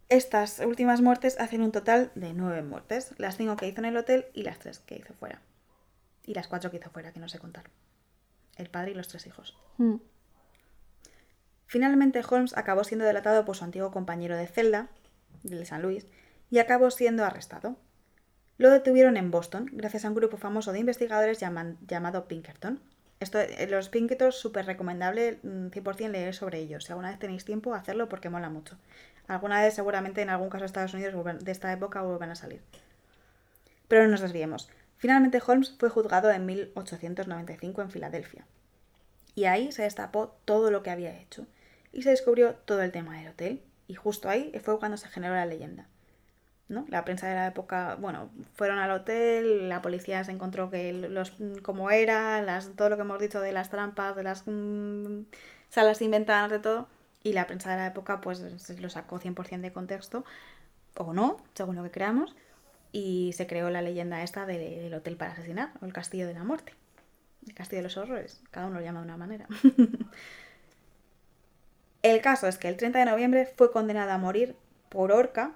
Estas 0.09 0.59
últimas 0.59 1.01
muertes 1.01 1.39
hacen 1.39 1.61
un 1.61 1.71
total 1.71 2.11
de 2.15 2.33
nueve 2.33 2.61
muertes. 2.61 3.13
Las 3.17 3.37
cinco 3.37 3.55
que 3.55 3.67
hizo 3.67 3.79
en 3.79 3.85
el 3.85 3.97
hotel 3.97 4.25
y 4.33 4.43
las 4.43 4.59
tres 4.59 4.79
que 4.79 4.97
hizo 4.97 5.13
fuera. 5.13 5.41
Y 6.25 6.33
las 6.33 6.47
cuatro 6.47 6.69
que 6.69 6.77
hizo 6.77 6.89
fuera, 6.89 7.11
que 7.11 7.19
no 7.19 7.29
sé 7.29 7.39
contar. 7.39 7.63
El 8.55 8.69
padre 8.69 8.91
y 8.91 8.95
los 8.95 9.07
tres 9.07 9.27
hijos. 9.27 9.57
Hmm. 9.77 9.97
Finalmente 11.67 12.21
Holmes 12.29 12.55
acabó 12.55 12.83
siendo 12.83 13.05
delatado 13.05 13.43
por 13.45 13.55
su 13.55 13.63
antiguo 13.63 13.91
compañero 13.91 14.37
de 14.37 14.47
celda, 14.47 14.89
de 15.43 15.65
San 15.65 15.81
Luis, 15.81 16.07
y 16.49 16.59
acabó 16.59 16.91
siendo 16.91 17.25
arrestado. 17.25 17.77
Lo 18.57 18.69
detuvieron 18.69 19.17
en 19.17 19.31
Boston 19.31 19.69
gracias 19.73 20.05
a 20.05 20.09
un 20.09 20.15
grupo 20.15 20.37
famoso 20.37 20.71
de 20.71 20.79
investigadores 20.79 21.39
llamado 21.39 22.27
Pinkerton. 22.27 22.79
Esto, 23.19 23.39
eh, 23.39 23.67
los 23.69 23.89
Pinkerton, 23.89 24.31
súper 24.31 24.65
recomendable 24.65 25.41
100% 25.41 26.07
mm, 26.07 26.11
leer 26.11 26.33
sobre 26.33 26.59
ellos. 26.59 26.85
Si 26.85 26.91
alguna 26.91 27.09
vez 27.09 27.19
tenéis 27.19 27.45
tiempo, 27.45 27.73
hacerlo 27.73 28.07
porque 28.07 28.29
mola 28.29 28.49
mucho. 28.49 28.77
Alguna 29.27 29.61
vez, 29.61 29.73
seguramente, 29.73 30.21
en 30.21 30.29
algún 30.29 30.49
caso 30.49 30.61
de 30.61 30.67
Estados 30.67 30.93
Unidos 30.93 31.43
de 31.43 31.51
esta 31.51 31.71
época 31.71 32.01
vuelvan 32.01 32.31
a 32.31 32.35
salir. 32.35 32.61
Pero 33.87 34.03
no 34.03 34.11
nos 34.11 34.21
desviemos. 34.21 34.69
Finalmente, 34.97 35.41
Holmes 35.45 35.75
fue 35.77 35.89
juzgado 35.89 36.31
en 36.31 36.45
1895 36.45 37.81
en 37.81 37.91
Filadelfia. 37.91 38.45
Y 39.35 39.45
ahí 39.45 39.71
se 39.71 39.83
destapó 39.83 40.37
todo 40.45 40.71
lo 40.71 40.83
que 40.83 40.89
había 40.89 41.19
hecho. 41.19 41.45
Y 41.91 42.03
se 42.03 42.09
descubrió 42.09 42.55
todo 42.55 42.81
el 42.81 42.91
tema 42.91 43.17
del 43.17 43.29
hotel. 43.29 43.61
Y 43.87 43.95
justo 43.95 44.29
ahí 44.29 44.51
fue 44.63 44.79
cuando 44.79 44.97
se 44.97 45.09
generó 45.09 45.35
la 45.35 45.45
leyenda. 45.45 45.87
¿no? 46.67 46.85
La 46.89 47.05
prensa 47.05 47.27
de 47.27 47.35
la 47.35 47.47
época, 47.47 47.95
bueno, 47.95 48.29
fueron 48.55 48.79
al 48.79 48.91
hotel, 48.91 49.69
la 49.69 49.81
policía 49.81 50.23
se 50.23 50.31
encontró 50.31 50.69
que 50.69 50.93
los 50.93 51.33
como 51.61 51.91
era, 51.91 52.41
las, 52.41 52.75
todo 52.75 52.89
lo 52.89 52.95
que 52.95 53.03
hemos 53.03 53.19
dicho 53.19 53.39
de 53.39 53.51
las 53.51 53.69
trampas, 53.69 54.15
de 54.15 54.23
las 54.23 54.43
mm, 54.47 55.25
salas 55.69 56.01
inventadas, 56.01 56.49
de 56.51 56.59
todo, 56.59 56.87
y 57.23 57.33
la 57.33 57.45
prensa 57.47 57.71
de 57.71 57.77
la 57.77 57.87
época 57.87 58.21
pues 58.21 58.41
lo 58.79 58.89
sacó 58.89 59.19
100% 59.19 59.61
de 59.61 59.73
contexto, 59.73 60.25
o 60.97 61.13
no, 61.13 61.37
según 61.53 61.75
lo 61.75 61.83
que 61.83 61.91
creamos, 61.91 62.35
y 62.95 63.33
se 63.33 63.45
creó 63.45 63.69
la 63.69 63.81
leyenda 63.81 64.23
esta 64.23 64.45
del 64.45 64.93
hotel 64.93 65.17
para 65.17 65.33
asesinar, 65.33 65.73
o 65.81 65.85
el 65.85 65.91
castillo 65.91 66.27
de 66.27 66.33
la 66.33 66.45
muerte, 66.45 66.73
el 67.45 67.53
castillo 67.53 67.79
de 67.79 67.83
los 67.83 67.97
horrores, 67.97 68.41
cada 68.51 68.67
uno 68.67 68.79
lo 68.79 68.85
llama 68.85 69.01
de 69.01 69.05
una 69.05 69.17
manera. 69.17 69.47
el 72.03 72.21
caso 72.21 72.47
es 72.47 72.57
que 72.57 72.69
el 72.69 72.77
30 72.77 72.99
de 72.99 73.05
noviembre 73.05 73.51
fue 73.57 73.73
condenado 73.73 74.13
a 74.13 74.17
morir 74.17 74.55
por 74.87 75.11
horca 75.11 75.51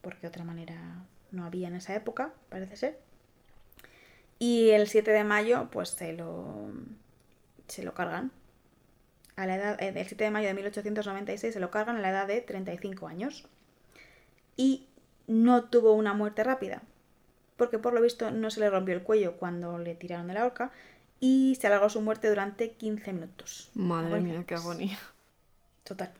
porque 0.00 0.26
otra 0.26 0.44
manera 0.44 1.04
no 1.30 1.44
había 1.44 1.68
en 1.68 1.74
esa 1.74 1.94
época, 1.94 2.32
parece 2.48 2.76
ser. 2.76 2.98
Y 4.38 4.70
el 4.70 4.88
7 4.88 5.10
de 5.10 5.24
mayo, 5.24 5.68
pues 5.70 5.90
se 5.90 6.14
lo, 6.14 6.70
se 7.66 7.82
lo 7.82 7.92
cargan. 7.92 8.32
A 9.36 9.44
la 9.44 9.56
edad, 9.56 9.82
eh, 9.82 9.92
el 9.94 10.06
7 10.06 10.24
de 10.24 10.30
mayo 10.30 10.48
de 10.48 10.54
1896 10.54 11.52
se 11.52 11.60
lo 11.60 11.70
cargan 11.70 11.96
a 11.96 12.00
la 12.00 12.08
edad 12.08 12.26
de 12.26 12.40
35 12.40 13.08
años. 13.08 13.46
Y 14.56 14.87
no 15.28 15.64
tuvo 15.64 15.92
una 15.92 16.14
muerte 16.14 16.42
rápida, 16.42 16.82
porque 17.56 17.78
por 17.78 17.94
lo 17.94 18.00
visto 18.00 18.30
no 18.32 18.50
se 18.50 18.60
le 18.60 18.70
rompió 18.70 18.94
el 18.94 19.02
cuello 19.02 19.36
cuando 19.36 19.78
le 19.78 19.94
tiraron 19.94 20.26
de 20.26 20.34
la 20.34 20.44
horca 20.44 20.72
y 21.20 21.56
se 21.60 21.66
alargó 21.66 21.88
su 21.90 22.00
muerte 22.00 22.28
durante 22.28 22.72
15 22.72 23.12
minutos. 23.12 23.70
Madre 23.74 24.20
mía, 24.20 24.44
qué 24.46 24.54
agonía. 24.54 24.98
Total. 25.84 26.12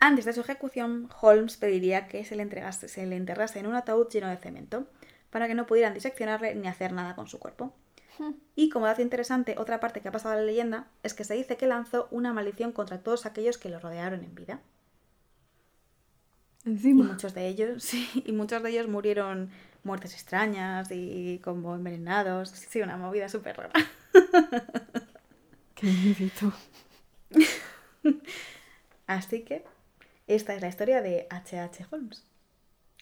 Antes 0.00 0.24
de 0.24 0.32
su 0.32 0.42
ejecución, 0.42 1.08
Holmes 1.20 1.56
pediría 1.56 2.06
que 2.06 2.24
se 2.24 2.36
le, 2.36 2.42
entregase, 2.42 2.88
se 2.88 3.04
le 3.06 3.16
enterrase 3.16 3.58
en 3.58 3.66
un 3.66 3.74
ataúd 3.74 4.08
lleno 4.08 4.28
de 4.28 4.36
cemento, 4.36 4.86
para 5.30 5.48
que 5.48 5.54
no 5.54 5.66
pudieran 5.66 5.94
diseccionarle 5.94 6.54
ni 6.54 6.68
hacer 6.68 6.92
nada 6.92 7.14
con 7.14 7.26
su 7.26 7.38
cuerpo. 7.38 7.72
Y 8.56 8.68
como 8.68 8.86
dato 8.86 9.02
interesante, 9.02 9.54
otra 9.58 9.78
parte 9.78 10.00
que 10.00 10.08
ha 10.08 10.12
pasado 10.12 10.34
a 10.34 10.38
la 10.38 10.42
leyenda 10.42 10.88
es 11.02 11.14
que 11.14 11.24
se 11.24 11.34
dice 11.34 11.56
que 11.56 11.66
lanzó 11.66 12.08
una 12.10 12.32
maldición 12.32 12.72
contra 12.72 13.02
todos 13.02 13.26
aquellos 13.26 13.58
que 13.58 13.68
lo 13.68 13.78
rodearon 13.78 14.24
en 14.24 14.34
vida. 14.34 14.60
Encima. 16.68 17.04
Y 17.04 17.08
muchos 17.08 17.34
de 17.34 17.48
ellos, 17.48 17.82
sí, 17.82 18.08
y 18.26 18.32
muchos 18.32 18.62
de 18.62 18.70
ellos 18.70 18.88
murieron 18.88 19.50
muertes 19.84 20.12
extrañas 20.12 20.90
y 20.90 21.40
como 21.42 21.74
envenenados. 21.74 22.50
Sí, 22.50 22.80
una 22.80 22.96
movida 22.96 23.28
súper 23.28 23.56
rara. 23.56 23.72
Qué 25.74 25.86
miedito. 25.86 26.52
Así 29.06 29.42
que 29.42 29.64
esta 30.26 30.54
es 30.54 30.60
la 30.60 30.68
historia 30.68 31.00
de 31.00 31.26
H.H. 31.30 31.86
Holmes. 31.90 32.26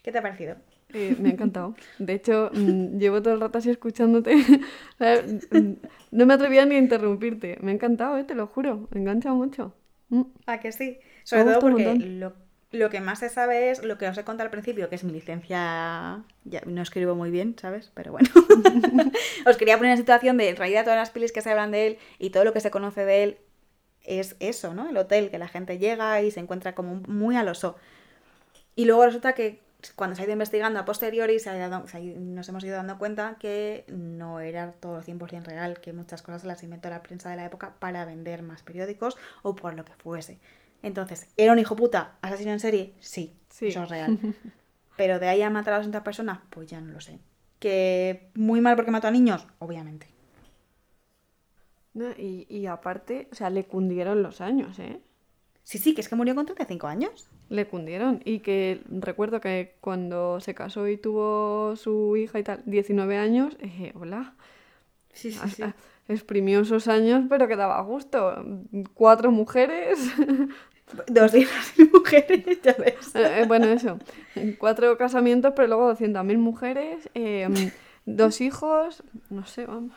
¿Qué 0.02 0.12
te 0.12 0.18
ha 0.18 0.22
parecido? 0.22 0.56
Eh, 0.92 1.16
me 1.18 1.30
ha 1.30 1.32
encantado. 1.32 1.74
De 1.98 2.12
hecho, 2.12 2.50
mm, 2.52 2.98
llevo 2.98 3.20
todo 3.20 3.34
el 3.34 3.40
rato 3.40 3.58
así 3.58 3.70
escuchándote. 3.70 4.36
Mm, 4.98 5.72
no 6.12 6.24
me 6.24 6.34
atrevía 6.34 6.64
ni 6.64 6.76
a 6.76 6.78
interrumpirte. 6.78 7.58
Me 7.60 7.72
ha 7.72 7.74
encantado, 7.74 8.16
eh, 8.16 8.24
te 8.24 8.34
lo 8.34 8.46
juro. 8.46 8.88
Me 8.92 9.00
engancha 9.00 9.32
mucho. 9.32 9.74
Mm. 10.08 10.22
¿A 10.46 10.60
que 10.60 10.72
sí? 10.72 10.98
Sobre 11.24 11.44
todo 11.44 11.58
porque 11.60 11.94
lo, 11.96 12.32
Lo 12.76 12.90
que 12.90 13.00
más 13.00 13.20
se 13.20 13.28
sabe 13.28 13.70
es 13.70 13.82
lo 13.82 13.96
que 13.98 14.06
os 14.06 14.18
he 14.18 14.24
contado 14.24 14.46
al 14.46 14.50
principio, 14.50 14.88
que 14.88 14.96
es 14.96 15.04
mi 15.04 15.12
licencia. 15.12 16.22
Ya 16.44 16.60
no 16.66 16.82
escribo 16.82 17.14
muy 17.14 17.30
bien, 17.30 17.56
¿sabes? 17.58 17.90
Pero 17.94 18.12
bueno. 18.12 18.28
os 19.46 19.56
quería 19.56 19.76
poner 19.76 19.92
en 19.92 19.98
situación 19.98 20.36
de, 20.36 20.50
en 20.50 20.56
realidad, 20.56 20.84
todas 20.84 20.98
las 20.98 21.10
pelis 21.10 21.32
que 21.32 21.40
se 21.40 21.50
hablan 21.50 21.70
de 21.70 21.86
él 21.86 21.98
y 22.18 22.30
todo 22.30 22.44
lo 22.44 22.52
que 22.52 22.60
se 22.60 22.70
conoce 22.70 23.04
de 23.04 23.22
él 23.22 23.38
es 24.04 24.36
eso, 24.40 24.74
¿no? 24.74 24.88
El 24.88 24.96
hotel, 24.96 25.30
que 25.30 25.38
la 25.38 25.48
gente 25.48 25.78
llega 25.78 26.20
y 26.22 26.30
se 26.30 26.40
encuentra 26.40 26.74
como 26.74 26.96
muy 27.06 27.36
al 27.36 27.48
oso. 27.48 27.76
Y 28.74 28.84
luego 28.84 29.06
resulta 29.06 29.32
que 29.32 29.60
cuando 29.94 30.16
se 30.16 30.22
ha 30.22 30.24
ido 30.24 30.32
investigando 30.32 30.80
a 30.80 30.84
posteriori 30.84 31.38
se 31.38 31.50
nos 32.18 32.48
hemos 32.48 32.64
ido 32.64 32.76
dando 32.76 32.98
cuenta 32.98 33.36
que 33.38 33.84
no 33.88 34.40
era 34.40 34.72
todo 34.72 35.02
100% 35.02 35.44
real, 35.44 35.80
que 35.80 35.92
muchas 35.92 36.22
cosas 36.22 36.44
las 36.44 36.62
inventó 36.62 36.90
la 36.90 37.02
prensa 37.02 37.30
de 37.30 37.36
la 37.36 37.44
época 37.44 37.74
para 37.78 38.04
vender 38.04 38.42
más 38.42 38.62
periódicos 38.62 39.16
o 39.42 39.54
por 39.54 39.74
lo 39.74 39.84
que 39.84 39.94
fuese. 39.94 40.38
Entonces, 40.86 41.26
¿era 41.36 41.52
un 41.52 41.58
hijo 41.58 41.74
puta 41.74 42.16
asesino 42.22 42.52
en 42.52 42.60
serie? 42.60 42.94
Sí, 43.00 43.36
eso 43.60 43.82
es 43.82 43.88
real. 43.88 44.18
Pero 44.96 45.18
de 45.18 45.26
ahí 45.26 45.42
a 45.42 45.50
matar 45.50 45.74
a 45.74 45.78
200 45.78 46.02
personas, 46.02 46.38
pues 46.48 46.70
ya 46.70 46.80
no 46.80 46.92
lo 46.92 47.00
sé. 47.00 47.18
¿Que 47.58 48.30
muy 48.34 48.60
mal 48.60 48.76
porque 48.76 48.92
mató 48.92 49.08
a 49.08 49.10
niños? 49.10 49.48
Obviamente. 49.58 50.06
y, 52.16 52.46
y 52.48 52.66
aparte, 52.66 53.26
o 53.32 53.34
sea, 53.34 53.50
le 53.50 53.64
cundieron 53.64 54.22
los 54.22 54.40
años, 54.40 54.78
¿eh? 54.78 55.00
Sí, 55.64 55.78
sí, 55.78 55.92
que 55.92 56.02
es 56.02 56.08
que 56.08 56.14
murió 56.14 56.36
con 56.36 56.46
35 56.46 56.86
años. 56.86 57.28
Le 57.48 57.66
cundieron. 57.66 58.22
Y 58.24 58.38
que 58.38 58.82
recuerdo 58.88 59.40
que 59.40 59.74
cuando 59.80 60.38
se 60.38 60.54
casó 60.54 60.86
y 60.86 60.98
tuvo 60.98 61.74
su 61.74 62.16
hija 62.16 62.38
y 62.38 62.44
tal, 62.44 62.62
19 62.64 63.16
años, 63.16 63.56
eh, 63.58 63.92
hola. 63.96 64.34
Sí, 65.12 65.32
sí, 65.32 65.48
sí. 65.48 65.64
Exprimió 66.08 66.60
esos 66.60 66.86
años, 66.86 67.24
pero 67.28 67.48
quedaba 67.48 67.78
a 67.78 67.82
gusto. 67.82 68.44
Cuatro 68.94 69.32
mujeres. 69.32 69.98
Dos 71.08 71.34
y 71.34 71.46
mujeres, 71.92 72.60
ya 72.62 72.74
ves. 72.78 73.14
Eh, 73.14 73.40
eh, 73.40 73.44
bueno, 73.46 73.66
eso. 73.66 73.98
Cuatro 74.58 74.96
casamientos, 74.96 75.52
pero 75.56 75.68
luego 75.68 75.90
200.000 75.94 76.38
mujeres, 76.38 77.10
em, 77.14 77.70
dos 78.04 78.40
hijos, 78.40 79.02
no 79.30 79.44
sé, 79.46 79.66
vamos. 79.66 79.94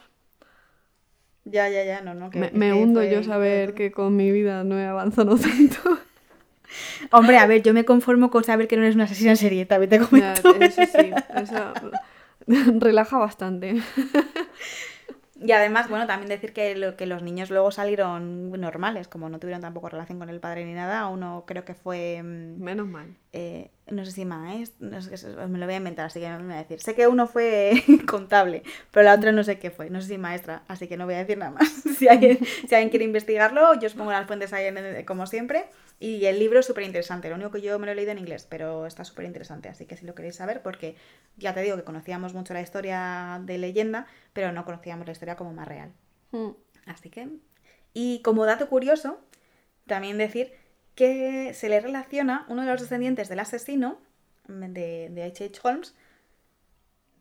Ya, 1.45 1.69
ya, 1.69 1.83
ya, 1.83 2.01
no, 2.01 2.13
no. 2.13 2.29
me, 2.31 2.73
hundo 2.73 3.03
yo 3.03 3.23
saber 3.23 3.73
que 3.73 3.91
con 3.91 4.15
mi 4.15 4.31
vida 4.31 4.63
no 4.63 4.79
he 4.79 4.85
avanzado 4.85 5.37
tanto. 5.37 5.99
Hombre, 7.11 7.37
a 7.37 7.47
ver, 7.47 7.63
yo 7.63 7.73
me 7.73 7.85
conformo 7.85 8.29
con 8.29 8.43
saber 8.43 8.67
que 8.67 8.77
no 8.77 8.83
eres 8.83 8.95
una 8.95 9.05
asesina 9.05 9.31
en 9.31 9.37
serie, 9.37 9.65
también 9.65 9.89
te 9.89 9.99
comento. 9.99 10.55
eso 10.59 10.81
sí, 10.85 11.11
eso 11.35 11.73
relaja 12.79 13.17
bastante. 13.17 13.81
Y 15.41 15.53
además, 15.53 15.87
bueno, 15.87 16.05
también 16.05 16.29
decir 16.29 16.51
que, 16.51 16.75
lo, 16.75 16.97
que 16.97 17.05
los 17.05 17.23
niños 17.23 17.49
luego 17.49 17.71
salieron 17.71 18.51
normales, 18.51 19.07
como 19.07 19.29
no 19.29 19.39
tuvieron 19.39 19.61
tampoco 19.61 19.87
relación 19.87 20.19
con 20.19 20.29
el 20.29 20.39
padre 20.41 20.65
ni 20.65 20.73
nada. 20.73 21.07
Uno 21.07 21.45
creo 21.47 21.63
que 21.63 21.73
fue. 21.73 22.21
Mm, 22.21 22.61
Menos 22.61 22.87
mal. 22.87 23.15
Eh, 23.31 23.69
no 23.91 24.05
sé 24.05 24.11
si 24.11 24.25
maestro, 24.25 24.87
no 24.87 25.01
sé, 25.01 25.27
me 25.47 25.59
lo 25.59 25.65
voy 25.65 25.75
a 25.75 25.77
inventar, 25.77 26.05
así 26.05 26.19
que 26.19 26.29
no 26.29 26.39
me 26.39 26.45
voy 26.45 26.53
a 26.55 26.57
decir. 26.57 26.81
Sé 26.81 26.95
que 26.95 27.07
uno 27.07 27.27
fue 27.27 27.83
contable, 28.07 28.63
pero 28.91 29.05
la 29.05 29.13
otra 29.13 29.31
no 29.31 29.43
sé 29.43 29.59
qué 29.59 29.71
fue, 29.71 29.89
no 29.89 30.01
sé 30.01 30.07
si 30.07 30.17
maestra, 30.17 30.63
así 30.67 30.87
que 30.87 30.97
no 30.97 31.05
voy 31.05 31.15
a 31.15 31.19
decir 31.19 31.37
nada 31.37 31.51
más. 31.51 31.69
si, 31.97 32.07
alguien, 32.07 32.39
si 32.67 32.75
alguien 32.75 32.89
quiere 32.89 33.05
investigarlo, 33.05 33.79
yo 33.79 33.87
os 33.87 33.93
pongo 33.93 34.11
las 34.11 34.27
fuentes 34.27 34.53
ahí 34.53 34.73
como 35.05 35.27
siempre. 35.27 35.65
Y 36.01 36.25
el 36.25 36.39
libro 36.39 36.59
es 36.61 36.65
súper 36.65 36.85
interesante, 36.85 37.27
lo 37.27 37.35
único 37.35 37.51
que 37.51 37.61
yo 37.61 37.77
me 37.77 37.85
lo 37.85 37.91
he 37.91 37.95
leído 37.95 38.11
en 38.11 38.19
inglés, 38.19 38.47
pero 38.49 38.85
está 38.85 39.03
súper 39.03 39.25
interesante, 39.25 39.67
así 39.67 39.85
que 39.85 39.97
si 39.97 40.05
lo 40.05 40.15
queréis 40.15 40.37
saber, 40.37 40.61
porque 40.61 40.95
ya 41.35 41.53
te 41.53 41.61
digo 41.61 41.75
que 41.75 41.83
conocíamos 41.83 42.33
mucho 42.33 42.53
la 42.53 42.61
historia 42.61 43.41
de 43.43 43.57
leyenda, 43.57 44.07
pero 44.31 44.53
no 44.53 44.63
conocíamos 44.63 45.07
la 45.07 45.11
historia 45.11 45.28
como 45.35 45.53
más 45.53 45.67
real. 45.67 45.93
Hmm. 46.31 46.51
Así 46.85 47.09
que... 47.09 47.29
Y 47.93 48.21
como 48.21 48.45
dato 48.45 48.69
curioso, 48.69 49.19
también 49.87 50.17
decir 50.17 50.53
que 50.95 51.53
se 51.53 51.69
le 51.69 51.79
relaciona 51.79 52.45
uno 52.49 52.61
de 52.61 52.71
los 52.71 52.81
descendientes 52.81 53.29
del 53.29 53.39
asesino 53.39 53.99
de, 54.47 55.09
de 55.09 55.23
H.H. 55.23 55.59
Holmes, 55.63 55.95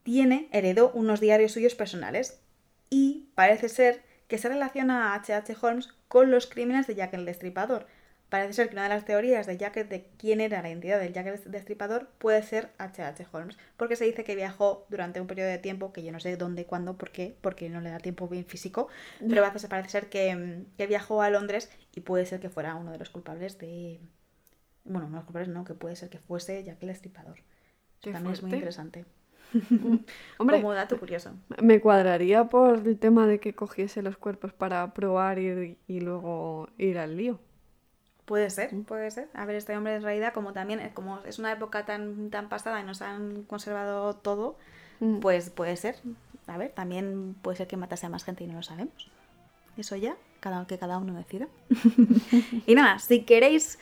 tiene, 0.02 0.48
heredó 0.52 0.90
unos 0.92 1.20
diarios 1.20 1.52
suyos 1.52 1.74
personales 1.74 2.40
y 2.90 3.28
parece 3.34 3.68
ser 3.68 4.02
que 4.26 4.38
se 4.38 4.48
relaciona 4.48 5.12
a 5.12 5.14
H.H. 5.14 5.56
Holmes 5.60 5.88
con 6.08 6.30
los 6.30 6.46
crímenes 6.46 6.86
de 6.86 6.94
Jack 6.94 7.14
el 7.14 7.24
Destripador, 7.24 7.86
Parece 8.28 8.52
ser 8.52 8.68
que 8.68 8.74
una 8.74 8.82
de 8.82 8.90
las 8.90 9.06
teorías 9.06 9.46
de 9.46 9.56
Jack 9.56 9.88
de 9.88 10.06
quién 10.18 10.42
era 10.42 10.60
la 10.60 10.68
identidad 10.68 11.00
del 11.00 11.14
Jack 11.14 11.26
el 11.26 11.50
Destripador 11.50 12.08
puede 12.18 12.42
ser 12.42 12.70
H.H. 12.76 13.26
Holmes, 13.32 13.56
porque 13.78 13.96
se 13.96 14.04
dice 14.04 14.22
que 14.22 14.36
viajó 14.36 14.86
durante 14.90 15.20
un 15.20 15.26
periodo 15.26 15.48
de 15.48 15.56
tiempo, 15.56 15.94
que 15.94 16.02
yo 16.02 16.12
no 16.12 16.20
sé 16.20 16.36
dónde, 16.36 16.66
cuándo, 16.66 16.98
por 16.98 17.10
qué, 17.10 17.36
porque 17.40 17.70
no 17.70 17.80
le 17.80 17.88
da 17.88 17.98
tiempo 18.00 18.28
bien 18.28 18.44
físico, 18.44 18.88
pero 19.26 19.42
parece, 19.42 19.68
parece 19.68 19.88
ser 19.88 20.10
que, 20.10 20.66
viajó 20.88 21.22
a 21.22 21.30
Londres 21.30 21.70
y 21.94 22.00
puede 22.00 22.26
ser 22.26 22.40
que 22.40 22.50
fuera 22.50 22.74
uno 22.74 22.92
de 22.92 22.98
los 22.98 23.08
culpables 23.08 23.58
de... 23.58 23.98
Bueno, 24.84 25.08
no 25.08 25.16
los 25.16 25.24
culpables, 25.24 25.48
no, 25.48 25.64
que 25.64 25.74
puede 25.74 25.96
ser 25.96 26.10
que 26.10 26.18
fuese 26.18 26.62
Jack 26.64 26.82
el 26.82 26.88
Destripador. 26.88 27.38
Eso 28.02 28.12
también 28.12 28.34
es 28.34 28.42
muy 28.42 28.52
interesante. 28.52 29.06
Hombre, 30.38 30.60
como 30.60 30.74
dato 30.74 30.98
curioso. 30.98 31.32
Me 31.62 31.80
cuadraría 31.80 32.44
por 32.44 32.86
el 32.86 32.98
tema 32.98 33.26
de 33.26 33.40
que 33.40 33.54
cogiese 33.54 34.02
los 34.02 34.18
cuerpos 34.18 34.52
para 34.52 34.92
probar 34.92 35.38
y, 35.38 35.78
y 35.86 36.00
luego 36.00 36.68
ir 36.76 36.98
al 36.98 37.16
lío. 37.16 37.40
Puede 38.28 38.50
ser, 38.50 38.70
puede 38.86 39.10
ser. 39.10 39.30
A 39.32 39.46
ver, 39.46 39.56
este 39.56 39.74
hombre 39.74 39.94
en 39.94 40.02
realidad, 40.02 40.34
como 40.34 40.52
también, 40.52 40.80
eh, 40.80 40.90
como 40.92 41.20
es 41.20 41.38
una 41.38 41.50
época 41.50 41.86
tan, 41.86 42.28
tan 42.28 42.50
pasada 42.50 42.78
y 42.78 42.84
nos 42.84 43.00
han 43.00 43.44
conservado 43.44 44.14
todo, 44.16 44.58
mm. 45.00 45.20
pues 45.20 45.48
puede 45.48 45.74
ser. 45.76 45.96
A 46.46 46.58
ver, 46.58 46.72
también 46.72 47.34
puede 47.40 47.56
ser 47.56 47.66
que 47.68 47.78
matase 47.78 48.04
a 48.04 48.10
más 48.10 48.24
gente 48.24 48.44
y 48.44 48.46
no 48.46 48.52
lo 48.52 48.62
sabemos. 48.62 49.10
Eso 49.78 49.96
ya, 49.96 50.14
cada, 50.40 50.66
que 50.66 50.76
cada 50.76 50.98
uno 50.98 51.14
decida. 51.14 51.48
y 52.66 52.74
nada, 52.74 52.98
si 52.98 53.22
queréis 53.22 53.78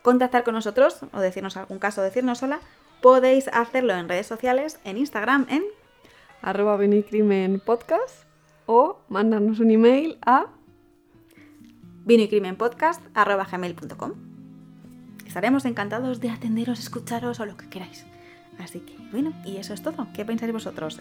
contactar 0.00 0.44
con 0.44 0.54
nosotros 0.54 1.00
o 1.12 1.20
decirnos 1.20 1.58
algún 1.58 1.78
caso, 1.78 2.00
decirnos 2.00 2.42
hola, 2.42 2.58
podéis 3.02 3.48
hacerlo 3.48 3.92
en 3.92 4.08
redes 4.08 4.26
sociales, 4.26 4.80
en 4.84 4.96
Instagram, 4.96 5.46
en 5.50 5.62
arroba 6.40 6.78
podcast 7.66 8.24
o 8.64 8.98
mandarnos 9.10 9.60
un 9.60 9.70
email 9.70 10.16
a 10.24 10.46
vino 12.04 12.22
y. 12.22 14.14
Estaremos 15.26 15.64
encantados 15.64 16.20
de 16.20 16.30
atenderos, 16.30 16.78
escucharos 16.78 17.40
o 17.40 17.46
lo 17.46 17.56
que 17.56 17.68
queráis. 17.68 18.04
Así 18.58 18.80
que, 18.80 18.96
bueno, 19.10 19.32
y 19.44 19.56
eso 19.56 19.72
es 19.72 19.82
todo. 19.82 20.06
¿Qué 20.14 20.24
pensáis 20.24 20.52
vosotros? 20.52 21.00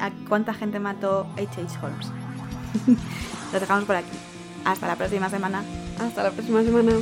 ¿A 0.00 0.10
cuánta 0.28 0.54
gente 0.54 0.78
mató 0.80 1.26
H.H. 1.36 1.78
Holmes? 1.82 2.10
Lo 3.52 3.60
dejamos 3.60 3.84
por 3.84 3.96
aquí. 3.96 4.16
Hasta 4.64 4.86
la 4.86 4.96
próxima 4.96 5.30
semana. 5.30 5.62
Hasta 5.98 6.22
la 6.22 6.30
próxima 6.30 6.62
semana. 6.62 6.92